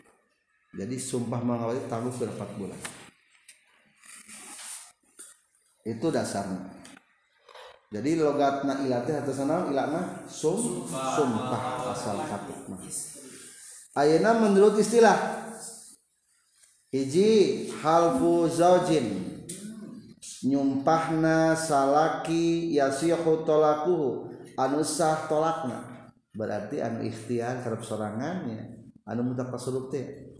jadi 0.74 0.96
sumpah 0.98 1.38
mengawali 1.38 1.86
tangguh 1.86 2.10
ke 2.10 2.26
4 2.26 2.58
bulan. 2.58 2.80
Itu 5.86 6.10
dasarnya. 6.10 6.74
Jadi 7.94 8.18
logatna 8.18 8.82
ilate 8.82 9.22
atau 9.22 9.30
sana 9.30 9.70
ilana 9.70 10.26
sum 10.26 10.82
sumpah 10.90 11.94
asal 11.94 12.18
kapit 12.26 12.66
mah. 12.66 12.82
Ayeuna 13.94 14.34
menurut 14.42 14.74
istilah 14.74 15.14
hiji 16.90 17.70
halfu 17.78 18.50
zaujin 18.50 19.38
nyumpahna 20.42 21.54
salaki 21.54 22.74
yasihu 22.74 23.46
tolakuhu 23.46 24.26
anu 24.58 24.82
sah 24.82 25.30
tolakna. 25.30 26.10
Berarti 26.34 26.82
anu 26.82 27.06
ikhtiar 27.06 27.62
terhadap 27.62 27.86
sorangannya 27.86 28.90
anu 29.06 29.22
mutak 29.22 29.54
pasuruk 29.54 29.94
teh. 29.94 30.33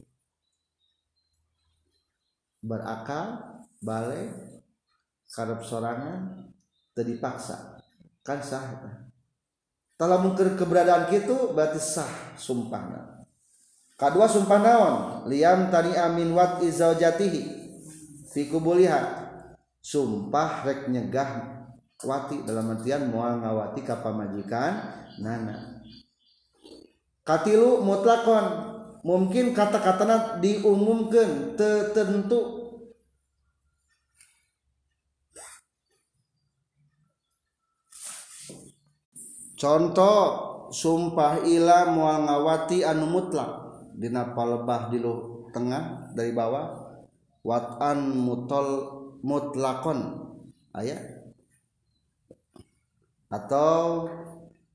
Berakal 2.65 3.61
balik 3.85 4.33
karep 5.29 5.61
sorangan 5.61 6.49
tadi 6.97 7.21
paksa 7.21 7.77
kan 8.25 8.41
sah 8.41 8.65
kalau 9.95 10.27
mungkin 10.27 10.59
keberadaan 10.59 11.07
gitu 11.07 11.55
berarti 11.55 11.79
sah 11.79 12.35
sumpahna. 12.35 13.23
Kedua 13.95 14.27
sumpah 14.27 14.59
naon? 14.59 14.95
Liam 15.31 15.71
tani 15.71 15.95
amin 15.95 16.35
wat 16.35 16.59
izaujatihi 16.67 17.43
fi 18.27 18.51
kubuliha. 18.51 19.23
Sumpah 19.79 20.67
rek 20.67 20.91
nyegah 20.91 21.63
wati 22.03 22.43
dalam 22.43 22.75
artian 22.75 23.07
moal 23.07 23.39
ngawati 23.39 23.87
ka 23.87 24.03
pamajikan 24.03 24.83
nana. 25.23 25.79
Katilu 27.23 27.81
mutlakon 27.87 28.74
mungkin 29.05 29.53
kata-katana 29.53 30.41
diumumkan 30.41 31.55
tertentu. 31.55 32.65
Contoh 39.55 40.23
sumpah 40.75 41.47
ila 41.47 41.93
mual 41.93 42.27
ngawati 42.27 42.83
anu 42.83 43.07
mutlak. 43.07 43.63
Dina 43.95 44.35
palebah 44.35 44.91
di 44.91 44.99
lu 44.99 45.47
tengah 45.55 46.11
dari 46.17 46.35
bawah. 46.35 46.99
Watan 47.45 48.19
mutol 48.19 48.67
mutlakon. 49.23 50.27
Ayat 50.75 51.15
atau 53.35 54.07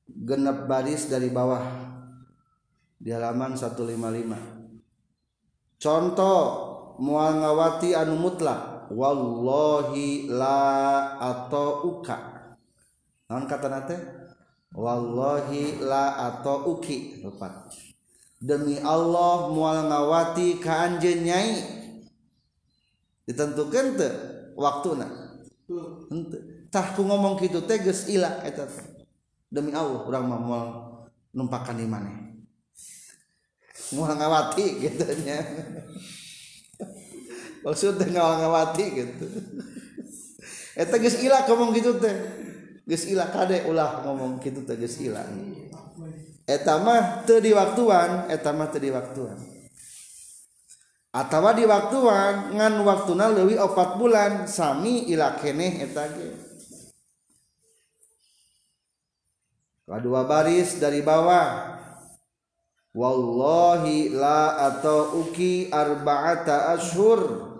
genep 0.06 0.68
baris 0.68 1.08
dari 1.08 1.32
bawah. 1.32 1.89
di 3.00 3.08
halaman 3.08 3.56
155 3.56 5.80
contoh 5.80 6.40
mual 7.00 7.40
ngawati 7.40 7.96
anu 7.96 8.20
mutlak. 8.20 8.68
Wallahi 8.90 10.26
la 10.26 11.14
atau 11.22 11.86
uka 11.86 12.18
naon 13.30 13.46
kata 13.46 13.70
nate? 13.70 13.94
Wallahi 14.74 15.78
la 15.78 16.26
atau 16.26 16.74
uki 16.74 17.22
lepat 17.22 17.70
demi 18.42 18.82
Allah 18.82 19.54
mual 19.54 19.86
ngawati 19.86 20.58
ka 20.58 20.90
anjeun 20.90 21.22
nyai. 21.22 21.54
Ditentukeun 23.30 23.94
teu 23.94 24.10
waktuna. 24.58 25.06
Henteu. 26.10 26.66
Tah 26.66 26.98
ku 26.98 27.06
ngomong 27.06 27.38
kitu 27.38 27.62
teh 27.62 27.78
geus 27.78 28.10
ilah 28.10 28.42
eta. 28.42 28.66
Demi 29.46 29.70
Allah 29.70 30.02
urang 30.02 30.26
mah 30.26 30.40
moal 30.42 30.66
numpakan 31.30 31.78
di 31.78 31.86
mana 31.86 32.29
mual 33.96 34.14
ngawati 34.14 34.66
gitu 34.82 35.04
nya. 35.24 35.40
Maksudnya 37.64 38.06
ngawal 38.08 38.36
ngawati 38.44 38.84
gitu. 38.94 39.26
Eh, 40.76 40.84
eta 40.86 40.96
geus 40.96 41.20
ilah 41.20 41.44
ngomong 41.48 41.76
gitu 41.76 41.96
teh. 42.00 42.16
Geus 42.88 43.04
ilah 43.08 43.28
kade 43.28 43.64
ulah 43.68 44.04
ngomong 44.06 44.40
gitu 44.40 44.64
teh 44.64 44.76
geus 44.76 45.00
ilah. 45.00 45.26
Eta 46.44 46.80
mah 46.82 47.24
teu 47.24 47.40
di 47.40 47.52
waktuan 47.56 48.28
eta 48.28 48.52
mah 48.52 48.68
teu 48.68 48.80
di 48.80 48.90
waktuan. 48.90 49.60
Atawa 51.10 51.58
di 51.58 51.66
waktuan 51.66 52.54
ngan 52.54 52.86
waktuna 52.86 53.34
leuwih 53.34 53.58
4 53.58 53.98
bulan 53.98 54.46
sami 54.46 55.10
ila 55.10 55.34
keneh 55.34 55.82
eta 55.82 56.06
ge. 56.06 56.30
Kedua 59.90 60.22
baris 60.22 60.78
dari 60.78 61.02
bawah. 61.02 61.79
Wallahi 62.94 64.10
la 64.10 64.70
atau 64.70 65.22
uki 65.26 65.70
arba'ata 65.70 66.74
ashur. 66.74 67.50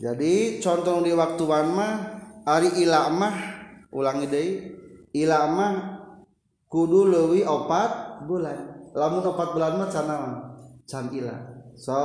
Jadi 0.00 0.64
contoh 0.64 1.04
di 1.04 1.12
waktu 1.12 1.44
mah 1.44 2.20
Ari 2.40 2.80
ilamah 2.88 3.36
ulangi 3.92 4.26
deh 4.32 4.48
ilamah 5.12 6.00
kudu 6.72 7.04
lewi 7.04 7.44
opat 7.44 8.24
bulan. 8.24 8.90
Lamun 8.96 9.28
opat 9.28 9.52
bulan 9.52 9.76
mah 9.76 9.92
can 9.92 10.08
can 10.88 11.04
ila. 11.12 11.36
So 11.76 12.00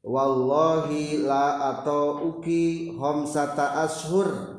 wallahi 0.00 1.20
la 1.20 1.76
atau 1.76 2.32
uki 2.32 2.96
homsata 2.96 3.84
ashur 3.84 4.53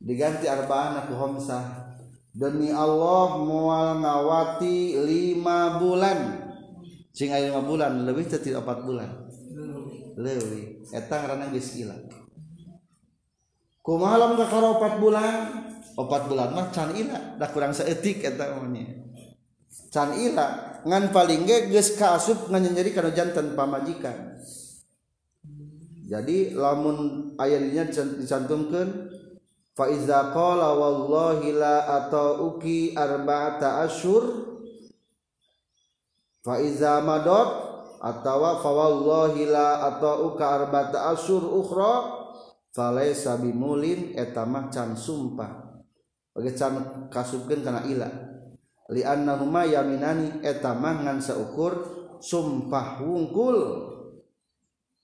diganti 0.00 0.48
arba'an 0.48 1.04
aku 1.04 1.12
homsah 1.14 1.94
demi 2.32 2.72
Allah 2.72 3.36
mual 3.38 4.00
ngawati 4.00 4.96
lima 5.04 5.76
bulan. 5.76 6.18
Sing 7.12 7.30
lima 7.30 7.60
bulan 7.60 8.08
lebih 8.08 8.26
tidak 8.26 8.64
empat 8.64 8.80
bulan. 8.82 9.10
Lebih. 10.16 10.88
Etang 10.90 11.28
ranang 11.28 11.52
geus 11.52 11.76
ilang 11.78 12.20
kumaha 13.90 14.22
lamun 14.22 14.38
kakara 14.38 14.68
empat 14.78 14.94
bulan? 15.02 15.34
Empat 15.98 16.22
bulan 16.30 16.48
mah 16.54 16.66
can 16.70 16.94
ila. 16.94 17.18
Da 17.36 17.50
kurang 17.50 17.74
saeutik 17.74 18.22
eta 18.22 18.54
mah 18.54 18.70
can 19.90 20.14
ila. 20.14 20.46
Ngan 20.86 21.10
paling 21.10 21.44
ge 21.44 21.68
geus 21.74 21.98
kaasup 21.98 22.48
ngan 22.48 22.70
nyeri 22.70 22.94
kana 22.94 23.10
jantan 23.10 23.58
pamajikan. 23.58 24.38
Jadi 26.10 26.54
lamun 26.54 27.30
aya 27.38 27.58
dinya 27.58 27.86
dicantumkeun 27.86 28.88
fa 29.76 29.84
iza 29.90 30.34
qala 30.34 30.74
wallahi 30.76 31.54
la 31.54 32.04
atauki 32.04 32.94
arba'ata 32.94 33.86
asyur 33.86 34.24
fa 36.42 36.58
iza 36.58 37.00
madot 37.04 37.48
atawa 38.00 38.58
fa 38.64 38.70
wallahi 38.72 39.48
la 39.50 39.92
atauka 39.92 40.44
arba'ata 40.44 41.12
asyur 41.12 41.44
ukhra 41.44 42.20
falaisa 42.70 43.36
bimulin 43.38 44.14
eta 44.14 44.46
mah 44.46 44.70
can 44.70 44.94
sumpah. 44.94 45.82
Bagi 46.30 46.54
can 46.54 47.06
kasubkeun 47.10 47.66
kana 47.66 47.84
ila. 47.90 48.08
Li 48.90 49.02
annahuma 49.06 49.66
yaminani 49.66 50.42
eta 50.42 50.74
mah 50.74 51.02
ngan 51.06 51.18
saukur 51.22 51.72
sumpah 52.22 53.02
wungkul. 53.02 53.58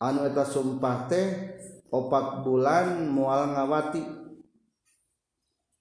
Anu 0.02 0.26
eta 0.26 0.44
sumpah 0.46 1.10
teh 1.10 1.26
opat 1.90 2.46
bulan 2.46 3.10
mual 3.10 3.54
ngawati. 3.54 4.25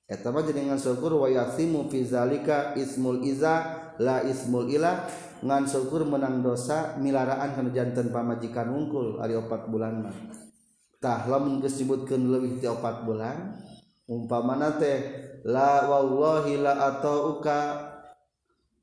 Etama 0.05 0.45
jenengan 0.45 0.77
syukur 0.77 1.17
wa 1.17 1.25
yasimu 1.25 1.89
fi 1.89 2.05
zalika 2.05 2.77
ismul 2.77 3.25
iza 3.25 3.89
la 3.97 4.21
ismul 4.21 4.69
ila 4.69 5.09
ngan 5.41 5.65
syukur 5.65 6.05
menang 6.05 6.45
dosa 6.45 6.93
milaraan 7.01 7.57
kana 7.57 7.73
janten 7.73 8.13
pamajikan 8.13 8.69
unggul 8.69 9.17
ari 9.17 9.33
opat 9.33 9.65
bulan 9.65 10.05
mah. 10.05 10.17
Tah 11.01 11.25
lamun 11.25 11.57
geus 11.57 11.81
disebutkeun 11.81 12.21
leuwih 12.21 12.61
ti 12.61 12.69
opat 12.69 13.01
bulan 13.01 13.57
umpamana 14.05 14.77
teh 14.77 15.01
la 15.41 15.89
wallahi 15.89 16.61
la 16.61 16.93
atauka 16.93 17.89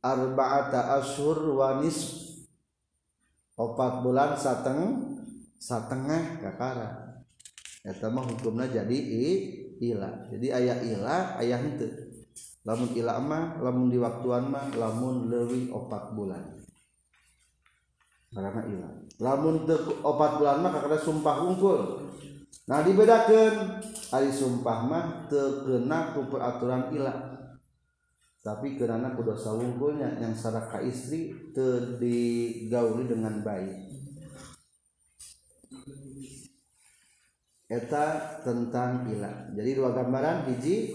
arba'ata 0.03 0.99
ashur 0.99 1.39
wa 1.55 1.79
nisf 1.79 2.43
opat 3.55 4.03
bulan 4.03 4.35
sateng 4.35 5.07
satengah 5.55 6.43
kakara. 6.43 7.23
Eta 7.87 8.11
mah 8.11 8.27
hukumna 8.27 8.66
jadi 8.66 8.99
i 8.99 9.27
ila. 9.83 10.30
Jadi 10.30 10.47
ayah 10.55 10.78
ila 10.78 11.16
ayah 11.43 11.59
henteu. 11.59 11.91
Lamun 12.62 12.95
ilama 12.95 13.59
lamun 13.59 13.91
di 13.91 13.99
waktuan 13.99 14.47
mah 14.47 14.70
lamun 14.78 15.26
lewi 15.26 15.66
opat 15.74 16.14
bulan. 16.14 16.62
Karena 18.30 18.62
ilah 18.64 19.03
lamun 19.22 19.62
opat 20.03 20.30
bulan 20.43 20.59
mah 20.66 20.72
karena 20.83 20.99
sumpah 20.99 21.37
unggul 21.47 22.11
nah 22.66 22.83
dibedakan 22.83 23.83
hari 24.11 24.30
sumpah 24.30 24.78
mah 24.87 25.07
terkena 25.30 26.14
ku 26.14 26.26
peraturan 26.26 26.91
ilah 26.95 27.39
tapi 28.43 28.74
karena 28.74 29.14
ku 29.14 29.22
dosa 29.22 29.55
wungkulnya 29.55 30.18
yang 30.18 30.35
saraka 30.35 30.83
istri 30.83 31.35
digauli 32.03 33.07
dengan 33.07 33.43
baik 33.47 33.78
eta 37.73 38.05
tentang 38.45 39.09
pila. 39.09 39.49
Jadi 39.57 39.70
dua 39.73 39.97
gambaran 39.97 40.45
hiji 40.53 40.93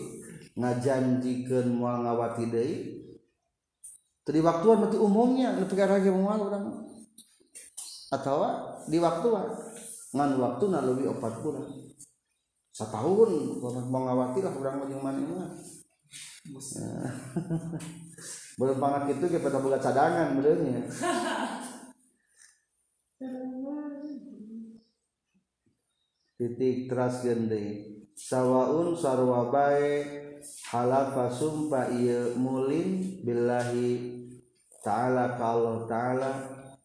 ngajanjikan 0.53 1.73
mual 1.73 2.05
ngawati 2.05 2.45
deui. 2.53 2.77
Di 4.27 4.43
waktuan 4.43 4.85
mati 4.85 4.99
umumnya 4.99 5.57
nepi 5.57 5.73
ka 5.73 5.89
raga 5.89 6.11
urang. 6.13 6.85
Atawa 8.13 8.45
ah, 8.45 8.53
di 8.85 9.01
waktu 9.01 9.27
ah, 9.33 9.47
ngan 10.13 10.31
waktu 10.37 10.63
na 10.69 10.85
opat 10.85 11.33
bulan. 11.41 11.65
satahun 12.77 13.57
mau 13.89 14.05
ngawati 14.05 14.45
lah 14.45 14.53
kurang 14.53 14.77
mah 14.77 14.85
mana 15.01 15.17
mana 15.17 15.49
belum 18.61 18.77
banget 18.77 19.17
itu 19.17 19.25
kita 19.33 19.57
buka 19.57 19.81
cadangan 19.81 20.37
benernya 20.37 20.85
titik 26.37 26.85
teras 26.85 27.25
gende 27.25 27.97
sawaun 28.13 28.93
sarwa 28.93 29.49
bae 29.49 30.05
halafa 30.69 31.33
sumpah 31.33 31.89
iya 31.89 32.37
mulin 32.37 33.21
billahi 33.25 34.17
ta'ala 34.85 35.33
ka 35.33 35.45
Allah 35.57 35.77
ta'ala 35.89 36.31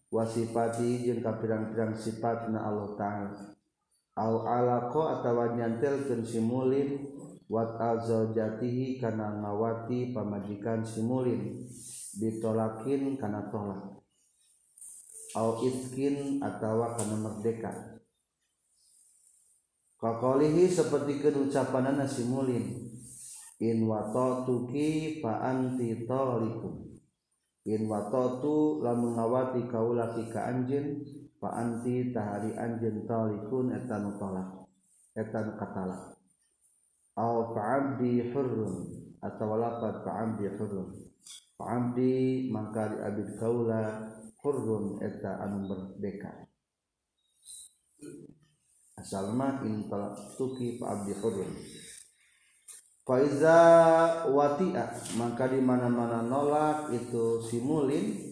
wasifati 0.09 1.05
jeung 1.05 1.21
ka 1.21 1.37
pirang-pirang 1.37 1.93
sifatna 1.93 2.65
Allah 2.65 2.97
taala. 2.97 3.31
Au 4.17 4.45
alaqo 4.45 5.09
atawa 5.09 5.57
nyantelkeun 5.57 6.25
simulin 6.25 7.13
wat 7.49 7.77
azajatihi 7.77 9.01
kana 9.01 9.41
ngawati 9.41 10.17
pamajikan 10.17 10.81
simulin 10.85 11.65
ditolakin 12.17 13.21
kana 13.21 13.53
tolak. 13.53 14.01
Au 15.37 15.61
itkin 15.65 16.41
atawa 16.41 16.97
kana 16.97 17.17
merdeka 17.21 17.92
Kakolihi 20.03 20.67
seperti 20.67 21.23
ucapan 21.23 21.95
nasi 21.95 22.27
mulin. 22.27 22.91
In 23.63 23.87
watotuki 23.87 25.23
fa'anti 25.23 26.11
tolikum. 26.11 26.99
In 27.71 27.87
watotu 27.87 28.83
lamun 28.83 29.15
ngawati 29.15 29.71
kaulaki 29.71 30.27
ka 30.27 30.51
anjin 30.51 30.99
fa'anti 31.39 32.11
tahari 32.11 32.51
anjin 32.59 33.07
tolikun 33.07 33.71
etan 33.71 34.19
tolak. 34.19 34.67
Etan 35.15 35.55
katalak. 35.55 36.19
Au 37.15 37.55
fa'abdi 37.55 38.35
hurrun. 38.35 38.75
Atau 39.23 39.55
lapat 39.55 40.03
fa'abdi 40.03 40.51
hurrun. 40.59 40.99
Fa'abdi 41.55 42.51
mangkari 42.51 42.99
abid 43.07 43.39
kaula 43.39 44.11
hurrun 44.43 44.99
eta 44.99 45.47
anu 45.47 45.71
merdeka. 45.71 46.51
Asal 49.03 49.35
mah 49.35 49.67
in 49.67 49.91
talak 49.91 50.15
tuki 50.39 50.79
fa 50.79 50.95
abdi 50.95 51.13
hurrun 51.19 51.51
Faiza 53.03 53.59
watia 54.31 54.87
maka 55.19 55.51
di 55.51 55.59
mana-mana 55.59 56.23
nolak 56.23 56.95
itu 56.95 57.43
simulin 57.43 58.31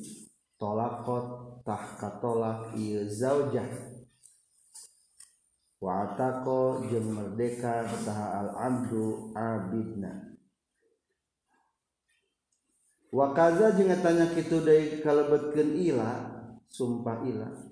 tolakot 0.62 1.58
tahka 1.66 2.22
tolak 2.22 2.78
iya 2.78 3.02
zaujah. 3.10 3.66
Wa 5.82 6.14
jeung 6.86 7.18
merdeka 7.18 7.82
saha 8.06 8.46
al 8.46 8.50
abdu 8.54 9.34
abidna. 9.34 10.38
Wa 13.10 13.34
kaza 13.34 13.74
jeung 13.74 13.90
tanya 13.98 14.30
kitu 14.30 14.62
deui 14.62 15.02
kalebetkeun 15.02 15.74
ila 15.82 16.10
sumpah 16.70 17.26
ila 17.26 17.69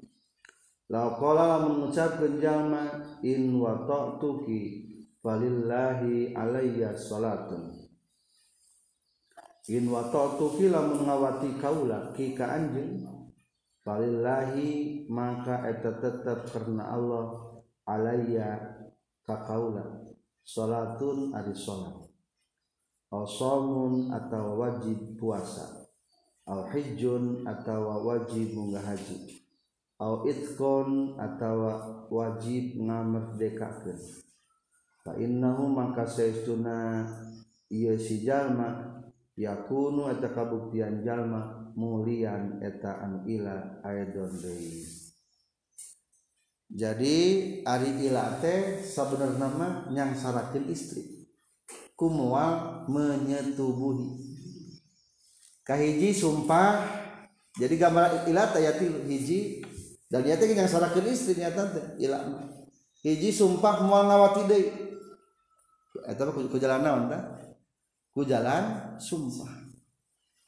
Lakola 0.89 1.69
mengucap 1.69 2.17
kenjama 2.17 3.05
in 3.21 3.61
watoktuki 3.61 4.89
falillahi 5.21 6.33
alaiya 6.33 6.97
salatun. 6.97 7.77
In 9.69 9.85
watoktuki 9.93 10.73
la 10.73 10.89
mengawati 10.89 11.61
kaula 11.61 12.17
kika 12.17 12.49
anjing 12.57 13.05
falillahi 13.85 15.05
maka 15.13 15.69
eta 15.69 15.93
tetap 16.01 16.49
karena 16.49 16.89
Allah 16.89 17.53
alaiya 17.85 18.57
kakaula 19.29 20.09
salatun 20.41 21.37
ari 21.37 21.53
salat. 21.53 22.09
Asamun 23.13 24.09
atau 24.09 24.57
wajib 24.57 25.21
puasa. 25.21 25.85
Al 26.49 26.65
hijjun 26.73 27.45
atau 27.45 28.09
wajib 28.09 28.57
munggah 28.57 28.81
haji. 28.81 29.48
itkon 29.99 31.19
atau 31.19 31.59
wajib 32.07 32.79
ngamerdekakeun. 32.79 33.99
Fa 35.03 35.19
innahu 35.19 35.67
maka 35.67 36.07
saestuna 36.07 37.03
ieu 37.67 37.99
si 37.99 38.23
jalma 38.23 39.03
yakunu 39.35 40.07
eta 40.15 40.31
kabuktian 40.31 41.03
jalma 41.03 41.73
mulian 41.75 42.63
eta 42.63 43.03
anu 43.03 43.27
ila 43.27 43.83
aidon 43.83 44.39
deui. 44.39 44.87
Jadi 46.69 47.17
ari 47.65 47.91
ila 48.07 48.39
teh 48.39 48.85
sabenerna 48.85 49.49
mah 49.51 49.73
nyangsarakeun 49.91 50.69
istri. 50.71 51.27
Kumual 51.99 52.87
menyetubuhi. 52.87 54.15
Kahiji 55.67 56.15
sumpah 56.15 56.87
jadi 57.59 57.75
gambaran 57.75 58.31
ilat 58.31 58.55
ayat 58.55 58.79
hiji 59.11 59.67
dan 60.09 60.25
ieu 60.25 60.37
teh 60.41 60.49
nyangsarakeun 60.49 61.07
istri 61.13 61.37
nyata 61.37 61.69
teh 61.69 61.85
ila 62.09 62.25
hiji 63.05 63.29
sumpah 63.29 63.85
moal 63.85 64.09
ngawati 64.09 64.43
deui. 64.49 64.69
Ku 66.49 66.57
jalan 66.57 66.81
naon 66.81 67.13
ta 67.13 67.19
ku 68.17 68.25
jalan 68.25 68.97
sumpah. 68.97 69.69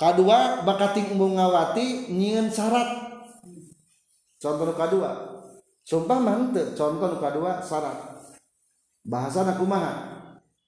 Kedua 0.00 0.64
bakating 0.64 1.12
embung 1.12 1.36
ngawati 1.36 2.08
nyieun 2.08 2.48
syarat. 2.48 2.88
Contoh 4.40 4.72
kedua 4.72 5.10
sumpah 5.84 6.16
mah 6.16 6.34
henteu 6.40 6.72
contoh 6.72 7.20
kedua 7.20 7.60
syarat. 7.60 8.16
Bahasa 9.04 9.44
aku 9.44 9.68
mah 9.68 10.08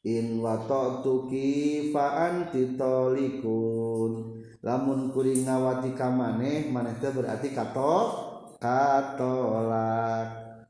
in 0.04 0.44
watatuki 0.44 1.88
fa 1.94 2.28
anti 2.28 2.76
talikun 2.76 4.36
lamun 4.60 5.08
kuring 5.14 5.48
ngawati 5.48 5.96
ka 5.96 6.12
maneh 6.12 6.68
maneh 6.68 6.92
teh 7.00 7.08
berarti 7.08 7.56
kato 7.56 8.31
katolak 8.62 10.26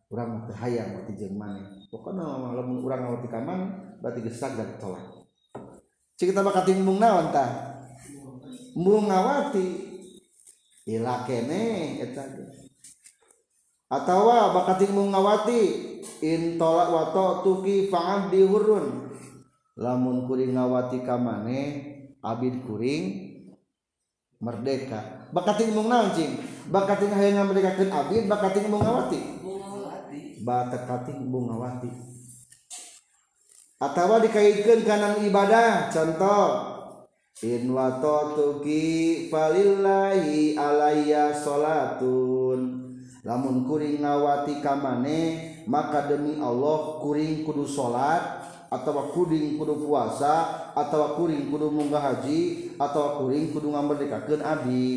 orang 0.08 0.48
hayang 0.56 0.96
mati 0.96 1.12
jeung 1.20 1.36
maneh 1.36 1.84
pokoknya 1.92 2.24
lamun 2.56 2.80
orang 2.80 3.20
ka 3.28 3.40
maneh 3.44 3.68
berarti 4.00 4.24
gesak 4.24 4.56
dan 4.56 4.80
tolak. 4.80 5.04
Cik 6.16 6.32
kita 6.32 6.40
bakal 6.40 6.64
timbung 6.64 6.96
naon 6.96 7.28
ta 7.30 7.76
mungawati 8.72 9.92
ilah 10.88 11.28
kene 11.28 12.00
eta. 12.00 12.24
Atawa 13.92 14.56
bakal 14.56 14.80
timbung 14.80 15.12
ngawati. 15.12 15.92
In 16.22 16.54
tolak 16.54 16.88
wato 16.90 17.42
tuki 17.42 17.90
faam 17.90 18.30
dihurun. 18.30 19.10
Lamun 19.78 20.26
kuring 20.30 20.54
ngawati 20.54 21.02
kamane 21.02 21.60
abid 22.22 22.62
kuring 22.66 23.04
merdeka. 24.38 25.21
bakating 25.32 25.72
mung 25.72 25.88
naoncing 25.88 26.36
bakating 26.68 27.10
hayang 27.16 27.42
ngamdekakeun 27.42 27.90
abdi 27.90 28.16
bakating 28.28 28.68
bungawati. 28.70 29.20
Bakating 30.42 31.20
bungawati. 31.30 31.90
Atawa 33.82 34.22
dikaitkan 34.22 34.86
kanan 34.86 35.26
ibadah 35.26 35.90
contoh 35.90 36.46
in 37.42 37.66
watotuki 37.74 39.26
falillahi 39.26 40.54
alayya 40.54 41.34
salatun 41.34 42.94
lamun 43.26 43.66
kuring 43.66 43.98
ngawati 44.06 44.62
kamane 44.62 45.20
maka 45.66 46.06
demi 46.06 46.38
Allah 46.38 47.02
kuring 47.02 47.42
kudu 47.42 47.66
salat 47.66 48.51
atau 48.72 49.12
kuding 49.12 49.60
kudu 49.60 49.84
puasa 49.84 50.72
atau 50.72 51.20
kuring 51.20 51.52
kudu 51.52 51.68
munggah 51.68 52.00
haji 52.00 52.72
atau 52.80 53.20
kuring 53.20 53.52
kudu 53.52 53.68
ngamerdekakeun 53.68 54.40
abdi 54.40 54.88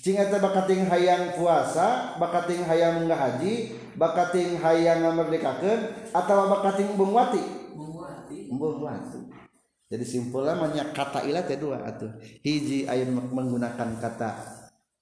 Cing 0.00 0.16
eta 0.16 0.40
bakating 0.40 0.88
hayang 0.88 1.36
puasa, 1.36 2.16
bakating 2.16 2.64
hayang 2.64 3.04
munggah 3.04 3.20
haji, 3.20 3.76
bakating 4.00 4.56
hayang 4.56 5.04
ngamerdekakeun 5.04 6.12
atau 6.16 6.48
bakating 6.48 6.96
beung 6.96 7.12
wati. 7.12 7.40
Jadi 9.90 10.04
simpulnya 10.06 10.56
banyak 10.56 10.96
kata 10.96 11.28
ilat 11.28 11.52
teh 11.52 11.60
dua 11.60 11.84
atuh. 11.84 12.16
Hiji 12.40 12.88
aya 12.88 13.04
menggunakan 13.12 14.00
kata 14.00 14.30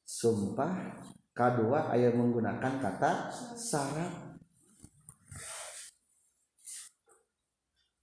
sumpah, 0.03 0.99
kedua 1.31 1.95
aya 1.95 2.11
menggunakan 2.11 2.83
kata 2.83 3.31
syarat 3.55 4.28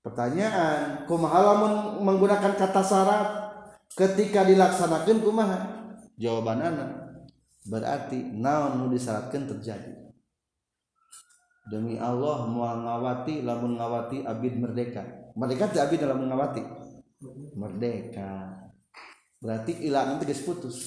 pertanyaan 0.05 1.09
kumaha 1.09 1.57
menggunakan 1.97 2.53
kata 2.53 2.81
syarat? 2.85 3.27
Ketika 3.97 4.45
dilaksanakan 4.45 5.17
kumaha? 5.25 5.57
Jawabanana 6.21 7.17
berarti 7.65 8.21
naon 8.37 8.77
nu 8.77 8.93
disyaratkan 8.93 9.49
terjadi? 9.49 10.05
Demi 11.65 11.97
Allah 11.97 12.45
mau 12.45 12.69
ngawati 12.77 13.41
lamun 13.41 13.81
ngawati 13.81 14.21
abid 14.21 14.61
merdeka. 14.61 15.01
Merdeka 15.33 15.73
tidak 15.73 15.89
abid 15.89 15.99
dalam 16.05 16.21
mengawati 16.21 16.61
merdeka. 17.57 18.61
Berarti 19.41 19.81
ilah 19.89 20.13
nanti 20.13 20.29
guys 20.29 20.45
putus. 20.45 20.77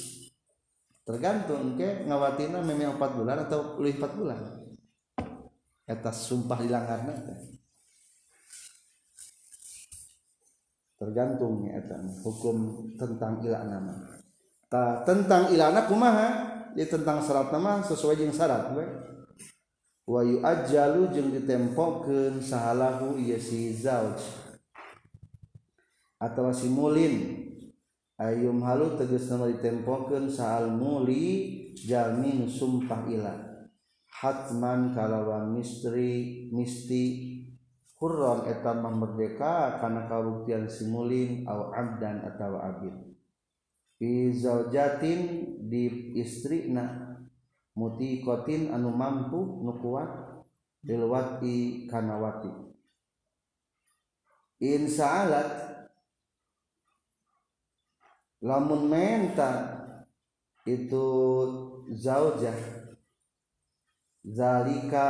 Tergantung 1.02 1.74
ke 1.74 2.06
ngawatina 2.06 2.62
memang 2.62 2.94
empat 2.94 3.10
bulan 3.16 3.42
atau 3.48 3.80
lebih 3.82 3.98
empat 3.98 4.12
bulan. 4.14 4.38
Atas 5.88 6.28
sumpah 6.28 6.60
dilanggar 6.62 7.02
tergantung 10.98 11.64
eta 11.70 11.94
hukum 12.26 12.90
tentang 12.98 13.38
ilana 13.46 13.78
Ta, 14.68 15.00
tentang 15.06 15.48
ilana 15.48 15.88
kumaha? 15.88 16.28
Di 16.76 16.84
tentang 16.84 17.24
syarat 17.24 17.48
nama 17.48 17.80
sesuai 17.80 18.20
jeung 18.20 18.34
syarat 18.34 18.76
we. 18.76 18.84
Wa 20.04 20.20
yu'ajjalu 20.20 21.08
jeung 21.10 21.32
ditempokeun 21.32 22.38
sahalahu 22.44 23.16
ieu 23.16 23.40
si 23.40 23.72
zauj. 23.72 24.20
Atawa 26.20 26.52
si 26.52 26.68
mulin. 26.68 27.46
Ayum 28.20 28.60
halu 28.66 28.98
tegas 29.00 29.30
nama 29.32 29.48
ditempokeun 29.48 30.28
sahal 30.28 30.68
muli 30.68 31.72
jalmin 31.78 32.44
sumpah 32.50 33.08
ilah. 33.08 33.38
Hatman 34.12 34.92
kalawan 34.92 35.54
misteri 35.54 36.50
misti 36.50 37.27
hurron 37.98 38.46
etam 38.46 38.86
merdeka 38.86 39.82
karena 39.82 40.06
kabuktian 40.06 40.70
simulin 40.70 41.42
au 41.50 41.74
abdan 41.74 42.22
atau 42.22 42.58
abid. 42.62 42.94
Fi 43.98 44.30
zaujatin 44.30 45.20
di 45.66 46.14
istrina 46.14 47.18
mutikotin 47.74 48.70
anu 48.70 48.94
mampu 48.94 49.62
nu 49.62 49.74
kuat 49.82 50.38
dilwati 50.82 51.90
kanawati 51.90 52.68
sa'alat 54.62 55.50
lamun 58.42 58.90
menta 58.90 59.50
itu 60.66 61.06
zaujah 61.94 62.58
zalika 64.26 65.06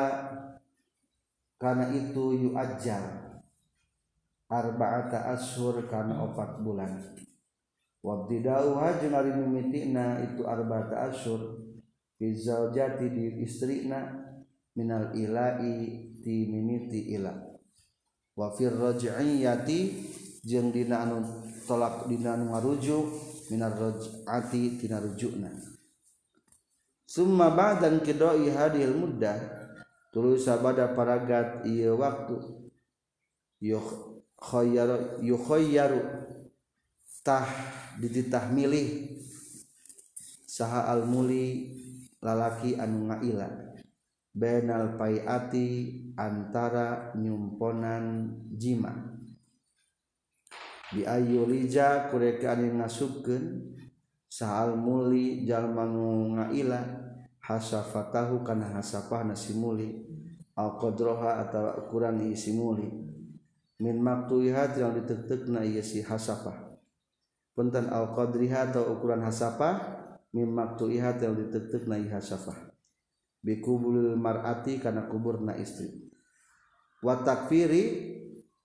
karena 1.59 1.91
itu 1.91 2.39
yu 2.39 2.51
ajar 2.55 3.35
arba'ata 4.49 5.35
ashur 5.35 5.85
karena 5.91 6.25
opat 6.25 6.63
bulan. 6.65 7.19
Wabdidauha 7.99 9.03
jeung 9.03 9.13
ari 9.19 9.35
mimitina 9.35 10.23
itu 10.23 10.47
arba'ata 10.47 11.11
ashur 11.11 11.61
fi 12.17 12.31
zaujati 12.31 13.11
di 13.11 13.43
istrina 13.43 14.07
minal 14.79 15.11
ilai 15.19 16.15
ti 16.23 16.47
mimiti 16.47 17.11
ila. 17.19 17.35
Wa 18.39 18.55
fir 18.55 18.71
raj'iyati 18.71 19.79
jeung 20.47 20.71
dina 20.71 21.03
anu 21.03 21.27
tolak 21.67 22.07
dina 22.07 22.39
anu 22.39 22.55
ngarujuk 22.55 23.07
minar 23.51 23.75
raj'ati 23.75 24.79
tina 24.79 25.03
rujukna. 25.03 25.51
Summa 27.03 27.51
ba'dan 27.51 27.99
qidai 27.99 28.47
hadil 28.55 28.95
muddah 28.95 29.58
tuluy 30.13 30.41
sabada 30.41 30.93
paragat 30.97 31.65
ieu 31.69 31.99
waktu. 31.99 32.37
Yukhayyaru 33.59 35.23
yukhayyaru 35.25 36.01
tah 37.27 37.49
dititah 37.99 38.49
milih. 38.55 39.19
Saha 40.49 40.91
al 40.91 41.07
muli 41.07 41.75
lalaki 42.23 42.79
anu 42.79 43.11
ngaila. 43.11 43.69
Benal 44.39 44.95
paiati 44.95 45.67
antara 46.15 47.11
nyumponan 47.19 48.31
jima. 48.55 48.95
Biayulija 50.95 52.09
kureka 52.09 52.55
anu 52.55 52.79
ngasupkeun 52.79 53.75
sahal 54.31 54.79
muli 54.79 55.43
jalmanu 55.45 56.39
ngaila. 56.39 56.81
hasafatahu 57.49 58.45
kana 58.45 58.77
hasafah 58.77 59.25
nasimuli 59.25 60.05
al 60.53 60.77
qadraha 60.77 61.41
atau 61.49 61.89
ukuran 61.89 62.21
isimuli 62.29 62.93
min 63.81 63.97
maqtuha 64.03 64.77
yang 64.77 64.93
ditetekna 64.93 65.65
iya 65.65 65.81
si 65.81 66.05
hasafah. 66.05 66.69
Punten 67.57 67.89
al 67.89 68.13
qadriha 68.13 68.71
atau 68.71 68.93
ukuran 68.93 69.25
hasafah 69.25 69.75
min 70.37 70.51
maqtuha 70.53 71.17
yang 71.17 71.35
ditetekna 71.39 71.97
iya 71.97 72.21
hasafah. 72.21 72.75
Bikubulil 73.39 74.19
mar'ati 74.19 74.83
kana 74.83 75.07
kuburna 75.07 75.55
istri. 75.57 76.11
Wa 77.01 77.23
takfiri 77.23 78.11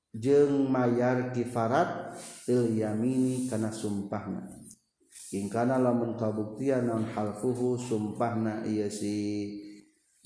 jeung 0.09 0.65
mayar 0.67 1.29
kifarat 1.29 2.17
il 2.49 2.73
yamini 2.73 3.45
kana 3.45 3.69
sumpahna 3.69 4.62
in 5.33 5.49
kana 5.49 5.81
lamun 5.81 6.13
kabuktian 6.13 6.85
non 6.85 7.09
halfuhu 7.09 7.73
sumpahna 7.75 8.61
iya 8.69 8.85
si 8.93 9.49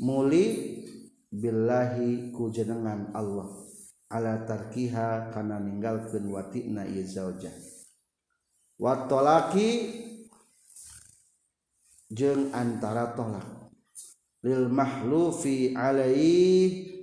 muli 0.04 0.84
billahi 1.32 2.36
ku 2.36 2.52
jenengan 2.52 3.16
Allah. 3.16 3.48
Ala 4.08 4.48
tarkiha 4.48 5.36
kana 5.36 5.60
ninggalkeun 5.60 6.32
watina 6.32 6.88
ieu 6.88 7.04
zaujah. 7.04 7.52
Wa 8.80 9.04
talaki 9.08 10.00
jeung 12.08 12.56
antara 12.56 13.12
tolak. 13.16 13.68
Lil 14.48 14.72
mahlufi 14.72 15.76
alaihi 15.76 16.96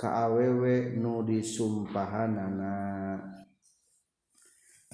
awewe 0.00 0.96
nu 0.96 1.24
disumpahanana 1.24 2.72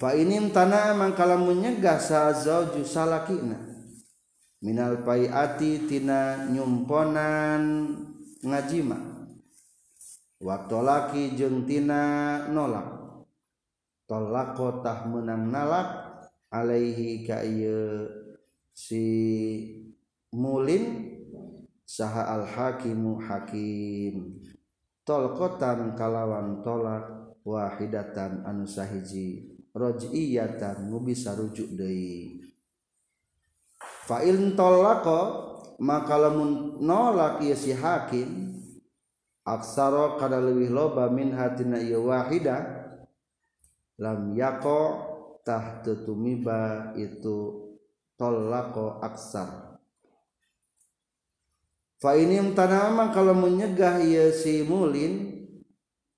fa 0.03 0.11
ini 0.19 0.51
tanah 0.51 0.99
mangkala 0.99 1.39
menyegah 1.39 1.95
sazauju 1.95 2.83
salakina. 2.83 3.55
Minal 4.59 4.99
paiati 4.99 5.87
tina 5.87 6.43
nyumponan 6.51 7.63
ngajima. 8.43 8.99
Waktu 10.43 10.77
laki 10.83 11.23
jeung 11.39 11.63
tina 11.63 12.03
nolak. 12.51 12.99
Tolako 14.03 14.83
tah 14.83 15.07
menang 15.07 15.47
nalak 15.47 15.87
alaihi 16.51 17.23
ka 17.23 17.39
si 18.75 19.07
mulin 20.35 21.15
saha 21.87 22.27
al 22.35 22.43
hakimu 22.43 23.23
hakim 23.23 24.43
tolkotan 25.07 25.95
kalawan 25.95 26.59
tolak 26.59 27.37
wahidatan 27.47 28.43
anu 28.43 28.67
sahiji 28.67 29.52
rojiyatan 29.73 30.87
nu 30.87 31.01
bisa 31.01 31.33
rujuk 31.33 31.73
deui. 31.73 32.39
Fa'il 34.05 34.53
tolako 34.53 35.21
maka 35.81 36.15
lamun 36.15 36.77
nolak 36.79 37.41
ieu 37.41 37.57
si 37.57 37.73
hakim 37.73 38.53
aksara 39.43 40.15
kada 40.21 40.39
leuwih 40.39 40.69
loba 40.69 41.09
min 41.09 41.33
hatina 41.33 41.81
ieu 41.81 42.07
wahida 42.07 42.63
lam 43.97 44.31
yaqo 44.37 44.81
tah 45.43 45.81
tumiba 45.83 46.93
itu 46.95 47.73
tolako 48.15 49.01
aksar. 49.01 49.73
Fa 52.03 52.19
ini 52.19 52.35
tanama 52.51 53.15
kalau 53.15 53.31
menyegah 53.31 54.03
ia 54.03 54.27
si 54.35 54.67
mulin 54.67 55.47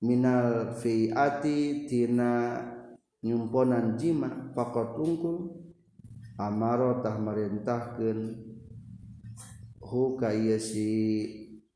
minal 0.01 0.73
fiati 0.81 1.85
tina 1.85 2.57
nyumponan 3.25 3.97
jima 3.97 4.53
pakot 4.53 5.01
tungkul 5.01 5.49
amarotah 6.37 7.17
merintahkan 7.17 8.37
hu 9.81 10.13
kaya 10.13 10.61
si 10.61 11.25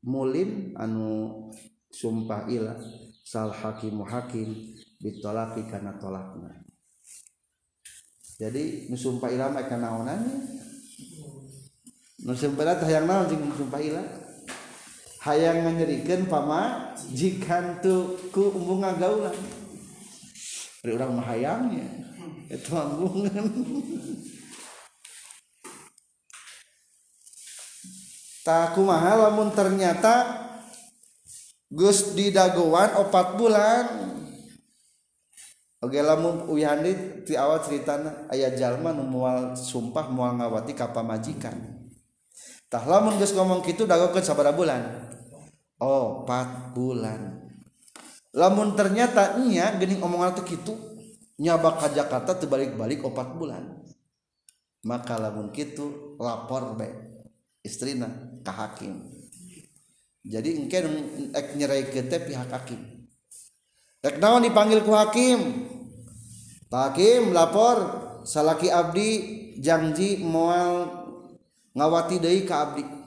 mulim 0.06 0.78
anu 0.78 1.50
sumpah 1.90 2.46
ilah 2.46 2.78
sal 3.26 3.50
hakimu 3.50 4.06
hakim 4.06 4.54
bitolaki 5.02 5.66
karena 5.66 5.98
tolakna. 5.98 6.54
Jadi 8.38 8.88
nusumpah 8.88 9.28
ilah 9.28 9.52
mereka 9.52 9.76
naonannya 9.76 10.38
nusumpah 12.24 12.62
ilah 12.64 12.88
yang 12.88 13.04
naon 13.04 13.28
jeng 13.28 13.42
nusumpah 13.42 13.80
ilah? 13.82 14.06
Hayang 15.20 15.68
nganyerikan 15.68 16.32
pama 16.32 16.96
jikan 17.12 17.84
tu 17.84 18.16
ku 18.32 18.48
bunga 18.56 18.96
gaulan 18.96 19.36
Beri 20.80 20.96
orang 20.96 21.12
mahayangnya 21.20 21.88
Itu 22.48 22.72
anggungan 22.72 23.46
Taku 28.40 28.80
mahal 28.82 29.28
lamun 29.28 29.52
ternyata 29.52 30.48
Gus 31.68 32.16
didagoan 32.16 32.96
opat 32.96 33.36
bulan 33.36 34.10
Oke 35.80 35.96
lamun 36.04 36.44
uyandi 36.44 37.24
ti 37.24 37.40
awal 37.40 37.64
ceritana 37.64 38.28
ayah 38.28 38.52
jalma 38.52 38.92
nu 38.92 39.00
mual 39.00 39.56
sumpah 39.56 40.12
mual 40.12 40.36
ngawati 40.36 40.76
kapal 40.76 41.08
majikan. 41.08 41.56
Tah 42.68 42.84
lamun 42.84 43.16
geus 43.16 43.32
ngomong 43.32 43.64
kitu 43.64 43.88
dagokeun 43.88 44.20
sabaraha 44.20 44.52
oh, 44.52 44.58
bulan? 44.60 44.82
Oh, 45.80 46.06
4 46.28 46.76
bulan. 46.76 47.39
Lamun 48.36 48.78
ternyata 48.78 49.38
nya 49.42 49.74
geuning 49.78 50.02
omongan 50.02 50.38
teh 50.40 50.46
kitu 50.46 50.74
nyabak 51.40 51.82
ka 51.82 51.88
Jakarta 51.90 52.36
teu 52.38 52.46
balik-balik 52.46 53.02
opat 53.02 53.34
bulan 53.34 53.80
maka 54.86 55.16
lamun 55.20 55.52
kitu 55.52 56.16
lapor 56.16 56.76
bae 56.76 57.10
istrina 57.64 58.08
ka 58.40 58.52
hakim. 58.52 59.04
Jadi 60.20 60.60
engke 60.60 60.84
ek 61.32 61.56
nyerai 61.56 61.88
teh 61.88 62.20
pihak 62.20 62.52
hakim. 62.52 62.80
Rek 64.00 64.16
naon 64.20 64.44
dipanggil 64.44 64.84
ku 64.84 64.92
hakim? 64.96 65.68
Pak 66.70 66.94
Hakim 66.94 67.34
lapor 67.34 67.76
salaki 68.22 68.70
abdi 68.70 69.10
janji 69.58 70.22
moal 70.22 70.86
ngawati 71.74 72.22
deui 72.22 72.46
ka 72.46 72.70
abdi 72.70 72.99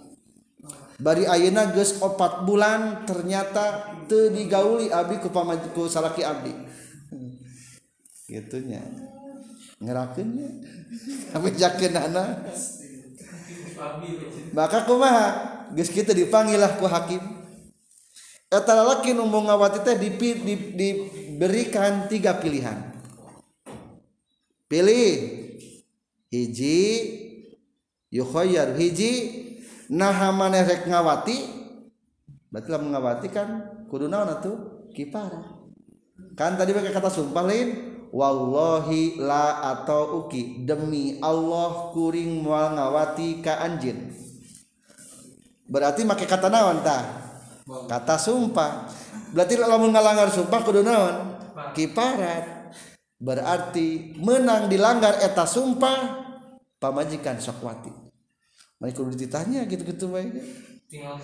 bari 1.01 1.25
ayeuna 1.25 1.73
geus 1.73 1.97
opat 2.01 2.45
bulan 2.45 3.07
ternyata 3.07 3.95
teu 4.05 4.29
digauli 4.29 4.93
abdi 4.93 5.17
ku 5.21 5.29
pamajiku 5.33 5.89
salaki 5.89 6.21
abdi 6.21 6.53
gitunya. 8.29 8.81
Ngerakeunnya 9.83 10.49
tapi 11.33 11.49
jakeun 11.59 11.97
anak 11.97 12.49
maka 14.53 14.85
kumaha? 14.85 15.27
Geus 15.73 15.89
kita 15.89 16.13
dipanggil 16.13 16.61
lah 16.61 16.77
ku 16.77 16.85
hakim. 16.85 17.19
Eta 18.53 18.77
lalaki 18.77 19.17
nu 19.17 19.25
mau 19.25 19.41
ngawati 19.41 19.81
teh 19.81 19.97
di, 19.97 20.13
diberikan 20.77 22.05
tiga 22.05 22.37
pilihan. 22.37 22.93
Pilih. 24.69 25.41
Hiji 26.33 26.81
yukhayyar 28.09 28.73
hiji 28.73 29.11
nah 29.91 30.31
maneh 30.31 30.63
rek 30.63 30.87
ngawati 30.87 31.37
berarti 32.53 32.69
lah 32.69 32.81
mengawati 32.83 33.27
kan 33.33 33.49
kudu 33.89 34.07
naon 34.07 34.29
atuh? 34.29 34.57
Kipara 34.93 35.41
kan 36.37 36.53
tadi 36.53 36.69
pakai 36.71 36.93
kata 36.93 37.09
sumpah 37.09 37.43
lain 37.43 37.67
wallahi 38.13 39.17
la 39.17 39.73
atau 39.73 40.23
uki 40.23 40.63
demi 40.63 41.17
Allah 41.17 41.89
kuring 41.91 42.45
moal 42.45 42.77
ngawati 42.77 43.41
ka 43.41 43.57
anjin 43.59 44.13
berarti 45.65 46.05
make 46.05 46.29
kata 46.29 46.53
naon 46.53 46.85
tah 46.85 47.23
kata 47.63 48.19
sumpah. 48.19 48.91
Berarti 49.33 49.57
lamun 49.57 49.89
ngalanggar 49.89 50.29
sumpah 50.29 50.59
kudu 50.61 50.85
naon? 50.85 51.41
Kiparat 51.73 52.75
berarti 53.23 54.19
menang 54.19 54.67
dilanggar 54.67 55.15
eta 55.23 55.47
sumpah 55.47 56.27
pamajikan 56.75 57.39
sokwati 57.39 58.02
mereka 58.83 58.99
kudu 58.99 59.15
ditanya 59.15 59.63
gitu-gitu 59.63 60.11
baik 60.11 60.35
tinggal 60.91 61.15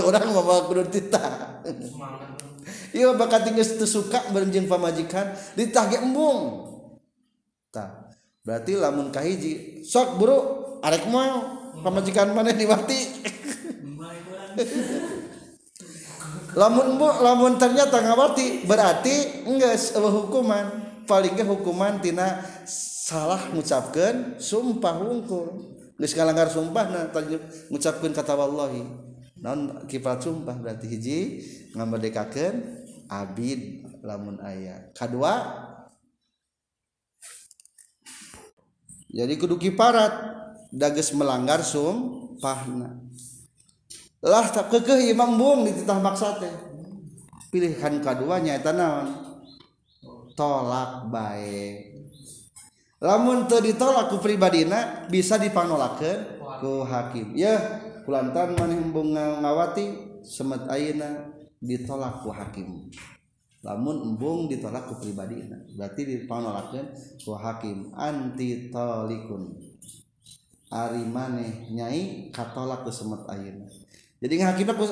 orang 0.08 0.32
mau 0.32 0.40
bawa 0.40 0.64
kudu 0.64 0.88
ditanya 0.88 1.60
iya 2.94 3.10
bakal 3.12 3.42
tinggal 3.42 3.66
itu 3.66 3.84
suka 3.84 4.22
berenjeng 4.30 4.70
pamajikan 4.70 5.34
ditagih 5.58 6.00
embung. 6.00 6.70
Tak 7.74 8.14
berarti 8.46 8.78
lamun 8.78 9.10
kahiji 9.10 9.82
sok 9.82 10.16
buru 10.16 10.38
arek 10.78 11.10
mau 11.10 11.58
pamajikan 11.82 12.30
mana 12.30 12.54
diwati? 12.54 13.00
Lamun 16.54 17.02
bu 17.02 17.10
lamun 17.18 17.58
ternyata 17.58 17.98
ngawati 17.98 18.62
berarti 18.62 19.42
enggak 19.42 19.74
hukuman. 19.98 20.86
Palingnya 21.04 21.42
hukuman 21.44 21.98
tina 21.98 22.40
salah 22.64 23.50
mengucapkan 23.50 24.38
sumpah 24.40 24.96
wungkul 25.02 25.74
geus 25.94 26.12
ngalanggar 26.18 26.50
sumpah 26.50 26.84
na 26.90 27.00
ngucapkeun 27.70 28.14
kata 28.14 28.34
wallahi. 28.34 28.82
Naon 29.38 29.86
kifat 29.86 30.24
sumpah? 30.24 30.56
Berarti 30.58 30.86
hiji 30.90 31.18
ngamerdekakeun 31.76 32.56
abid 33.10 33.84
lamun 34.02 34.40
aya. 34.42 34.90
Kedua 34.96 35.32
jadi 39.14 39.34
kudu 39.38 39.60
kiparat 39.62 40.10
dages 40.74 41.14
melanggar 41.14 41.62
sumpahna 41.62 43.04
lah 44.24 44.48
tak 44.48 44.72
kekeh 44.72 45.12
imam 45.12 45.36
bung 45.36 45.68
dititah 45.68 46.00
maksa 46.00 46.40
teh. 46.40 46.54
Pilihan 47.52 48.00
kedua 48.00 48.40
nyaeta 48.40 48.72
naon? 48.72 49.20
Tolak 50.34 51.12
baik 51.12 51.93
lamun 53.04 53.44
teu 53.44 53.60
ditolak 53.60 54.08
ku 54.08 54.16
pribadina 54.16 55.04
bisa 55.12 55.36
dipanolakeun 55.36 56.40
ku 56.64 56.88
hakim. 56.88 57.36
Ya 57.36 57.60
kulantan 58.08 58.56
maneh 58.56 58.80
embung 58.80 59.12
ngawati 59.12 59.84
semet 60.24 60.64
ayeuna 60.72 61.28
ditolak 61.60 62.24
ku 62.24 62.32
hakim. 62.32 62.88
Lamun 63.60 64.08
embung 64.08 64.48
ditolak 64.48 64.88
ku 64.88 64.96
pribadina 64.96 65.60
berarti 65.76 66.02
dipanolakeun 66.08 66.86
ku 67.20 67.36
hakim. 67.36 67.92
Anti 67.92 68.72
talikun 68.72 69.52
ari 70.72 71.04
maneh 71.04 71.68
nyai 71.76 72.32
katolak 72.32 72.88
ku 72.88 72.90
semet 72.90 73.20
ayeuna. 73.28 73.68
Jadi 74.24 74.40
ngahakimna 74.40 74.72
ku 74.80 74.84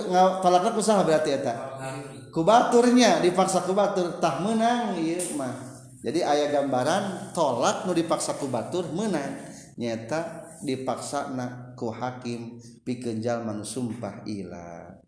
tolakna 0.45 0.77
ku 0.77 0.85
saha 0.85 1.09
berarti 1.09 1.33
eta? 1.33 1.81
Kubaturnya 2.29 3.25
dipaksa 3.25 3.65
kubatur 3.65 4.21
tah 4.21 4.45
menang 4.45 5.01
ieu 5.01 5.17
mah. 5.41 5.72
Jadi 6.03 6.21
ayah 6.27 6.49
gambaran 6.61 7.33
tolak 7.33 7.87
nu 7.87 7.95
dipaksa 7.95 8.35
kubatur 8.37 8.91
menang 8.91 9.39
nyata 9.79 10.51
dipaksa 10.67 11.31
na 11.33 11.73
ku 11.79 11.89
hakim 11.95 12.59
pikenjal 12.83 13.47
manu 13.47 13.63
sumpah 13.63 14.27
ilah 14.27 14.99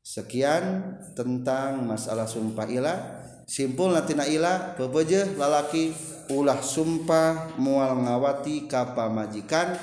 sekian 0.00 0.96
tentang 1.12 1.84
masalah 1.84 2.24
sumpah 2.24 2.66
ilah 2.70 2.98
simpul 3.44 3.92
natina 3.92 4.24
ilah 4.24 4.78
pepeje 4.78 5.36
lalaki 5.36 5.92
ulah 6.32 6.62
sumpah 6.62 7.58
mual 7.60 8.00
ngawati 8.04 8.70
kapa 8.70 9.12
majikan 9.12 9.76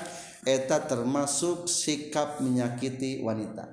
eta 0.46 0.86
termasuk 0.86 1.66
sikap 1.66 2.38
menyakiti 2.38 3.18
wanita. 3.18 3.66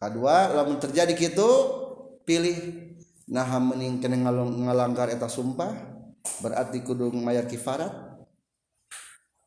Kedua 0.00 0.56
lamun 0.56 0.80
terjadi 0.80 1.12
gitu 1.12 1.50
pilih 2.24 2.89
nah 3.30 3.46
mending 3.62 4.02
kena 4.02 4.30
ngalanggar 4.34 5.06
eta 5.06 5.30
sumpah 5.30 5.70
berarti 6.42 6.82
kudu 6.82 7.14
mayar 7.14 7.46
kifarat 7.46 7.90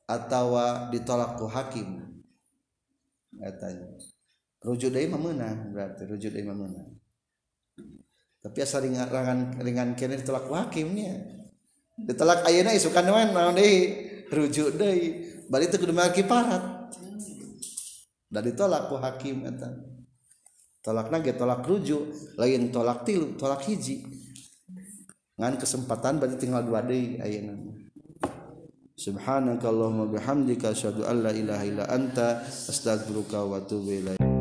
atau 0.07 0.55
ditolak 0.91 1.35
ku 1.35 1.47
hakim. 1.51 1.99
Etanya 3.33 3.91
rujuk 4.63 4.93
deui 4.95 5.11
menang 5.11 5.75
berarti 5.75 6.07
rujuk 6.07 6.31
deui 6.31 6.47
menang 6.47 6.95
tapi 8.39 8.59
asa 8.63 8.79
ringan 8.79 9.09
ringan 9.59 9.95
kene 9.95 10.19
ditolak 10.19 10.47
ku 10.47 10.53
hakimnya 10.55 11.43
ditolak 11.95 12.43
ayeuna 12.43 12.73
isukan 12.73 13.05
naon 13.05 13.29
naon 13.31 13.55
deui? 13.55 14.09
Rujuk 14.33 14.81
deui. 14.81 15.29
Bari 15.45 15.69
teu 15.69 15.77
kudu 15.77 15.93
mayar 15.93 16.09
kifarat. 16.09 16.89
Dan 18.33 18.41
ditolak 18.49 18.89
ku 18.89 18.97
hakim 18.97 19.45
eta 19.45 19.69
tolak 20.83 21.07
nage 21.09 21.31
tolak 21.39 21.63
rujuk 21.63 22.35
lain 22.35 22.69
tolak 22.69 23.07
tilu 23.07 23.39
tolak 23.39 23.63
hiji. 23.65 24.03
Ngan 25.39 25.57
kesempatan 25.57 26.21
berarti 26.21 26.37
tinggal 26.45 26.61
dua 26.67 26.85
deui 26.85 27.17
ayeuna 27.17 27.57
subhanakallahumma 29.03 30.07
bihamdika 30.13 30.71
asyhadu 30.71 31.03
an 31.03 31.25
la 31.25 31.31
ilaha 31.33 31.63
illa 31.65 31.83
anta 31.89 32.45
astaghfiruka 32.45 33.41
wa 33.43 33.59
atubu 33.59 33.89
ilaik. 33.89 34.32